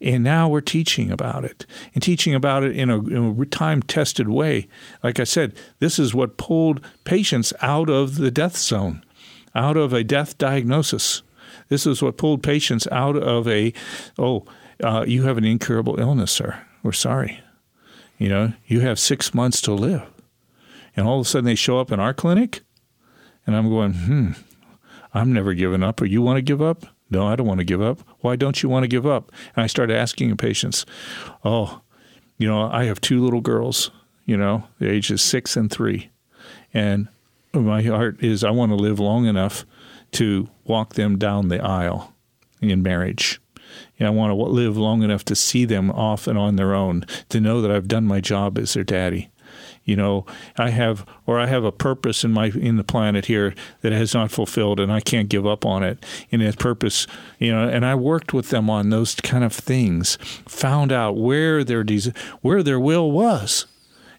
And 0.00 0.22
now 0.22 0.48
we're 0.48 0.60
teaching 0.60 1.10
about 1.10 1.44
it 1.44 1.66
and 1.92 2.02
teaching 2.02 2.34
about 2.34 2.62
it 2.62 2.76
in 2.76 2.88
a, 2.88 3.42
a 3.42 3.46
time 3.46 3.82
tested 3.82 4.28
way. 4.28 4.68
Like 5.02 5.18
I 5.18 5.24
said, 5.24 5.56
this 5.80 5.98
is 5.98 6.14
what 6.14 6.36
pulled 6.36 6.80
patients 7.04 7.52
out 7.62 7.90
of 7.90 8.16
the 8.16 8.30
death 8.30 8.56
zone, 8.56 9.04
out 9.56 9.76
of 9.76 9.92
a 9.92 10.04
death 10.04 10.38
diagnosis. 10.38 11.22
This 11.68 11.84
is 11.84 12.00
what 12.00 12.16
pulled 12.16 12.42
patients 12.44 12.86
out 12.92 13.16
of 13.16 13.48
a, 13.48 13.72
oh, 14.18 14.44
uh, 14.82 15.04
you 15.06 15.24
have 15.24 15.36
an 15.36 15.44
incurable 15.44 15.98
illness, 15.98 16.30
sir. 16.30 16.64
We're 16.84 16.92
sorry. 16.92 17.40
You 18.18 18.28
know, 18.28 18.52
you 18.66 18.80
have 18.80 19.00
six 19.00 19.34
months 19.34 19.60
to 19.62 19.72
live. 19.72 20.02
And 20.96 21.06
all 21.06 21.20
of 21.20 21.26
a 21.26 21.28
sudden 21.28 21.44
they 21.44 21.54
show 21.56 21.80
up 21.80 21.90
in 21.90 21.98
our 21.98 22.14
clinic, 22.14 22.62
and 23.48 23.56
I'm 23.56 23.70
going, 23.70 23.94
hmm, 23.94 24.32
I'm 25.14 25.32
never 25.32 25.54
giving 25.54 25.82
up. 25.82 26.02
Or 26.02 26.04
you 26.04 26.20
want 26.20 26.36
to 26.36 26.42
give 26.42 26.60
up? 26.60 26.84
No, 27.08 27.26
I 27.26 27.34
don't 27.34 27.46
want 27.46 27.60
to 27.60 27.64
give 27.64 27.80
up. 27.80 28.00
Why 28.20 28.36
don't 28.36 28.62
you 28.62 28.68
want 28.68 28.84
to 28.84 28.88
give 28.88 29.06
up? 29.06 29.32
And 29.56 29.64
I 29.64 29.66
started 29.66 29.96
asking 29.96 30.28
the 30.28 30.36
patients, 30.36 30.84
oh, 31.42 31.80
you 32.36 32.46
know, 32.46 32.70
I 32.70 32.84
have 32.84 33.00
two 33.00 33.24
little 33.24 33.40
girls, 33.40 33.90
you 34.26 34.36
know, 34.36 34.64
the 34.78 34.90
ages 34.90 35.22
six 35.22 35.56
and 35.56 35.70
three. 35.70 36.10
And 36.74 37.08
my 37.54 37.82
heart 37.82 38.22
is 38.22 38.44
I 38.44 38.50
want 38.50 38.70
to 38.72 38.76
live 38.76 39.00
long 39.00 39.24
enough 39.24 39.64
to 40.12 40.50
walk 40.64 40.92
them 40.92 41.16
down 41.16 41.48
the 41.48 41.64
aisle 41.64 42.12
in 42.60 42.82
marriage. 42.82 43.40
And 43.98 44.06
I 44.06 44.10
want 44.10 44.30
to 44.30 44.34
live 44.34 44.76
long 44.76 45.02
enough 45.02 45.24
to 45.24 45.34
see 45.34 45.64
them 45.64 45.90
off 45.90 46.26
and 46.26 46.38
on 46.38 46.56
their 46.56 46.74
own, 46.74 47.06
to 47.30 47.40
know 47.40 47.62
that 47.62 47.70
I've 47.70 47.88
done 47.88 48.04
my 48.04 48.20
job 48.20 48.58
as 48.58 48.74
their 48.74 48.84
daddy 48.84 49.30
you 49.88 49.96
know 49.96 50.26
i 50.56 50.68
have 50.68 51.04
or 51.26 51.40
i 51.40 51.46
have 51.46 51.64
a 51.64 51.72
purpose 51.72 52.22
in 52.22 52.30
my 52.30 52.46
in 52.48 52.76
the 52.76 52.84
planet 52.84 53.24
here 53.24 53.54
that 53.80 53.90
has 53.90 54.12
not 54.12 54.30
fulfilled 54.30 54.78
and 54.78 54.92
i 54.92 55.00
can't 55.00 55.30
give 55.30 55.46
up 55.46 55.64
on 55.64 55.82
it 55.82 56.04
in 56.30 56.40
that 56.40 56.58
purpose 56.58 57.06
you 57.38 57.50
know 57.50 57.66
and 57.66 57.84
i 57.86 57.94
worked 57.94 58.34
with 58.34 58.50
them 58.50 58.68
on 58.68 58.90
those 58.90 59.14
kind 59.16 59.42
of 59.42 59.52
things 59.52 60.16
found 60.46 60.92
out 60.92 61.16
where 61.16 61.64
their 61.64 61.84
where 62.42 62.62
their 62.62 62.78
will 62.78 63.10
was 63.10 63.66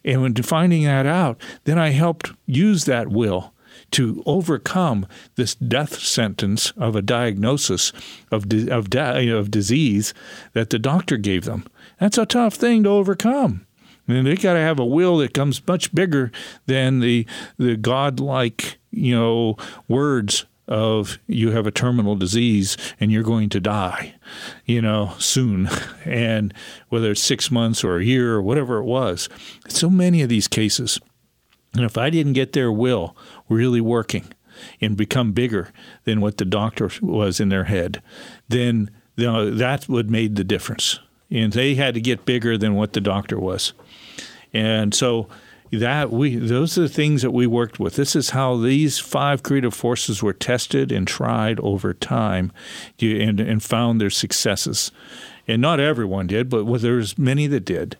and 0.04 0.22
when 0.24 0.34
finding 0.36 0.84
that 0.84 1.06
out 1.06 1.40
then 1.66 1.78
i 1.78 1.90
helped 1.90 2.34
use 2.48 2.86
that 2.86 3.08
will 3.08 3.54
to 3.92 4.22
overcome 4.26 5.08
this 5.36 5.56
death 5.56 6.00
sentence 6.00 6.72
of 6.78 6.96
a 6.96 7.02
diagnosis 7.02 7.92
of 8.32 8.46
of, 8.70 8.88
of 8.94 9.52
disease 9.52 10.14
that 10.54 10.70
the 10.70 10.78
doctor 10.78 11.18
gave 11.18 11.46
them. 11.46 11.66
That's 12.00 12.18
a 12.18 12.26
tough 12.26 12.54
thing 12.54 12.84
to 12.84 12.90
overcome. 12.90 13.66
And 14.10 14.26
they 14.26 14.36
got 14.36 14.54
to 14.54 14.60
have 14.60 14.80
a 14.80 14.86
will 14.86 15.18
that 15.18 15.34
comes 15.34 15.66
much 15.68 15.94
bigger 15.94 16.32
than 16.66 17.00
the 17.00 17.26
the 17.58 17.78
godlike, 17.78 18.80
you 18.92 19.16
know, 19.16 19.56
words 19.88 20.46
of 20.68 21.18
you 21.28 21.52
have 21.52 21.66
a 21.66 21.72
terminal 21.72 22.16
disease 22.16 22.78
and 23.00 23.12
you're 23.12 23.24
going 23.24 23.50
to 23.50 23.60
die, 23.60 24.16
you 24.66 24.82
know, 24.82 25.14
soon. 25.18 25.70
And 26.06 26.56
whether 26.88 27.12
it's 27.12 27.22
six 27.22 27.52
months 27.52 27.84
or 27.84 27.98
a 27.98 28.04
year 28.04 28.34
or 28.34 28.42
whatever 28.42 28.78
it 28.78 28.86
was, 28.86 29.30
so 29.68 29.90
many 29.90 30.24
of 30.24 30.30
these 30.30 30.48
cases. 30.48 31.00
And 31.76 31.84
if 31.84 31.98
I 31.98 32.10
didn't 32.10 32.34
get 32.34 32.54
their 32.54 32.72
will 32.72 33.16
really 33.48 33.82
working 33.82 34.34
and 34.82 34.98
become 34.98 35.34
bigger 35.34 35.72
than 36.06 36.20
what 36.20 36.38
the 36.38 36.46
doctor 36.46 36.90
was 37.00 37.40
in 37.40 37.50
their 37.50 37.66
head, 37.66 38.02
then 38.48 38.90
you 39.18 39.26
know, 39.26 39.52
that 39.52 39.88
would 39.88 40.10
made 40.10 40.36
the 40.36 40.44
difference. 40.44 41.00
And 41.30 41.54
they 41.54 41.76
had 41.76 41.94
to 41.94 42.02
get 42.02 42.26
bigger 42.26 42.58
than 42.58 42.74
what 42.74 42.94
the 42.94 43.02
doctor 43.02 43.38
was. 43.38 43.74
And 44.54 44.94
so 44.94 45.28
that 45.72 46.12
we 46.12 46.36
those 46.36 46.78
are 46.78 46.82
the 46.82 46.90
things 46.90 47.22
that 47.22 47.32
we 47.32 47.46
worked 47.46 47.80
with. 47.80 47.96
This 47.96 48.16
is 48.16 48.32
how 48.32 48.58
these 48.58 48.98
five 48.98 49.44
creative 49.44 49.74
forces 49.74 50.24
were 50.24 50.34
tested 50.34 50.92
and 50.92 51.08
tried 51.08 51.60
over 51.60 51.94
time, 51.94 52.52
and, 53.00 53.40
and 53.40 53.62
found 53.62 54.02
their 54.02 54.10
successes. 54.10 54.92
And 55.48 55.62
not 55.62 55.80
everyone 55.80 56.28
did, 56.28 56.50
but 56.50 56.66
well, 56.66 56.80
there's 56.80 57.18
many 57.18 57.48
that 57.48 57.66
did 57.66 57.98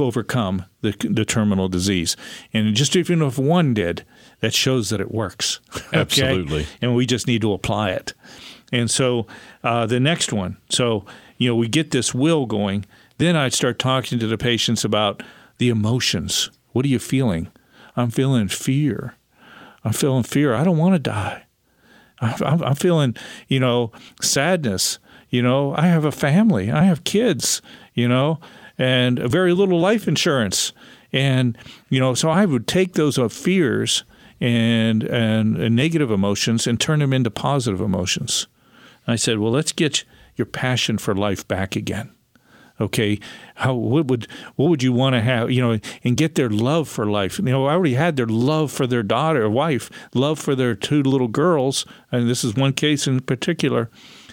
overcome 0.00 0.64
the, 0.80 0.92
the 1.10 1.24
terminal 1.24 1.68
disease. 1.68 2.16
And 2.52 2.74
just 2.74 2.96
even 2.96 3.22
if 3.22 3.38
one 3.38 3.74
did, 3.74 4.04
that 4.40 4.54
shows 4.54 4.90
that 4.90 5.00
it 5.00 5.12
works. 5.12 5.60
okay? 5.88 5.98
Absolutely. 5.98 6.66
And 6.80 6.94
we 6.94 7.04
just 7.04 7.26
need 7.26 7.42
to 7.42 7.52
apply 7.52 7.90
it. 7.90 8.14
And 8.72 8.90
so 8.90 9.26
uh, 9.62 9.86
the 9.86 10.00
next 10.00 10.32
one, 10.32 10.56
so 10.70 11.04
you 11.36 11.48
know, 11.48 11.56
we 11.56 11.68
get 11.68 11.90
this 11.90 12.14
will 12.14 12.46
going. 12.46 12.86
Then 13.18 13.36
I 13.36 13.48
start 13.48 13.78
talking 13.78 14.18
to 14.18 14.26
the 14.26 14.38
patients 14.38 14.84
about 14.84 15.22
the 15.62 15.68
emotions. 15.68 16.50
What 16.72 16.84
are 16.84 16.88
you 16.88 16.98
feeling? 16.98 17.46
I'm 17.96 18.10
feeling 18.10 18.48
fear. 18.48 19.14
I'm 19.84 19.92
feeling 19.92 20.24
fear. 20.24 20.54
I 20.54 20.64
don't 20.64 20.76
want 20.76 20.96
to 20.96 20.98
die. 20.98 21.44
I'm, 22.20 22.64
I'm 22.64 22.74
feeling, 22.74 23.14
you 23.46 23.60
know, 23.60 23.92
sadness. 24.20 24.98
You 25.30 25.40
know, 25.40 25.72
I 25.76 25.82
have 25.82 26.04
a 26.04 26.10
family. 26.10 26.72
I 26.72 26.82
have 26.82 27.04
kids. 27.04 27.62
You 27.94 28.08
know, 28.08 28.40
and 28.76 29.20
a 29.20 29.28
very 29.28 29.52
little 29.52 29.78
life 29.78 30.08
insurance. 30.08 30.72
And 31.12 31.56
you 31.90 32.00
know, 32.00 32.14
so 32.14 32.28
I 32.28 32.44
would 32.44 32.66
take 32.66 32.94
those 32.94 33.16
fears 33.32 34.02
and, 34.40 35.04
and 35.04 35.56
and 35.56 35.76
negative 35.76 36.10
emotions 36.10 36.66
and 36.66 36.80
turn 36.80 36.98
them 36.98 37.12
into 37.12 37.30
positive 37.30 37.80
emotions. 37.80 38.48
I 39.06 39.14
said, 39.14 39.38
well, 39.38 39.52
let's 39.52 39.70
get 39.70 40.02
your 40.34 40.46
passion 40.46 40.98
for 40.98 41.14
life 41.14 41.46
back 41.46 41.76
again 41.76 42.12
okay 42.82 43.18
how 43.56 43.74
what 43.74 44.06
would 44.06 44.26
what 44.56 44.68
would 44.68 44.82
you 44.82 44.92
want 44.92 45.14
to 45.14 45.20
have 45.20 45.50
you 45.50 45.62
know 45.62 45.78
and 46.04 46.16
get 46.16 46.34
their 46.34 46.50
love 46.50 46.88
for 46.88 47.06
life? 47.06 47.38
You 47.38 47.44
know 47.44 47.66
i 47.66 47.72
already 47.72 47.94
had 47.94 48.16
their 48.16 48.26
love 48.26 48.70
for 48.70 48.86
their 48.86 49.02
daughter 49.02 49.48
wife 49.48 49.90
love 50.14 50.38
for 50.38 50.54
their 50.54 50.74
two 50.74 51.02
little 51.02 51.28
girls 51.28 51.86
and 52.10 52.28
this 52.28 52.44
is 52.44 52.54
one 52.54 52.72
case 52.72 53.06
in 53.06 53.20
particular 53.20 53.90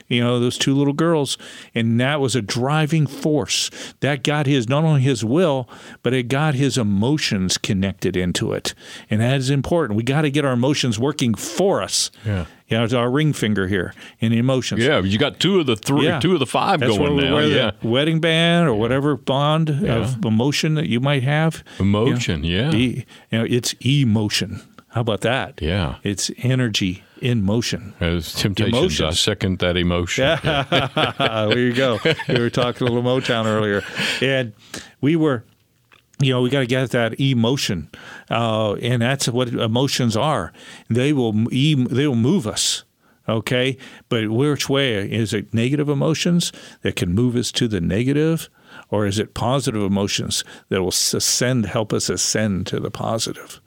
you 0.10 0.22
know 0.22 0.40
those 0.40 0.58
two 0.58 0.76
little 0.76 0.94
girls 0.94 1.38
and 1.74 2.00
that 2.00 2.20
was 2.20 2.36
a 2.36 2.42
driving 2.42 3.08
force 3.08 3.70
that 4.02 4.24
got 4.24 4.46
his 4.46 4.68
not 4.68 4.84
only 4.84 5.02
his 5.02 5.24
will 5.24 5.70
but 6.04 6.14
it 6.14 6.24
got 6.24 6.56
his 6.56 6.78
emotions 6.78 7.58
connected 7.58 8.18
into 8.18 8.52
it 8.52 8.74
and 9.10 9.22
that 9.22 9.38
is 9.38 9.50
important 9.50 9.96
we 9.96 10.04
got 10.04 10.22
to 10.22 10.32
get 10.32 10.44
our 10.44 10.54
emotions 10.54 11.00
working 11.00 11.34
for 11.34 11.82
us 11.82 12.12
yeah 12.26 12.46
you 12.70 12.78
know, 12.78 12.84
it's 12.84 12.94
our 12.94 13.10
ring 13.10 13.34
finger 13.34 13.68
here 13.68 13.96
in 14.20 14.32
the 14.32 14.38
emotions. 14.38 14.84
Yeah, 14.84 15.00
you 15.00 15.18
got 15.18 15.40
two 15.40 15.60
of 15.60 15.66
the 15.66 15.76
three, 15.76 16.06
yeah. 16.06 16.20
two 16.20 16.34
of 16.34 16.40
the 16.40 16.46
five 16.46 16.80
That's 16.80 16.96
going 16.96 17.18
now. 17.18 17.40
yeah, 17.40 17.72
wedding 17.82 18.20
band 18.20 18.70
or 18.70 18.76
whatever 18.76 19.18
bond 19.18 19.70
yeah. 19.70 19.96
of 19.96 20.24
emotion 20.24 20.76
that 20.76 20.88
you 20.88 21.00
might 21.00 21.24
have. 21.24 21.64
Emotion, 21.80 22.44
you 22.44 22.62
know, 22.62 22.70
yeah. 22.70 22.76
E, 22.78 23.06
you 23.32 23.40
know, 23.40 23.46
it's 23.50 23.74
emotion. 23.84 24.62
How 24.90 25.02
about 25.02 25.22
that? 25.22 25.60
Yeah, 25.62 25.96
it's 26.04 26.30
energy 26.38 27.04
in 27.22 27.44
motion. 27.44 27.94
As 28.00 28.34
temptations. 28.34 29.02
I 29.02 29.12
second 29.12 29.60
that 29.60 29.78
emotion. 29.78 30.24
Yeah. 30.24 31.14
there 31.50 31.60
you 31.60 31.74
go. 31.74 32.00
We 32.28 32.40
were 32.40 32.50
talking 32.50 32.88
a 32.88 32.92
little 32.92 33.04
Motown 33.04 33.46
earlier, 33.46 33.84
and 34.22 34.54
we 35.02 35.16
were 35.16 35.44
you 36.22 36.34
know, 36.34 36.42
we 36.42 36.50
got 36.50 36.60
to 36.60 36.68
get 36.68 36.92
that 36.92 37.20
emotion, 37.20 37.90
uh, 38.30 38.74
and 38.76 39.02
that's 39.02 39.30
what 39.30 39.48
emotions 39.48 40.18
are. 40.18 40.52
They 40.90 41.14
will 41.14 41.32
they 41.32 42.08
will 42.08 42.16
move 42.16 42.46
us. 42.46 42.84
Okay, 43.28 43.78
but 44.10 44.30
which 44.30 44.68
way 44.68 45.10
is 45.10 45.34
it? 45.34 45.54
Negative 45.54 45.88
emotions 45.88 46.52
that 46.82 46.96
can 46.96 47.14
move 47.14 47.36
us 47.36 47.52
to 47.54 47.68
the 47.68 47.80
negative, 47.80 48.50
or 48.90 49.06
is 49.06 49.20
it 49.20 49.34
positive 49.34 49.84
emotions 49.84 50.44
that 50.70 50.82
will 50.82 50.90
ascend, 50.90 51.68
help 51.68 51.94
us 51.94 52.10
ascend 52.10 52.66
to 52.68 52.80
the 52.80 52.92
positive? 52.92 53.62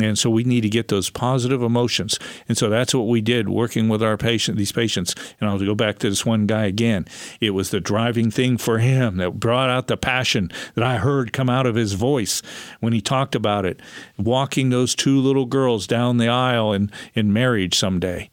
And 0.00 0.18
so 0.18 0.28
we 0.28 0.44
need 0.44 0.60
to 0.60 0.68
get 0.68 0.88
those 0.88 1.08
positive 1.08 1.62
emotions. 1.62 2.18
And 2.48 2.58
so 2.58 2.68
that's 2.68 2.94
what 2.94 3.08
we 3.08 3.22
did 3.22 3.48
working 3.48 3.88
with 3.88 4.02
our 4.02 4.18
patient, 4.18 4.58
these 4.58 4.72
patients. 4.72 5.14
And 5.40 5.48
I'll 5.48 5.58
go 5.58 5.74
back 5.74 5.98
to 6.00 6.10
this 6.10 6.26
one 6.26 6.46
guy 6.46 6.66
again. 6.66 7.06
It 7.40 7.50
was 7.50 7.70
the 7.70 7.80
driving 7.80 8.30
thing 8.30 8.58
for 8.58 8.78
him 8.78 9.16
that 9.16 9.40
brought 9.40 9.70
out 9.70 9.86
the 9.86 9.96
passion 9.96 10.50
that 10.74 10.84
I 10.84 10.98
heard 10.98 11.32
come 11.32 11.48
out 11.48 11.66
of 11.66 11.76
his 11.76 11.94
voice 11.94 12.42
when 12.80 12.92
he 12.92 13.00
talked 13.00 13.34
about 13.34 13.64
it. 13.64 13.80
Walking 14.18 14.68
those 14.68 14.94
two 14.94 15.18
little 15.18 15.46
girls 15.46 15.86
down 15.86 16.18
the 16.18 16.28
aisle 16.28 16.72
in, 16.72 16.90
in 17.14 17.32
marriage 17.32 17.78
someday. 17.78 18.28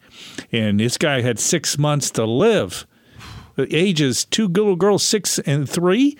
And 0.52 0.80
this 0.80 0.98
guy 0.98 1.22
had 1.22 1.40
six 1.40 1.78
months 1.78 2.12
to 2.12 2.26
live. 2.26 2.86
Ages 3.58 4.26
two 4.26 4.48
little 4.48 4.76
girls, 4.76 5.04
six 5.04 5.40
and 5.40 5.70
three 5.70 6.18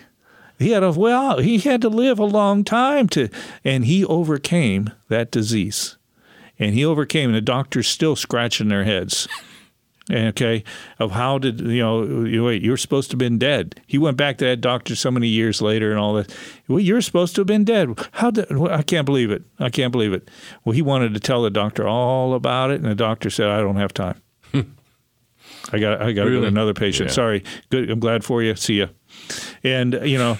he 0.58 0.70
had 0.70 0.82
a 0.82 0.92
well 0.92 1.38
he 1.38 1.58
had 1.58 1.80
to 1.80 1.88
live 1.88 2.18
a 2.18 2.24
long 2.24 2.64
time 2.64 3.08
to 3.08 3.28
and 3.64 3.84
he 3.86 4.04
overcame 4.04 4.90
that 5.08 5.30
disease 5.30 5.96
and 6.58 6.74
he 6.74 6.84
overcame 6.84 7.30
and 7.30 7.36
the 7.36 7.40
doctors 7.40 7.88
still 7.88 8.16
scratching 8.16 8.68
their 8.68 8.84
heads 8.84 9.26
okay 10.10 10.62
of 10.98 11.12
how 11.12 11.38
did 11.38 11.60
you 11.60 11.80
know 11.80 12.24
you 12.24 12.44
wait 12.44 12.62
you're 12.62 12.76
supposed 12.76 13.10
to 13.10 13.14
have 13.14 13.18
been 13.18 13.38
dead 13.38 13.80
he 13.86 13.96
went 13.96 14.16
back 14.18 14.36
to 14.36 14.44
that 14.44 14.60
doctor 14.60 14.94
so 14.94 15.10
many 15.10 15.28
years 15.28 15.62
later 15.62 15.90
and 15.90 15.98
all 15.98 16.12
that 16.14 16.34
well 16.68 16.78
you're 16.78 17.00
supposed 17.00 17.34
to 17.34 17.40
have 17.40 17.46
been 17.46 17.64
dead 17.64 17.88
how 18.12 18.30
did 18.30 18.50
i 18.68 18.82
can't 18.82 19.06
believe 19.06 19.30
it 19.30 19.42
i 19.58 19.70
can't 19.70 19.92
believe 19.92 20.12
it 20.12 20.30
well 20.64 20.74
he 20.74 20.82
wanted 20.82 21.14
to 21.14 21.20
tell 21.20 21.42
the 21.42 21.50
doctor 21.50 21.88
all 21.88 22.34
about 22.34 22.70
it 22.70 22.80
and 22.80 22.84
the 22.84 22.94
doctor 22.94 23.30
said 23.30 23.48
i 23.48 23.60
don't 23.60 23.76
have 23.76 23.94
time 23.94 24.20
hmm. 24.52 24.60
I 25.72 25.78
got 25.78 26.02
I 26.02 26.12
got 26.12 26.24
to 26.24 26.24
go 26.24 26.24
to 26.24 26.30
Really? 26.30 26.46
another 26.48 26.74
patient. 26.74 27.08
Yeah. 27.08 27.14
Sorry. 27.14 27.44
Good. 27.70 27.90
I'm 27.90 28.00
glad 28.00 28.22
for 28.22 28.42
you. 28.42 28.54
See 28.54 28.80
ya. 28.80 28.88
And 29.62 29.98
you 30.04 30.18
know, 30.18 30.38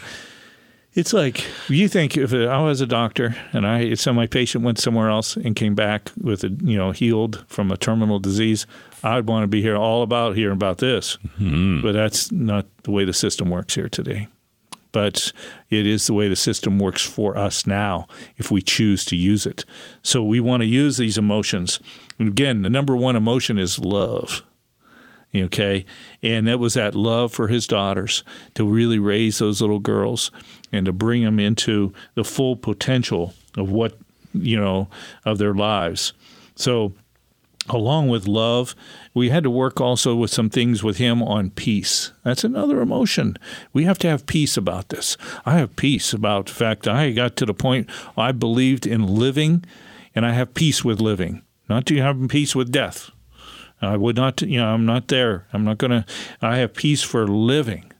it's 0.94 1.12
like 1.12 1.44
you 1.68 1.88
think 1.88 2.16
if 2.16 2.32
I 2.32 2.60
was 2.62 2.80
a 2.80 2.86
doctor 2.86 3.36
and 3.52 3.66
I 3.66 3.94
so 3.94 4.12
my 4.12 4.26
patient 4.26 4.64
went 4.64 4.78
somewhere 4.78 5.10
else 5.10 5.36
and 5.36 5.56
came 5.56 5.74
back 5.74 6.10
with 6.20 6.44
a 6.44 6.48
you 6.62 6.76
know 6.76 6.92
healed 6.92 7.44
from 7.48 7.70
a 7.70 7.76
terminal 7.76 8.20
disease, 8.20 8.66
I'd 9.02 9.26
want 9.26 9.42
to 9.42 9.48
be 9.48 9.60
here 9.60 9.76
all 9.76 10.02
about 10.02 10.36
hearing 10.36 10.56
about 10.56 10.78
this. 10.78 11.18
Mm-hmm. 11.38 11.82
But 11.82 11.92
that's 11.92 12.30
not 12.30 12.66
the 12.84 12.92
way 12.92 13.04
the 13.04 13.12
system 13.12 13.50
works 13.50 13.74
here 13.74 13.88
today. 13.88 14.28
But 14.92 15.32
it 15.70 15.88
is 15.88 16.06
the 16.06 16.14
way 16.14 16.28
the 16.28 16.36
system 16.36 16.78
works 16.78 17.02
for 17.02 17.36
us 17.36 17.66
now 17.66 18.06
if 18.36 18.52
we 18.52 18.62
choose 18.62 19.04
to 19.06 19.16
use 19.16 19.44
it. 19.44 19.64
So 20.02 20.22
we 20.22 20.38
want 20.38 20.60
to 20.60 20.66
use 20.68 20.98
these 20.98 21.18
emotions. 21.18 21.80
And 22.20 22.28
again, 22.28 22.62
the 22.62 22.70
number 22.70 22.94
one 22.94 23.16
emotion 23.16 23.58
is 23.58 23.80
love 23.80 24.44
okay? 25.34 25.84
And 26.22 26.46
that 26.46 26.58
was 26.58 26.74
that 26.74 26.94
love 26.94 27.32
for 27.32 27.48
his 27.48 27.66
daughters 27.66 28.22
to 28.54 28.66
really 28.66 28.98
raise 28.98 29.38
those 29.38 29.60
little 29.60 29.80
girls 29.80 30.30
and 30.72 30.86
to 30.86 30.92
bring 30.92 31.24
them 31.24 31.38
into 31.38 31.92
the 32.14 32.24
full 32.24 32.56
potential 32.56 33.34
of 33.56 33.70
what 33.70 33.98
you 34.32 34.58
know 34.58 34.88
of 35.24 35.38
their 35.38 35.54
lives. 35.54 36.12
So 36.56 36.92
along 37.70 38.08
with 38.08 38.28
love 38.28 38.74
we 39.14 39.30
had 39.30 39.42
to 39.42 39.50
work 39.50 39.80
also 39.80 40.14
with 40.14 40.30
some 40.30 40.50
things 40.50 40.82
with 40.82 40.98
him 40.98 41.22
on 41.22 41.50
peace. 41.50 42.12
That's 42.22 42.44
another 42.44 42.80
emotion. 42.80 43.38
We 43.72 43.84
have 43.84 43.98
to 44.00 44.08
have 44.08 44.26
peace 44.26 44.56
about 44.56 44.90
this. 44.90 45.16
I 45.46 45.58
have 45.58 45.76
peace 45.76 46.12
about 46.12 46.46
the 46.46 46.52
fact 46.52 46.86
i 46.86 47.10
got 47.10 47.36
to 47.36 47.46
the 47.46 47.54
point 47.54 47.88
i 48.16 48.32
believed 48.32 48.86
in 48.86 49.06
living 49.06 49.64
and 50.14 50.26
i 50.26 50.32
have 50.32 50.54
peace 50.54 50.84
with 50.84 51.00
living. 51.00 51.42
Not 51.68 51.86
to 51.86 51.96
have 51.96 52.28
peace 52.28 52.54
with 52.54 52.70
death 52.70 53.10
I 53.80 53.96
would 53.96 54.16
not, 54.16 54.40
you 54.42 54.58
know, 54.58 54.66
I'm 54.66 54.86
not 54.86 55.08
there. 55.08 55.46
I'm 55.52 55.64
not 55.64 55.78
going 55.78 55.90
to, 55.90 56.04
I 56.40 56.58
have 56.58 56.74
peace 56.74 57.02
for 57.02 57.26
living. 57.26 57.92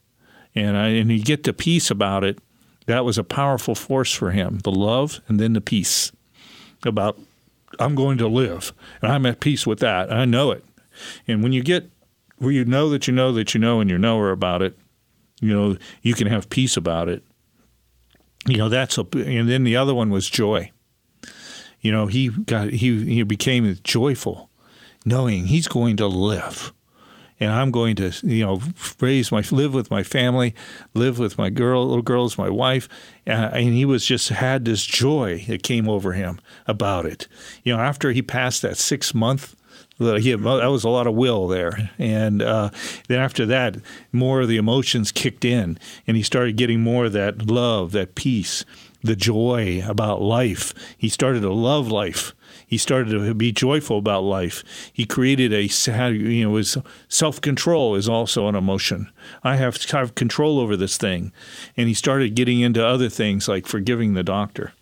And, 0.55 0.77
I, 0.77 0.89
and 0.89 1.11
you 1.11 1.23
get 1.23 1.43
the 1.45 1.53
peace 1.53 1.91
about 1.91 2.25
it. 2.25 2.39
That 2.87 3.05
was 3.05 3.19
a 3.19 3.25
powerful 3.25 3.75
force 3.75 4.13
for 4.13 4.31
him 4.31 4.59
the 4.59 4.71
love 4.71 5.21
and 5.27 5.41
then 5.41 5.55
the 5.55 5.61
peace 5.61 6.13
about, 6.85 7.19
I'm 7.79 7.95
going 7.95 8.19
to 8.19 8.29
live. 8.29 8.73
And 9.03 9.11
I'm 9.11 9.27
at 9.27 9.41
peace 9.41 9.67
with 9.67 9.81
that. 9.81 10.13
I 10.13 10.25
know 10.25 10.51
it. 10.51 10.65
And 11.27 11.43
when 11.43 11.53
you 11.53 11.63
get 11.63 11.91
where 12.39 12.53
you 12.53 12.65
know 12.65 12.89
that 12.91 13.07
you 13.07 13.15
know 13.15 13.33
that 13.33 13.55
you 13.55 13.61
know 13.61 13.81
and 13.81 13.89
you're 13.89 13.99
knower 13.99 14.31
about 14.31 14.63
it, 14.63 14.77
you 15.41 15.53
know, 15.53 15.77
you 16.03 16.15
can 16.15 16.27
have 16.27 16.51
peace 16.51 16.77
about 16.77 17.09
it. 17.09 17.23
You 18.47 18.59
know, 18.59 18.69
that's 18.69 18.99
a, 18.99 19.07
and 19.15 19.49
then 19.49 19.65
the 19.65 19.77
other 19.77 19.95
one 19.95 20.11
was 20.11 20.29
joy. 20.29 20.71
You 21.81 21.93
know, 21.93 22.07
he 22.07 22.29
got, 22.29 22.71
he, 22.71 23.05
he 23.05 23.23
became 23.23 23.77
joyful 23.83 24.51
knowing 25.05 25.47
he's 25.47 25.69
going 25.69 25.97
to 25.97 26.07
live 26.07 26.73
and 27.41 27.53
I'm 27.53 27.71
going 27.71 27.97
to, 27.97 28.13
you 28.23 28.45
know, 28.45 28.63
raise 29.01 29.33
my 29.33 29.43
live 29.51 29.75
with 29.75 29.91
my 29.91 30.03
family, 30.03 30.55
live 30.95 31.19
with 31.19 31.37
my 31.37 31.51
girl, 31.51 31.87
little 31.87 32.03
girls, 32.03 32.39
my 32.39 32.49
wife, 32.49 32.89
uh, 33.27 33.51
and 33.53 33.75
he 33.75 33.85
was 33.85 34.05
just 34.05 34.29
had 34.29 34.65
this 34.65 34.85
joy 34.85 35.45
that 35.49 35.63
came 35.63 35.89
over 35.89 36.13
him 36.13 36.41
about 36.67 37.07
it. 37.07 37.29
You 37.63 37.77
know, 37.77 37.83
after 37.83 38.13
he 38.13 38.23
passed 38.23 38.63
that 38.63 38.77
six 38.77 39.15
month, 39.15 39.57
he, 39.99 40.33
that 40.33 40.71
was 40.71 40.85
a 40.85 40.89
lot 40.89 41.07
of 41.07 41.15
will 41.15 41.47
there, 41.47 41.91
and 41.99 42.43
uh, 42.43 42.71
then 43.07 43.21
after 43.21 43.47
that, 43.47 43.77
more 44.11 44.41
of 44.41 44.49
the 44.49 44.57
emotions 44.57 45.13
kicked 45.13 45.45
in, 45.45 45.79
and 46.07 46.17
he 46.17 46.23
started 46.23 46.57
getting 46.57 46.81
more 46.81 47.07
of 47.07 47.13
that 47.13 47.47
love, 47.47 47.93
that 47.93 48.17
peace, 48.17 48.65
the 49.03 49.15
joy 49.15 49.85
about 49.87 50.21
life. 50.21 50.75
He 50.99 51.09
started 51.09 51.41
to 51.41 51.53
love 51.53 51.89
life 51.89 52.35
he 52.67 52.79
started 52.79 53.11
to 53.11 53.35
be 53.35 53.53
joyful 53.53 53.99
about 53.99 54.23
life. 54.23 54.65
He 54.93 55.07
created 55.07 55.53
a 55.53 55.65
you 55.65 56.49
know 56.49 56.57
his 56.57 56.77
self 57.09 57.41
control 57.41 57.95
is 57.95 58.09
also 58.09 58.49
an 58.49 58.55
emotion. 58.55 59.11
I 59.43 59.57
have 59.57 59.79
to 59.79 59.97
have 59.97 60.15
control 60.15 60.59
over 60.59 60.77
this 60.77 60.97
thing, 60.97 61.33
and 61.77 61.89
he 61.89 61.95
started 61.95 62.35
getting 62.35 62.61
into 62.61 62.87
other 62.87 63.09
things 63.09 63.49
like 63.49 63.67
forgiving 63.67 64.15
the 64.15 64.23
doctor 64.23 64.73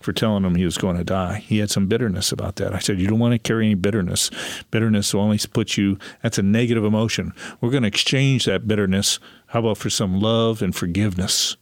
for 0.00 0.12
telling 0.12 0.44
him 0.44 0.54
he 0.54 0.64
was 0.64 0.78
going 0.78 0.96
to 0.96 1.04
die. 1.04 1.38
He 1.38 1.58
had 1.58 1.70
some 1.70 1.86
bitterness 1.86 2.30
about 2.30 2.56
that. 2.56 2.74
I 2.74 2.78
said, 2.78 3.00
You 3.00 3.08
don't 3.08 3.18
want 3.18 3.32
to 3.32 3.38
carry 3.38 3.66
any 3.66 3.74
bitterness. 3.74 4.30
Bitterness 4.70 5.12
will 5.12 5.22
only 5.22 5.38
put 5.52 5.76
you, 5.76 5.98
that's 6.22 6.38
a 6.38 6.42
negative 6.42 6.84
emotion. 6.84 7.32
We're 7.60 7.70
going 7.70 7.82
to 7.82 7.88
exchange 7.88 8.44
that 8.44 8.68
bitterness. 8.68 9.18
How 9.48 9.60
about 9.60 9.78
for 9.78 9.90
some 9.90 10.20
love 10.20 10.62
and 10.62 10.74
forgiveness? 10.74 11.56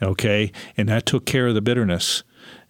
Okay. 0.00 0.52
And 0.76 0.88
that 0.88 1.06
took 1.06 1.26
care 1.26 1.48
of 1.48 1.54
the 1.54 1.60
bitterness. 1.60 2.22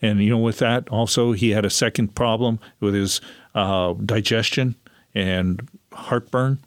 And 0.02 0.22
you 0.22 0.30
know, 0.30 0.38
with 0.38 0.58
that, 0.58 0.88
also 0.88 1.32
he 1.32 1.50
had 1.50 1.64
a 1.64 1.70
second 1.70 2.14
problem 2.14 2.58
with 2.80 2.94
his 2.94 3.20
uh, 3.54 3.94
digestion 3.94 4.76
and 5.14 5.68
heartburn, 5.92 6.58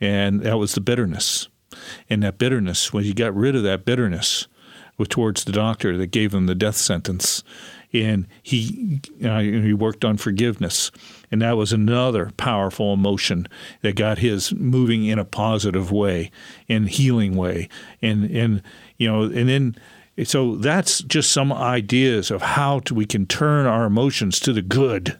and 0.00 0.42
that 0.42 0.58
was 0.58 0.74
the 0.74 0.80
bitterness. 0.80 1.48
And 2.08 2.22
that 2.22 2.38
bitterness, 2.38 2.92
when 2.92 3.04
he 3.04 3.12
got 3.12 3.34
rid 3.34 3.56
of 3.56 3.62
that 3.64 3.84
bitterness, 3.84 4.46
towards 5.08 5.44
the 5.44 5.52
doctor 5.52 5.96
that 5.96 6.08
gave 6.08 6.32
him 6.32 6.46
the 6.46 6.54
death 6.54 6.76
sentence, 6.76 7.42
and 7.92 8.26
he 8.42 9.00
uh, 9.24 9.40
he 9.40 9.72
worked 9.72 10.04
on 10.04 10.16
forgiveness, 10.16 10.90
and 11.30 11.42
that 11.42 11.56
was 11.56 11.72
another 11.72 12.30
powerful 12.36 12.92
emotion 12.92 13.46
that 13.82 13.96
got 13.96 14.18
his 14.18 14.52
moving 14.52 15.04
in 15.04 15.18
a 15.18 15.24
positive 15.24 15.90
way, 15.90 16.30
in 16.68 16.86
healing 16.86 17.36
way, 17.36 17.68
and 18.00 18.30
and 18.30 18.62
you 18.98 19.10
know, 19.10 19.22
and 19.22 19.48
then 19.48 19.76
so 20.22 20.56
that's 20.56 21.00
just 21.02 21.32
some 21.32 21.52
ideas 21.52 22.30
of 22.30 22.42
how 22.42 22.80
to, 22.80 22.94
we 22.94 23.06
can 23.06 23.26
turn 23.26 23.66
our 23.66 23.84
emotions 23.84 24.38
to 24.40 24.52
the 24.52 24.62
good, 24.62 25.18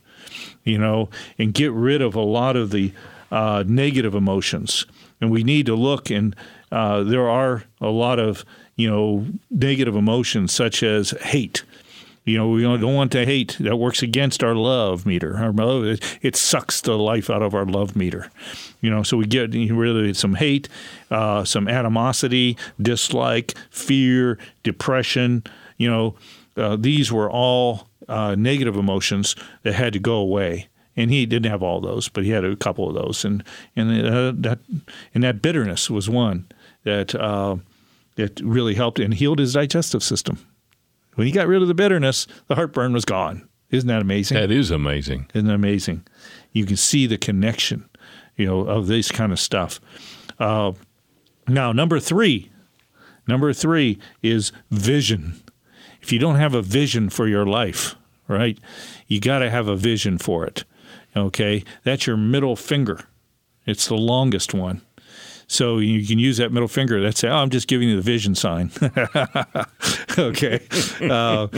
you 0.63 0.79
know, 0.79 1.09
and 1.39 1.53
get 1.53 1.73
rid 1.73 2.01
of 2.01 2.15
a 2.15 2.21
lot 2.21 2.57
of 2.57 2.71
the 2.71 2.93
uh, 3.33 3.65
negative 3.67 4.15
emotions. 4.15 4.87
And 5.21 5.31
we 5.31 5.43
need 5.43 5.67
to 5.67 5.75
look, 5.75 6.11
and 6.11 6.37
uh, 6.71 7.03
there 7.03 7.29
are 7.29 7.65
a 7.81 7.89
lot 7.89 8.19
of 8.19 8.45
you 8.77 8.91
know 8.91 9.27
negative 9.51 9.97
emotions 9.97 10.53
such 10.53 10.83
as 10.83 11.11
hate. 11.23 11.65
You 12.25 12.39
know, 12.39 12.49
we 12.49 12.63
don't 12.63 12.95
want 12.95 13.13
to 13.13 13.27
hate. 13.27 13.59
That 13.61 13.77
works 13.77 14.03
against 14.03 14.43
our 14.43 14.55
love 14.55 15.05
meter. 15.05 15.37
Our 15.37 15.53
love, 15.53 16.01
it 16.23 16.37
sucks 16.37 16.81
the 16.81 16.97
life 16.97 17.29
out 17.29 17.43
of 17.43 17.55
our 17.55 17.67
love 17.67 17.95
meter. 17.95 18.31
You 18.81 18.91
know, 18.91 19.03
so 19.03 19.19
we 19.19 19.27
get 19.27 19.53
really 19.53 20.15
some 20.15 20.37
hate, 20.37 20.69
uh, 21.11 21.45
some 21.45 21.69
animosity, 21.69 22.57
dislike, 22.81 23.55
fear, 23.71 24.39
depression. 24.63 25.43
You 25.77 25.91
know, 25.91 26.15
uh, 26.57 26.77
these 26.77 27.13
were 27.13 27.31
all 27.31 27.89
uh, 28.09 28.35
negative 28.37 28.77
emotions 28.77 29.37
that 29.63 29.75
had 29.75 29.93
to 29.93 29.99
go 29.99 30.15
away. 30.15 30.69
And 30.97 31.11
he 31.11 31.27
didn't 31.27 31.51
have 31.51 31.63
all 31.63 31.81
those, 31.81 32.09
but 32.09 32.25
he 32.25 32.31
had 32.31 32.45
a 32.45 32.55
couple 32.55 32.89
of 32.89 32.95
those, 32.95 33.25
and 33.25 33.43
and 33.75 34.07
uh, 34.07 34.33
that 34.37 34.61
and 35.13 35.25
that 35.25 35.43
bitterness 35.43 35.91
was 35.91 36.09
one 36.09 36.47
that 36.85 37.17
uh, 37.17 37.57
that 38.15 38.39
really 38.39 38.75
helped 38.75 39.01
and 39.01 39.13
healed 39.13 39.41
his 39.41 39.55
digestive 39.55 40.05
system. 40.05 40.39
When 41.15 41.27
he 41.27 41.33
got 41.33 41.47
rid 41.47 41.63
of 41.63 41.69
the 41.69 41.75
bitterness, 41.75 42.27
the 42.49 42.55
heartburn 42.55 42.93
was 42.93 43.05
gone. 43.05 43.49
Isn't 43.71 43.89
that 43.89 44.03
amazing? 44.03 44.37
That 44.37 44.51
is 44.51 44.71
amazing. 44.71 45.31
Isn't 45.35 45.49
that 45.49 45.55
amazing? 45.55 46.07
You 46.53 46.65
can 46.67 46.77
see 46.77 47.07
the 47.07 47.19
connection, 47.19 47.89
you 48.37 48.47
know, 48.47 48.61
of 48.61 48.87
this 48.87 49.11
kind 49.11 49.33
of 49.33 49.41
stuff. 49.41 49.81
Uh, 50.39 50.73
now, 51.49 51.73
number 51.73 51.99
three, 52.01 52.51
number 53.27 53.53
three 53.53 53.99
is 54.23 54.53
vision. 54.71 55.41
If 56.01 56.13
you 56.13 56.19
don't 56.19 56.37
have 56.37 56.55
a 56.55 56.63
vision 56.63 57.11
for 57.11 57.27
your 57.27 57.47
life, 57.47 57.97
right, 58.29 58.59
you 59.07 59.21
got 59.21 59.41
to 59.41 59.51
have 59.51 59.69
a 59.69 59.77
vision 59.77 60.19
for 60.19 60.45
it. 60.45 60.65
Okay, 61.17 61.65
that's 61.83 62.07
your 62.07 62.17
middle 62.17 62.57
finger. 62.57 63.01
It's 63.67 63.89
the 63.89 63.97
longest 63.97 64.53
one. 64.53 64.83
So 65.47 65.79
you 65.79 66.07
can 66.07 66.19
use 66.19 66.39
that 66.39 66.53
middle 66.53 66.69
finger. 66.69 67.03
That's 67.03 67.23
oh, 67.25 67.31
I'm 67.31 67.51
just 67.51 67.69
giving 67.69 67.89
you 67.89 67.97
the 67.97 68.03
vision 68.03 68.35
sign. 68.35 68.71
okay, 70.19 70.61
uh, 71.01 71.49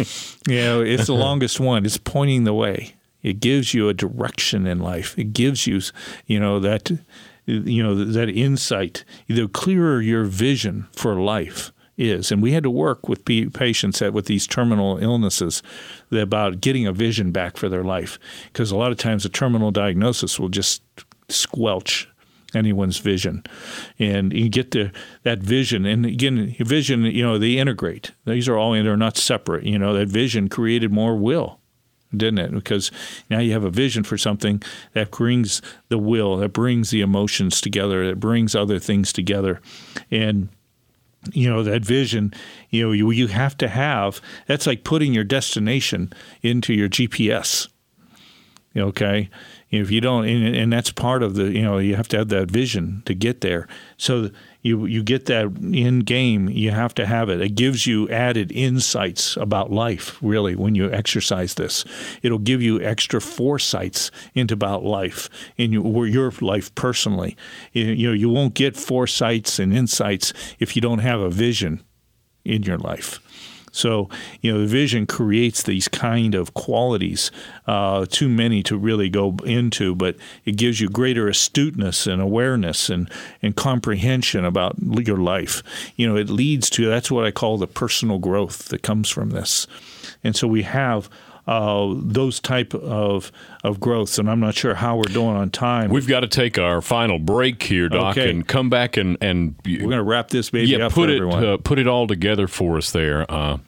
you 0.49 0.62
know 0.62 0.80
it's 0.82 1.07
the 1.07 1.14
longest 1.14 1.61
one. 1.61 1.87
It's 1.87 1.99
pointing 1.99 2.45
the 2.45 2.55
way. 2.55 2.95
It 3.22 3.41
gives 3.41 3.74
you 3.74 3.89
a 3.89 3.95
direction 3.95 4.66
in 4.68 4.78
life. 4.78 5.18
It 5.18 5.32
gives 5.32 5.66
you, 5.66 5.80
you 6.26 6.39
know 6.39 6.61
that, 6.61 6.91
you 7.47 7.82
know 7.82 8.05
that 8.05 8.28
insight. 8.28 9.05
The 9.26 9.49
clearer 9.49 10.01
your 10.01 10.24
vision 10.24 10.87
for 10.93 11.16
life 11.16 11.72
is, 11.97 12.30
and 12.30 12.43
we 12.43 12.53
had 12.53 12.62
to 12.62 12.70
work 12.70 13.09
with 13.09 13.24
patients 13.24 13.99
that 13.99 14.12
with 14.12 14.26
these 14.26 14.47
terminal 14.47 14.99
illnesses 14.99 15.62
about 16.12 16.61
getting 16.61 16.87
a 16.87 16.93
vision 16.93 17.32
back 17.32 17.57
for 17.57 17.68
their 17.68 17.82
life 17.82 18.18
because 18.53 18.70
a 18.70 18.76
lot 18.76 18.93
of 18.93 18.99
times 18.99 19.24
a 19.24 19.28
terminal 19.28 19.70
diagnosis 19.70 20.39
will 20.39 20.49
just 20.49 20.82
squelch 21.28 22.09
anyone's 22.57 22.98
vision. 22.98 23.44
And 23.98 24.32
you 24.32 24.48
get 24.48 24.72
the 24.72 24.90
that 25.22 25.38
vision. 25.38 25.86
And 25.86 26.07
again 26.07 26.54
vision 26.61 27.02
you 27.04 27.22
know 27.22 27.38
they 27.38 27.59
integrate. 27.59 28.12
These 28.24 28.48
are 28.48 28.57
all 28.57 28.72
in, 28.72 28.84
they're 28.84 28.96
not 28.96 29.16
separate. 29.16 29.64
You 29.64 29.78
know 29.78 29.94
that 29.94 30.09
vision 30.09 30.48
created 30.48 30.92
more 30.92 31.16
will 31.16 31.61
didn't 32.16 32.38
it? 32.38 32.52
Because 32.52 32.90
now 33.28 33.40
you 33.40 33.52
have 33.52 33.64
a 33.64 33.70
vision 33.70 34.04
for 34.04 34.16
something 34.16 34.62
that 34.92 35.11
brings 35.11 35.61
the 35.88 35.98
will 35.98 36.36
that 36.38 36.52
brings 36.52 36.90
the 36.90 37.00
emotions 37.00 37.61
together 37.61 38.07
that 38.07 38.20
brings 38.20 38.54
other 38.54 38.78
things 38.78 39.12
together. 39.12 39.61
And 40.11 40.48
you 41.32 41.48
know 41.48 41.62
that 41.62 41.84
vision 41.84 42.32
you 42.70 42.86
know 42.86 42.92
you, 42.92 43.11
you 43.11 43.26
have 43.26 43.57
to 43.59 43.68
have 43.68 44.20
that's 44.46 44.66
like 44.66 44.84
putting 44.84 45.12
your 45.12 45.24
destination 45.24 46.12
into 46.42 46.72
your 46.72 46.88
gps 46.88 47.68
okay 48.76 49.28
If 49.69 49.91
you 49.91 50.01
don't, 50.01 50.29
and, 50.29 50.55
and 50.55 50.73
that's 50.73 50.93
part 50.93 51.25
of 51.25 51.35
the, 51.35 51.51
you 51.51 51.62
know, 51.62 51.79
you 51.79 51.97
have 51.97 52.07
to 52.09 52.19
have 52.19 52.29
that 52.29 52.51
vision 52.51 53.03
to 53.05 53.14
get 53.14 53.41
there. 53.41 53.67
So 53.97 54.31
you 54.62 54.87
you 54.87 55.03
get 55.03 55.27
that 55.27 55.47
in 55.61 56.01
game. 56.01 56.49
You 56.49 56.71
have 56.71 56.95
to 56.95 57.07
have 57.07 57.29
it. 57.29 57.41
It 57.41 57.57
gives 57.57 57.85
you 57.87 58.09
added 58.09 58.53
insights 58.53 59.37
about 59.37 59.73
life. 59.73 60.19
Really, 60.23 60.55
when 60.55 60.77
you 60.77 60.91
exercise 60.93 61.55
this, 61.55 61.85
it'll 62.23 62.39
give 62.39 62.62
you 62.62 62.81
extra 62.81 63.21
foresights 63.21 64.12
into 64.35 64.55
about 64.55 64.85
life 64.85 65.29
in 65.57 65.73
your, 65.73 66.07
your 66.07 66.33
life 66.41 66.73
personally. 66.77 67.37
You, 67.73 67.87
you 67.87 68.09
know, 68.09 68.14
you 68.14 68.29
won't 68.29 68.55
get 68.55 68.77
foresights 68.77 69.59
and 69.59 69.77
insights 69.77 70.33
if 70.61 70.77
you 70.77 70.83
don't 70.83 71.01
have 71.01 71.21
a 71.21 71.31
vision 71.31 71.83
in 72.45 72.62
your 72.62 72.79
life. 72.79 73.21
So, 73.77 74.09
you 74.41 74.53
know, 74.53 74.61
the 74.61 74.66
vision 74.66 75.07
creates 75.07 75.62
these 75.62 75.87
kind 75.87 76.35
of 76.35 76.55
qualities, 76.55 77.31
uh, 77.66 78.07
too 78.09 78.29
many 78.29 78.62
to 78.62 78.77
really 78.79 79.11
go 79.11 79.37
into, 79.45 79.95
but 79.95 80.16
it 80.47 80.57
gives 80.57 80.81
you 80.81 80.89
greater 80.89 81.29
astuteness 81.29 82.07
and 82.07 82.22
awareness 82.22 82.89
and, 82.89 83.11
and 83.43 83.55
comprehension 83.55 84.47
about 84.47 84.77
your 84.81 85.18
life. 85.18 85.62
You 85.97 86.09
know, 86.09 86.16
it 86.16 86.31
leads 86.31 86.70
to 86.70 86.87
that's 86.87 87.11
what 87.11 87.27
I 87.27 87.31
call 87.31 87.59
the 87.59 87.66
personal 87.66 88.18
growth 88.18 88.68
that 88.68 88.83
comes 88.83 89.11
from 89.11 89.31
this. 89.31 89.66
And 90.24 90.35
so 90.35 90.49
we 90.49 90.62
have 90.62 91.11
uh, 91.47 91.95
those 91.99 92.41
type 92.41 92.74
of 92.74 93.31
of 93.67 93.81
growth, 93.81 94.19
And 94.19 94.31
I'm 94.31 94.41
not 94.41 94.55
sure 94.55 94.75
how 94.75 94.97
we're 94.97 95.03
doing 95.05 95.37
on 95.37 95.51
time. 95.51 95.91
We've 95.91 96.07
got 96.07 96.21
to 96.21 96.29
take 96.29 96.59
our 96.59 96.81
final 96.81 97.19
break 97.19 97.62
here, 97.62 97.89
Doc, 97.89 98.17
okay. 98.17 98.31
and 98.31 98.47
come 98.47 98.71
back 98.71 98.97
and 98.97 99.17
and 99.21 99.55
we're 99.64 99.81
going 99.81 99.91
to 99.93 100.03
wrap 100.03 100.29
this 100.29 100.51
baby 100.51 100.69
yeah, 100.69 100.87
up 100.87 100.93
put 100.93 101.11
it 101.11 101.23
uh, 101.23 101.57
put 101.59 101.79
it 101.79 101.87
all 101.87 102.07
together 102.07 102.47
for 102.47 102.79
us 102.79 102.93
there. 102.93 103.31
Uh, 103.31 103.59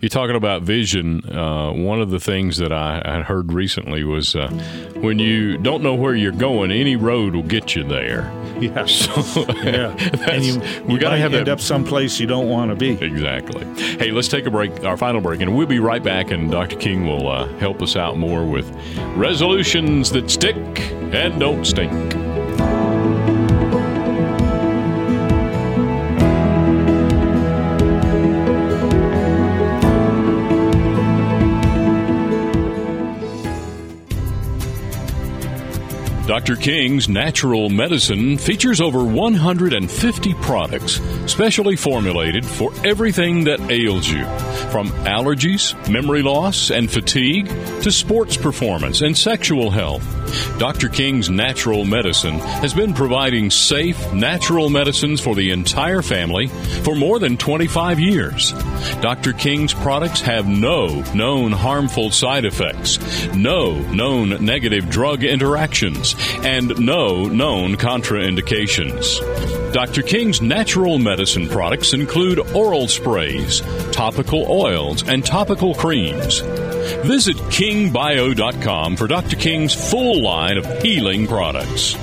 you're 0.00 0.08
talking 0.08 0.36
about 0.36 0.62
vision. 0.62 1.24
Uh, 1.30 1.72
one 1.72 2.00
of 2.00 2.10
the 2.10 2.20
things 2.20 2.58
that 2.58 2.72
I, 2.72 3.00
I 3.04 3.22
heard 3.22 3.52
recently 3.52 4.04
was 4.04 4.34
uh, 4.34 4.48
when 4.96 5.18
you 5.18 5.56
don't 5.58 5.82
know 5.82 5.94
where 5.94 6.14
you're 6.14 6.32
going, 6.32 6.70
any 6.70 6.96
road 6.96 7.34
will 7.34 7.42
get 7.42 7.74
you 7.74 7.84
there. 7.84 8.30
Yeah. 8.60 8.86
So, 8.94 9.44
yeah. 9.64 9.94
and 10.30 10.44
you, 10.44 10.60
we 10.84 10.98
got 10.98 11.10
to 11.10 11.16
have 11.18 11.34
end 11.34 11.46
that. 11.46 11.52
up 11.52 11.60
someplace 11.60 12.20
you 12.20 12.26
don't 12.26 12.48
want 12.48 12.70
to 12.70 12.76
be. 12.76 12.92
Exactly. 13.04 13.64
Hey, 13.98 14.12
let's 14.12 14.28
take 14.28 14.46
a 14.46 14.50
break, 14.50 14.84
our 14.84 14.96
final 14.96 15.20
break, 15.20 15.40
and 15.40 15.56
we'll 15.56 15.66
be 15.66 15.80
right 15.80 16.02
back. 16.02 16.30
And 16.30 16.50
Dr. 16.50 16.76
King 16.76 17.06
will 17.06 17.28
uh, 17.28 17.48
help 17.58 17.82
us 17.82 17.96
out 17.96 18.16
more 18.16 18.44
with 18.44 18.70
resolutions 19.44 20.10
that 20.10 20.30
stick 20.30 20.56
and 21.12 21.38
don't 21.38 21.66
stink. 21.66 21.92
Dr. 36.44 36.60
King's 36.60 37.08
Natural 37.08 37.70
Medicine 37.70 38.36
features 38.36 38.78
over 38.78 39.02
150 39.02 40.34
products 40.42 41.00
specially 41.24 41.74
formulated 41.74 42.44
for 42.44 42.70
everything 42.84 43.44
that 43.44 43.62
ails 43.70 44.06
you, 44.06 44.24
from 44.68 44.90
allergies, 45.06 45.72
memory 45.90 46.20
loss, 46.20 46.70
and 46.70 46.90
fatigue 46.90 47.48
to 47.80 47.90
sports 47.90 48.36
performance 48.36 49.00
and 49.00 49.16
sexual 49.16 49.70
health. 49.70 50.04
Dr. 50.58 50.88
King's 50.88 51.30
Natural 51.30 51.84
Medicine 51.84 52.38
has 52.38 52.74
been 52.74 52.92
providing 52.92 53.50
safe, 53.50 54.12
natural 54.12 54.68
medicines 54.68 55.20
for 55.20 55.34
the 55.34 55.50
entire 55.50 56.02
family 56.02 56.48
for 56.82 56.94
more 56.94 57.18
than 57.18 57.36
25 57.36 58.00
years. 58.00 58.52
Dr. 59.00 59.32
King's 59.32 59.72
products 59.72 60.20
have 60.20 60.46
no 60.46 61.02
known 61.14 61.52
harmful 61.52 62.10
side 62.10 62.44
effects, 62.44 62.98
no 63.34 63.80
known 63.92 64.44
negative 64.44 64.90
drug 64.90 65.24
interactions, 65.24 66.14
and 66.42 66.78
no 66.78 67.26
known 67.26 67.76
contraindications. 67.76 69.72
Dr. 69.72 70.02
King's 70.02 70.40
natural 70.40 70.98
medicine 70.98 71.48
products 71.48 71.92
include 71.92 72.38
oral 72.54 72.88
sprays, 72.88 73.60
topical 73.90 74.46
oils, 74.48 75.06
and 75.08 75.24
topical 75.24 75.74
creams. 75.74 76.40
Visit 77.04 77.36
kingbio.com 77.36 78.96
for 78.96 79.06
Dr. 79.06 79.36
King's 79.36 79.74
full 79.74 80.22
line 80.22 80.58
of 80.58 80.82
healing 80.82 81.26
products. 81.26 81.96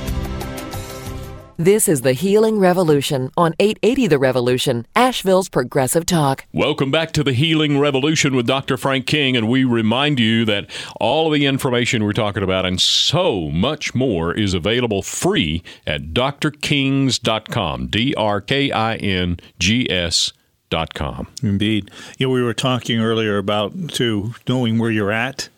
This 1.64 1.88
is 1.88 2.02
the 2.02 2.14
Healing 2.14 2.58
Revolution 2.58 3.30
on 3.38 3.54
880 3.60 4.08
The 4.08 4.18
Revolution, 4.18 4.88
Asheville's 4.96 5.48
Progressive 5.48 6.08
Talk. 6.08 6.48
Welcome 6.52 6.90
back 6.90 7.12
to 7.12 7.24
the 7.24 7.34
Healing 7.34 7.78
Revolution 7.78 8.36
with 8.36 8.48
Dr. 8.48 8.78
Frank 8.78 9.06
King, 9.06 9.38
and 9.38 9.48
we 9.48 9.64
remind 9.64 10.20
you 10.20 10.44
that 10.46 10.68
all 11.00 11.28
of 11.28 11.34
the 11.40 11.46
information 11.46 12.04
we're 12.04 12.14
talking 12.14 12.42
about 12.42 12.66
and 12.66 12.82
so 12.82 13.52
much 13.52 13.94
more 13.94 14.34
is 14.34 14.56
available 14.56 15.04
free 15.04 15.62
at 15.86 16.16
drkings.com. 16.16 17.88
D 17.90 18.16
R 18.16 18.42
K 18.42 18.72
I 18.72 18.96
N 18.96 19.40
G 19.60 19.88
S. 19.88 20.34
Dot 20.72 20.96
com. 20.96 21.28
Indeed. 21.44 21.92
You 22.18 22.26
know, 22.26 22.34
we 22.34 22.42
were 22.42 22.56
talking 22.56 23.00
earlier 23.00 23.38
about 23.38 23.90
to 23.90 24.34
knowing 24.48 24.80
where 24.80 24.90
you're 24.90 25.12
at 25.12 25.50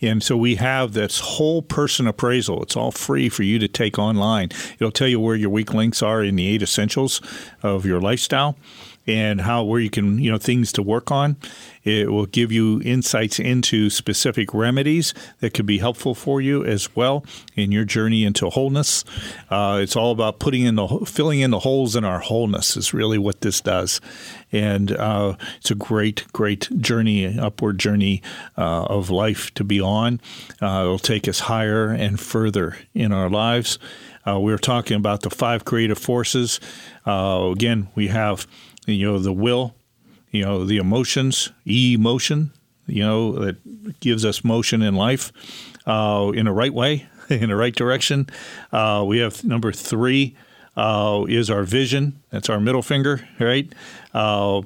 and 0.00 0.22
so 0.22 0.36
we 0.36 0.56
have 0.56 0.92
this 0.92 1.20
whole 1.20 1.62
person 1.62 2.06
appraisal. 2.06 2.62
It's 2.62 2.76
all 2.76 2.90
free 2.90 3.28
for 3.28 3.42
you 3.42 3.58
to 3.58 3.68
take 3.68 3.98
online. 3.98 4.50
It'll 4.74 4.90
tell 4.90 5.08
you 5.08 5.20
where 5.20 5.36
your 5.36 5.50
weak 5.50 5.72
links 5.72 6.02
are 6.02 6.22
in 6.22 6.36
the 6.36 6.46
eight 6.46 6.62
essentials 6.62 7.20
of 7.62 7.86
your 7.86 8.00
lifestyle 8.00 8.56
and 9.06 9.42
how 9.42 9.64
where 9.64 9.80
you 9.80 9.90
can 9.90 10.18
you 10.18 10.30
know 10.30 10.38
things 10.38 10.72
to 10.72 10.82
work 10.82 11.10
on. 11.10 11.36
It 11.82 12.10
will 12.10 12.26
give 12.26 12.50
you 12.50 12.80
insights 12.82 13.38
into 13.38 13.90
specific 13.90 14.54
remedies 14.54 15.12
that 15.40 15.52
could 15.52 15.66
be 15.66 15.78
helpful 15.78 16.14
for 16.14 16.40
you 16.40 16.64
as 16.64 16.94
well 16.96 17.24
in 17.54 17.72
your 17.72 17.84
journey 17.84 18.24
into 18.24 18.48
wholeness. 18.48 19.04
Uh, 19.50 19.80
it's 19.82 19.96
all 19.96 20.10
about 20.10 20.38
putting 20.38 20.62
in 20.62 20.76
the 20.76 20.86
filling 21.06 21.40
in 21.40 21.50
the 21.50 21.60
holes 21.60 21.94
in 21.94 22.04
our 22.04 22.20
wholeness 22.20 22.76
is 22.76 22.94
really 22.94 23.18
what 23.18 23.42
this 23.42 23.60
does, 23.60 24.00
and 24.52 24.92
uh, 24.92 25.36
it's 25.58 25.70
a 25.70 25.74
great 25.74 26.24
great 26.32 26.68
journey, 26.80 27.38
upward 27.38 27.78
journey 27.78 28.22
uh, 28.56 28.84
of 28.84 29.10
life 29.10 29.52
to 29.54 29.64
be 29.64 29.80
on. 29.80 30.20
Uh, 30.62 30.82
it'll 30.84 30.98
take 30.98 31.28
us 31.28 31.40
higher 31.40 31.88
and 31.88 32.20
further 32.20 32.76
in 32.94 33.12
our 33.12 33.28
lives. 33.28 33.78
Uh, 34.26 34.40
we 34.40 34.52
were 34.52 34.58
talking 34.58 34.96
about 34.96 35.22
the 35.22 35.30
five 35.30 35.64
creative 35.64 35.98
forces. 35.98 36.60
Uh, 37.06 37.50
again, 37.52 37.88
we 37.94 38.08
have 38.08 38.46
you 38.86 39.06
know, 39.06 39.18
the 39.18 39.32
will, 39.32 39.74
you 40.30 40.44
know, 40.44 40.64
the 40.64 40.78
emotions, 40.78 41.50
emotion, 41.66 42.52
you 42.86 43.02
know, 43.02 43.32
that 43.32 44.00
gives 44.00 44.24
us 44.24 44.44
motion 44.44 44.82
in 44.82 44.94
life 44.94 45.32
uh, 45.86 46.32
in 46.34 46.46
the 46.46 46.52
right 46.52 46.72
way, 46.72 47.06
in 47.28 47.48
the 47.48 47.56
right 47.56 47.74
direction. 47.74 48.28
Uh, 48.72 49.04
we 49.06 49.18
have 49.18 49.44
number 49.44 49.72
three 49.72 50.36
uh, 50.76 51.24
is 51.28 51.50
our 51.50 51.62
vision. 51.62 52.20
That's 52.30 52.50
our 52.50 52.60
middle 52.60 52.82
finger, 52.82 53.26
right? 53.38 53.72
Uh, 54.12 54.62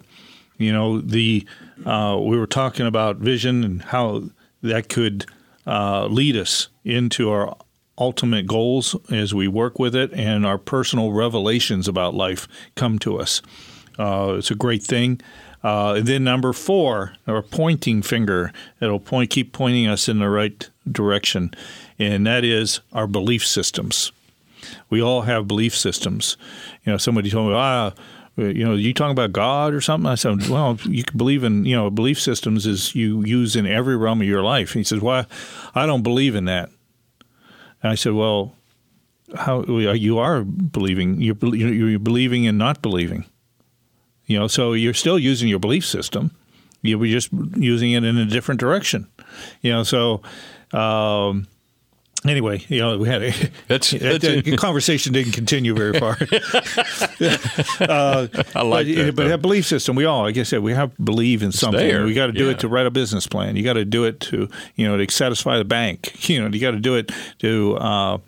you 0.56 0.72
know, 0.72 1.00
the 1.00 1.46
uh, 1.86 2.18
we 2.20 2.36
were 2.38 2.46
talking 2.46 2.86
about 2.86 3.16
vision 3.16 3.62
and 3.62 3.82
how 3.82 4.24
that 4.62 4.88
could 4.88 5.26
uh, 5.66 6.06
lead 6.06 6.36
us 6.36 6.68
into 6.84 7.30
our 7.30 7.56
ultimate 7.98 8.46
goals 8.46 8.96
as 9.10 9.34
we 9.34 9.48
work 9.48 9.78
with 9.78 9.94
it, 9.94 10.12
and 10.12 10.46
our 10.46 10.58
personal 10.58 11.12
revelations 11.12 11.88
about 11.88 12.14
life 12.14 12.48
come 12.74 12.98
to 13.00 13.18
us. 13.18 13.42
Uh, 13.99 14.36
it's 14.38 14.51
a 14.51 14.55
great 14.55 14.82
thing. 14.82 15.20
Uh, 15.64 15.94
and 15.94 16.07
then 16.07 16.22
number 16.22 16.53
four, 16.53 17.14
our 17.26 17.42
pointing 17.42 18.01
finger. 18.03 18.53
It'll 18.80 19.01
point, 19.01 19.30
keep 19.30 19.53
pointing 19.53 19.88
us 19.88 20.09
in 20.09 20.20
the 20.20 20.30
right 20.30 20.68
direction, 20.90 21.53
and 21.99 22.26
that 22.26 22.44
is 22.44 22.80
our 22.92 23.07
belief 23.07 23.44
systems. 23.44 24.12
We 24.88 25.03
all 25.03 25.22
have 25.22 25.49
belief 25.49 25.76
systems. 25.76 26.36
You 26.84 26.92
know, 26.92 26.99
somebody 26.99 27.30
told 27.30 27.49
me, 27.49 27.55
ah, 27.57 27.92
you 28.36 28.64
know, 28.64 28.74
you 28.74 28.94
talking 28.94 29.12
about 29.12 29.32
God 29.32 29.74
or 29.74 29.80
something? 29.80 30.09
I 30.09 30.14
said, 30.14 30.49
well, 30.49 30.78
you 30.84 31.03
can 31.03 31.18
believe 31.18 31.42
in, 31.42 31.64
you 31.64 31.74
know, 31.74 31.90
belief 31.90 32.20
systems 32.20 32.66
is 32.66 32.94
you 32.94 33.24
use 33.24 33.57
in 33.57 33.66
every 33.66 33.96
realm 33.96 34.20
of 34.20 34.28
your 34.28 34.42
life. 34.42 34.72
And 34.72 34.80
he 34.80 34.84
says, 34.84 35.01
well, 35.01 35.26
I 35.74 35.86
don't 35.86 36.03
believe 36.03 36.36
in 36.36 36.44
that. 36.44 36.70
And 37.82 37.92
I 37.92 37.94
said, 37.96 38.12
well, 38.12 38.55
how 39.34 39.62
you 39.64 40.18
are 40.18 40.42
believing? 40.42 41.20
You're, 41.20 41.36
you're 41.55 41.99
believing 41.99 42.46
and 42.46 42.59
not 42.59 42.80
believing. 42.80 43.24
You 44.29 44.39
know, 44.39 44.47
so 44.47 44.74
you're 44.74 44.95
still 44.95 45.18
using 45.18 45.49
your 45.49 45.59
belief 45.59 45.85
system. 45.85 46.31
You're 46.83 47.05
just 47.07 47.33
using 47.57 47.93
it 47.93 48.05
in 48.05 48.16
a 48.16 48.26
different 48.26 48.61
direction. 48.61 49.09
You 49.62 49.72
know, 49.72 49.83
so. 49.83 50.22
Um, 50.72 51.49
Anyway, 52.26 52.64
you 52.68 52.81
know, 52.81 52.99
we 52.99 53.09
had 53.09 53.22
a, 53.22 53.33
that's, 53.68 53.91
that's 53.93 54.24
a, 54.24 54.57
conversation 54.57 55.12
didn't 55.12 55.33
continue 55.33 55.72
very 55.72 55.99
far. 55.99 56.16
uh, 57.81 58.26
I 58.57 58.62
like 58.62 58.87
but, 58.89 58.97
that. 58.97 59.12
But 59.14 59.26
have 59.29 59.41
belief 59.41 59.66
system. 59.66 59.95
We 59.95 60.05
all, 60.05 60.22
like 60.22 60.37
I 60.37 60.43
said, 60.43 60.61
we 60.61 60.72
have 60.72 60.97
to 60.97 61.03
believe 61.03 61.45
in 61.45 61.53
something. 61.53 61.79
There. 61.79 62.05
We 62.05 62.14
got 62.14 62.26
to 62.26 62.33
do 62.33 62.47
yeah. 62.47 62.53
it 62.53 62.61
to 62.61 62.68
write 62.68 62.87
a 62.87 62.91
business 62.91 63.29
plan. 63.29 63.55
You 63.55 63.62
got 63.62 63.74
to 63.74 63.85
do 63.85 64.05
it 64.05 64.18
to, 64.20 64.49
you 64.74 64.89
know, 64.89 64.97
to 64.97 65.12
satisfy 65.12 65.59
the 65.59 65.64
bank. 65.64 66.14
You 66.29 66.43
know, 66.43 66.49
you 66.49 66.61
got 66.61 66.72
to 66.72 66.81
do 66.81 66.95
it 66.97 67.11
to. 67.39 67.76
Uh, 67.76 68.18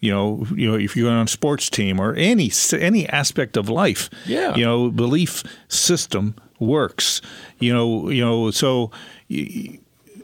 you 0.00 0.12
know, 0.12 0.46
you 0.54 0.70
know, 0.70 0.76
if 0.76 0.96
you're 0.96 1.10
on 1.10 1.26
a 1.26 1.28
sports 1.28 1.68
team 1.68 2.00
or 2.00 2.14
any 2.14 2.50
any 2.72 3.08
aspect 3.08 3.56
of 3.56 3.68
life, 3.68 4.08
yeah, 4.26 4.54
you 4.54 4.64
know, 4.64 4.90
belief 4.90 5.42
system 5.68 6.34
works. 6.58 7.20
You 7.58 7.72
know, 7.72 8.10
you 8.10 8.24
know, 8.24 8.50
so 8.50 8.90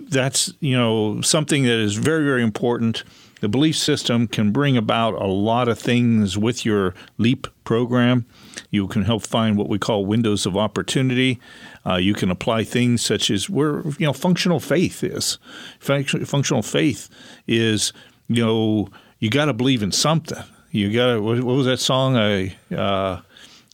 that's 0.01 0.53
you 0.61 0.77
know 0.77 1.21
something 1.23 1.65
that 1.65 1.79
is 1.79 1.95
very 1.97 2.25
very 2.25 2.43
important 2.43 3.05
the 3.45 3.49
belief 3.51 3.77
system 3.77 4.27
can 4.27 4.53
bring 4.53 4.75
about 4.75 5.13
a 5.21 5.27
lot 5.27 5.69
of 5.69 5.79
things 5.79 6.39
with 6.39 6.65
your 6.65 6.95
LEAP 7.19 7.47
program. 7.65 8.25
You 8.71 8.87
can 8.89 9.03
help 9.03 9.27
find 9.27 9.59
what 9.59 9.69
we 9.69 9.79
call 9.79 10.07
windows 10.07 10.47
of 10.47 10.57
opportunity. 10.57 11.39
Uh, 11.85 11.97
you 11.97 12.15
can 12.15 12.31
apply 12.31 12.65
things 12.65 13.03
such 13.03 13.31
as 13.31 13.51
where 13.51 13.83
you 13.99 14.07
know 14.07 14.15
functional 14.15 14.61
faith 14.61 15.05
is. 15.05 15.39
Functional 15.79 16.63
faith 16.63 17.11
is 17.47 17.93
you 18.29 18.43
know 18.43 18.89
you 19.19 19.31
got 19.31 19.47
to 19.47 19.53
believe 19.53 19.83
in 19.83 19.93
something. 19.93 20.43
You 20.71 20.93
got 20.93 21.15
to 21.15 21.23
what, 21.23 21.43
what 21.43 21.57
was 21.57 21.67
that 21.67 21.79
song? 21.79 22.17
I 22.17 22.57
uh, 22.75 23.21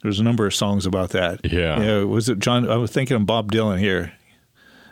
there's 0.03 0.21
a 0.21 0.25
number 0.25 0.47
of 0.47 0.55
songs 0.55 0.87
about 0.87 1.11
that. 1.11 1.41
Yeah. 1.45 1.81
yeah. 1.81 2.03
Was 2.05 2.29
it 2.29 2.39
John? 2.39 2.69
I 2.69 2.77
was 2.77 2.91
thinking 2.91 3.17
of 3.17 3.27
Bob 3.27 3.53
Dylan 3.53 3.79
here. 3.79 4.13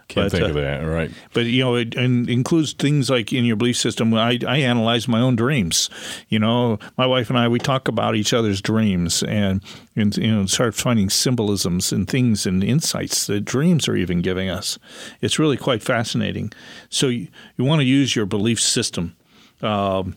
Can't 0.09 0.25
but, 0.25 0.33
think 0.33 0.45
uh, 0.45 0.49
of 0.49 0.55
that, 0.55 0.81
right? 0.85 1.11
But 1.35 1.45
you 1.45 1.63
know, 1.63 1.75
it, 1.75 1.95
it, 1.95 2.31
includes 2.31 2.73
things 2.73 3.11
like 3.11 3.31
in 3.31 3.45
your 3.45 3.57
belief 3.57 3.77
system. 3.77 4.15
I, 4.15 4.39
I 4.47 4.57
analyze 4.59 5.07
my 5.07 5.21
own 5.21 5.37
dreams. 5.37 5.91
You 6.31 6.39
know, 6.39 6.79
my 6.97 7.05
wife 7.05 7.29
and 7.29 7.39
I 7.39 7.47
we 7.47 7.59
talk 7.59 7.89
about 7.89 8.17
each 8.17 8.33
other's 8.33 8.63
dreams 8.63 9.23
and 9.23 9.63
and 9.95 10.17
you 10.17 10.35
know 10.35 10.47
start 10.47 10.75
finding 10.75 11.11
symbolisms 11.11 11.93
and 11.93 12.09
things 12.09 12.47
and 12.47 12.65
insights 12.65 13.27
that 13.27 13.45
dreams 13.45 13.87
are 13.87 13.97
even 13.97 14.23
giving 14.23 14.49
us. 14.49 14.79
It's 15.21 15.39
really 15.39 15.59
quite 15.59 15.83
fascinating. 15.83 16.55
So 16.89 17.09
you, 17.09 17.29
you 17.59 17.67
want 17.67 17.81
to 17.81 17.87
use 17.87 18.17
your 18.17 18.25
belief 18.25 18.61
system. 18.61 19.15
Um, 19.61 20.17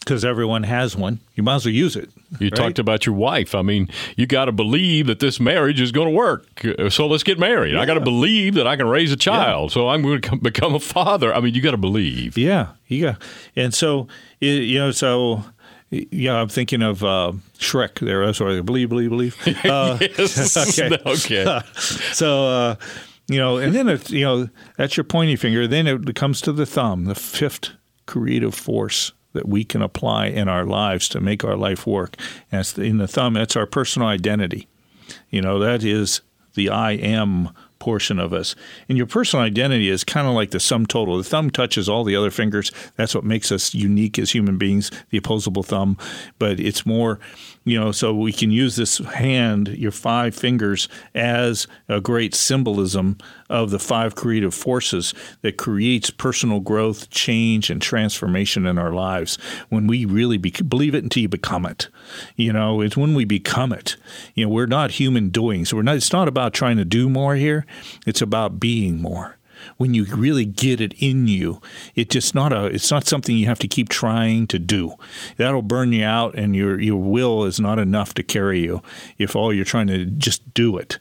because 0.00 0.24
everyone 0.24 0.62
has 0.64 0.96
one. 0.96 1.20
You 1.34 1.42
might 1.42 1.56
as 1.56 1.66
well 1.66 1.74
use 1.74 1.94
it. 1.94 2.10
You 2.38 2.48
right? 2.48 2.54
talked 2.54 2.78
about 2.78 3.06
your 3.06 3.14
wife. 3.14 3.54
I 3.54 3.62
mean, 3.62 3.88
you 4.16 4.26
got 4.26 4.46
to 4.46 4.52
believe 4.52 5.06
that 5.06 5.20
this 5.20 5.38
marriage 5.38 5.80
is 5.80 5.92
going 5.92 6.08
to 6.08 6.14
work. 6.14 6.46
So 6.88 7.06
let's 7.06 7.22
get 7.22 7.38
married. 7.38 7.74
Yeah. 7.74 7.80
I 7.80 7.86
got 7.86 7.94
to 7.94 8.00
believe 8.00 8.54
that 8.54 8.66
I 8.66 8.76
can 8.76 8.88
raise 8.88 9.12
a 9.12 9.16
child. 9.16 9.70
Yeah. 9.70 9.74
So 9.74 9.88
I'm 9.88 10.02
going 10.02 10.20
to 10.22 10.36
become 10.36 10.74
a 10.74 10.80
father. 10.80 11.32
I 11.34 11.40
mean, 11.40 11.54
you 11.54 11.60
got 11.60 11.72
to 11.72 11.76
believe. 11.76 12.36
Yeah, 12.38 12.68
you 12.88 13.02
got. 13.02 13.22
And 13.54 13.74
so 13.74 14.08
you 14.40 14.78
know, 14.78 14.90
so 14.90 15.44
yeah, 15.90 16.34
I'm 16.34 16.48
thinking 16.48 16.82
of 16.82 17.04
uh, 17.04 17.32
Shrek 17.58 17.98
there. 17.98 18.24
I 18.24 18.32
sorry, 18.32 18.62
believe, 18.62 18.88
believe, 18.88 19.10
believe. 19.10 19.36
Uh, 19.64 19.98
yes. 20.00 20.56
okay. 20.80 20.96
okay. 21.06 21.60
so. 22.12 22.46
Uh, 22.46 22.74
you 23.28 23.38
know, 23.38 23.58
and 23.58 23.72
then 23.72 23.88
it, 23.88 24.10
you 24.10 24.24
know 24.24 24.48
that's 24.76 24.96
your 24.96 25.04
pointy 25.04 25.36
finger. 25.36 25.68
Then 25.68 25.86
it 25.86 26.16
comes 26.16 26.40
to 26.40 26.52
the 26.52 26.66
thumb, 26.66 27.04
the 27.04 27.14
fifth 27.14 27.70
creative 28.04 28.56
force 28.56 29.12
that 29.32 29.48
we 29.48 29.64
can 29.64 29.82
apply 29.82 30.26
in 30.26 30.48
our 30.48 30.64
lives 30.64 31.08
to 31.10 31.20
make 31.20 31.44
our 31.44 31.56
life 31.56 31.86
work. 31.86 32.16
And 32.50 32.66
in 32.78 32.98
the 32.98 33.08
thumb, 33.08 33.34
that's 33.34 33.56
our 33.56 33.66
personal 33.66 34.08
identity. 34.08 34.68
You 35.30 35.42
know, 35.42 35.58
that 35.58 35.84
is 35.84 36.20
the 36.54 36.68
I 36.68 36.92
am 36.92 37.50
portion 37.80 38.20
of 38.20 38.32
us. 38.32 38.54
And 38.88 38.96
your 38.96 39.06
personal 39.06 39.44
identity 39.44 39.88
is 39.88 40.04
kind 40.04 40.28
of 40.28 40.34
like 40.34 40.50
the 40.50 40.60
sum 40.60 40.86
total. 40.86 41.16
The 41.16 41.24
thumb 41.24 41.50
touches 41.50 41.88
all 41.88 42.04
the 42.04 42.14
other 42.14 42.30
fingers. 42.30 42.70
That's 42.96 43.14
what 43.14 43.24
makes 43.24 43.50
us 43.50 43.74
unique 43.74 44.18
as 44.18 44.30
human 44.30 44.58
beings, 44.58 44.90
the 45.08 45.18
opposable 45.18 45.62
thumb. 45.62 45.96
But 46.38 46.60
it's 46.60 46.84
more 46.86 47.18
you 47.64 47.78
know, 47.78 47.92
so 47.92 48.14
we 48.14 48.32
can 48.32 48.50
use 48.50 48.76
this 48.76 48.98
hand, 48.98 49.68
your 49.68 49.90
five 49.90 50.34
fingers, 50.34 50.88
as 51.14 51.66
a 51.88 52.00
great 52.00 52.34
symbolism 52.34 53.18
of 53.50 53.70
the 53.70 53.78
five 53.78 54.14
creative 54.14 54.54
forces 54.54 55.12
that 55.42 55.58
creates 55.58 56.10
personal 56.10 56.60
growth, 56.60 57.10
change, 57.10 57.68
and 57.68 57.82
transformation 57.82 58.66
in 58.66 58.78
our 58.78 58.92
lives. 58.92 59.36
When 59.68 59.86
we 59.86 60.04
really 60.04 60.38
be, 60.38 60.50
believe 60.50 60.94
it 60.94 61.02
until 61.02 61.22
you 61.22 61.28
become 61.28 61.66
it, 61.66 61.88
you 62.36 62.52
know, 62.52 62.80
it's 62.80 62.96
when 62.96 63.14
we 63.14 63.24
become 63.24 63.72
it. 63.72 63.96
You 64.34 64.46
know, 64.46 64.50
we're 64.50 64.66
not 64.66 64.92
human 64.92 65.28
doings. 65.28 65.74
We're 65.74 65.82
not. 65.82 65.96
It's 65.96 66.12
not 66.12 66.28
about 66.28 66.54
trying 66.54 66.78
to 66.78 66.84
do 66.84 67.10
more 67.10 67.34
here. 67.34 67.66
It's 68.06 68.22
about 68.22 68.58
being 68.58 69.02
more 69.02 69.36
when 69.80 69.94
you 69.94 70.04
really 70.04 70.44
get 70.44 70.78
it 70.78 70.92
in 70.98 71.26
you. 71.26 71.58
It's 71.94 72.12
just 72.12 72.34
not 72.34 72.52
a 72.52 72.66
it's 72.66 72.90
not 72.90 73.06
something 73.06 73.34
you 73.34 73.46
have 73.46 73.58
to 73.60 73.66
keep 73.66 73.88
trying 73.88 74.46
to 74.48 74.58
do. 74.58 74.96
That'll 75.38 75.62
burn 75.62 75.90
you 75.94 76.04
out 76.04 76.34
and 76.34 76.54
your 76.54 76.78
your 76.78 77.00
will 77.00 77.46
is 77.46 77.58
not 77.58 77.78
enough 77.78 78.12
to 78.14 78.22
carry 78.22 78.60
you 78.60 78.82
if 79.16 79.34
all 79.34 79.54
you're 79.54 79.64
trying 79.64 79.86
to 79.86 80.04
just 80.04 80.52
do 80.52 80.76
it. 80.76 80.98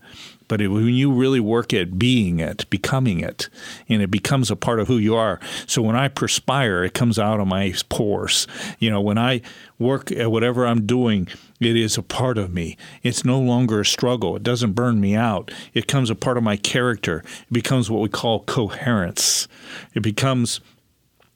But 0.47 0.61
it, 0.61 0.69
when 0.69 0.85
you 0.93 1.11
really 1.11 1.41
work 1.41 1.73
at 1.73 1.99
being 1.99 2.39
it, 2.39 2.69
becoming 2.69 3.19
it, 3.19 3.49
and 3.89 4.01
it 4.01 4.09
becomes 4.09 4.49
a 4.49 4.55
part 4.55 4.79
of 4.79 4.87
who 4.87 4.97
you 4.97 5.13
are. 5.13 5.41
So 5.67 5.81
when 5.81 5.97
I 5.97 6.07
perspire, 6.07 6.85
it 6.85 6.93
comes 6.93 7.19
out 7.19 7.41
of 7.41 7.47
my 7.47 7.73
pores. 7.89 8.47
You 8.79 8.89
know, 8.91 9.01
when 9.01 9.17
I 9.17 9.41
work 9.77 10.09
at 10.09 10.31
whatever 10.31 10.65
I'm 10.65 10.85
doing, 10.85 11.27
it 11.59 11.75
is 11.75 11.97
a 11.97 12.03
part 12.03 12.37
of 12.37 12.53
me. 12.53 12.77
It's 13.03 13.25
no 13.25 13.39
longer 13.39 13.81
a 13.81 13.85
struggle. 13.85 14.35
It 14.35 14.43
doesn't 14.43 14.73
burn 14.73 15.01
me 15.01 15.15
out. 15.15 15.51
It 15.73 15.87
becomes 15.87 16.09
a 16.09 16.15
part 16.15 16.37
of 16.37 16.43
my 16.43 16.55
character. 16.55 17.23
It 17.49 17.53
becomes 17.53 17.89
what 17.89 18.01
we 18.01 18.09
call 18.09 18.41
coherence. 18.41 19.47
It 19.93 20.01
becomes 20.01 20.61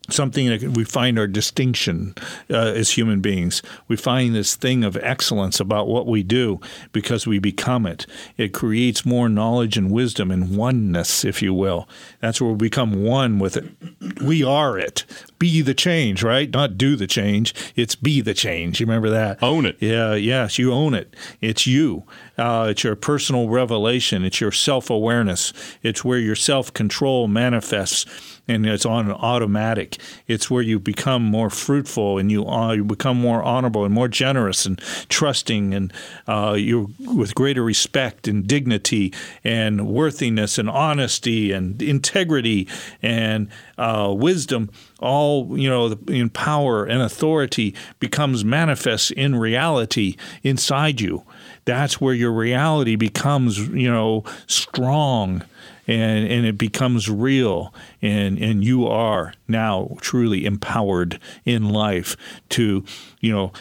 something 0.09 0.47
that 0.47 0.61
we 0.75 0.83
find 0.83 1.17
our 1.17 1.27
distinction 1.27 2.13
uh, 2.49 2.55
as 2.55 2.91
human 2.91 3.21
beings. 3.21 3.61
We 3.87 3.95
find 3.95 4.35
this 4.35 4.55
thing 4.55 4.83
of 4.83 4.97
excellence 4.97 5.59
about 5.59 5.87
what 5.87 6.07
we 6.07 6.23
do 6.23 6.59
because 6.91 7.25
we 7.25 7.39
become 7.39 7.85
it. 7.85 8.05
It 8.37 8.53
creates 8.53 9.05
more 9.05 9.29
knowledge 9.29 9.77
and 9.77 9.91
wisdom 9.91 10.29
and 10.29 10.57
oneness, 10.57 11.23
if 11.23 11.41
you 11.41 11.53
will. 11.53 11.87
That's 12.19 12.41
where 12.41 12.51
we 12.51 12.57
become 12.57 13.03
one 13.03 13.39
with 13.39 13.55
it. 13.55 13.65
We 14.21 14.43
are 14.43 14.77
it. 14.77 15.05
Be 15.39 15.61
the 15.61 15.73
change, 15.73 16.21
right? 16.21 16.49
Not 16.49 16.77
do 16.77 16.95
the 16.95 17.07
change. 17.07 17.53
It's 17.75 17.95
be 17.95 18.21
the 18.21 18.33
change. 18.33 18.79
You 18.79 18.85
remember 18.85 19.09
that? 19.09 19.41
Own 19.41 19.65
it. 19.65 19.77
Yeah, 19.79 20.15
yes, 20.15 20.59
you 20.59 20.73
own 20.73 20.93
it. 20.93 21.15
It's 21.41 21.65
you. 21.65 22.03
Uh, 22.37 22.67
it's 22.69 22.83
your 22.83 22.95
personal 22.95 23.49
revelation. 23.49 24.25
It's 24.25 24.41
your 24.41 24.51
self 24.51 24.89
awareness. 24.89 25.53
It's 25.81 26.03
where 26.03 26.19
your 26.19 26.35
self 26.35 26.73
control 26.73 27.27
manifests 27.27 28.32
and 28.47 28.65
it's 28.65 28.85
on 28.85 29.11
automatic. 29.11 29.97
It's 30.27 30.49
where 30.49 30.61
you 30.61 30.79
become 30.79 31.23
more 31.23 31.49
fruitful 31.49 32.17
and 32.17 32.31
you 32.31 32.45
uh, 32.47 32.73
you 32.73 32.83
become 32.83 33.17
more 33.17 33.41
honorable 33.41 33.85
and 33.85 33.93
more 33.93 34.07
generous 34.07 34.65
and 34.65 34.79
trusting 35.09 35.73
and 35.73 35.93
uh, 36.27 36.55
you 36.57 36.93
with 36.99 37.35
greater 37.35 37.63
respect 37.63 38.27
and 38.27 38.45
dignity 38.45 39.13
and 39.43 39.87
worthiness 39.87 40.57
and 40.57 40.69
honesty 40.69 41.51
and 41.51 41.81
integrity 41.81 42.67
and 43.01 43.49
uh, 43.77 44.13
wisdom. 44.15 44.69
All 44.99 45.57
you 45.57 45.69
know, 45.69 45.97
in 46.07 46.29
power 46.29 46.85
and 46.85 47.01
authority 47.01 47.75
becomes 47.99 48.43
manifest 48.43 49.11
in 49.11 49.35
reality 49.35 50.15
inside 50.43 50.99
you. 50.99 51.23
That's 51.65 52.01
where 52.01 52.13
your 52.13 52.31
reality 52.31 52.95
becomes, 52.95 53.59
you 53.59 53.91
know, 53.91 54.23
strong 54.47 55.43
and 55.85 56.27
and 56.27 56.45
it 56.45 56.57
becomes 56.57 57.09
real 57.09 57.73
and 58.01 58.37
and 58.39 58.63
you 58.63 58.87
are 58.87 59.33
now 59.49 59.97
truly 59.99 60.45
empowered 60.45 61.19
in 61.43 61.69
life 61.69 62.15
to 62.47 62.85
you 63.19 63.33
know 63.33 63.51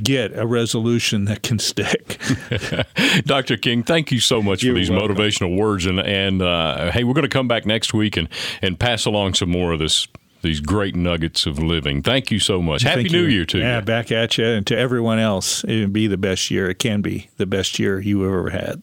get 0.00 0.36
a 0.36 0.46
resolution 0.46 1.26
that 1.26 1.42
can 1.42 1.58
stick. 1.58 2.20
Dr. 3.26 3.56
King, 3.56 3.82
thank 3.82 4.10
you 4.10 4.20
so 4.20 4.42
much 4.42 4.62
You're 4.62 4.74
for 4.74 4.78
these 4.78 4.90
welcome. 4.90 5.16
motivational 5.16 5.56
words. 5.56 5.86
And, 5.86 6.00
and 6.00 6.42
uh, 6.42 6.90
hey, 6.90 7.04
we're 7.04 7.14
going 7.14 7.24
to 7.24 7.28
come 7.28 7.48
back 7.48 7.66
next 7.66 7.92
week 7.92 8.16
and, 8.16 8.28
and 8.60 8.78
pass 8.78 9.04
along 9.04 9.34
some 9.34 9.50
more 9.50 9.72
of 9.72 9.78
this. 9.78 10.08
These 10.42 10.60
great 10.60 10.94
nuggets 10.94 11.46
of 11.46 11.58
living. 11.58 12.02
Thank 12.02 12.30
you 12.30 12.38
so 12.38 12.60
much. 12.60 12.82
Happy 12.82 13.02
thank 13.02 13.12
New 13.12 13.22
you. 13.22 13.28
Year 13.28 13.44
to 13.46 13.58
yeah, 13.58 13.64
you. 13.64 13.70
Yeah, 13.70 13.80
back 13.80 14.12
at 14.12 14.38
you. 14.38 14.44
And 14.44 14.66
to 14.66 14.76
everyone 14.76 15.18
else, 15.18 15.64
it 15.64 15.80
will 15.80 15.88
be 15.88 16.08
the 16.08 16.16
best 16.16 16.50
year. 16.50 16.68
It 16.68 16.78
can 16.78 17.00
be 17.00 17.28
the 17.36 17.46
best 17.46 17.78
year 17.78 18.00
you 18.00 18.24
ever 18.24 18.50
had. 18.50 18.82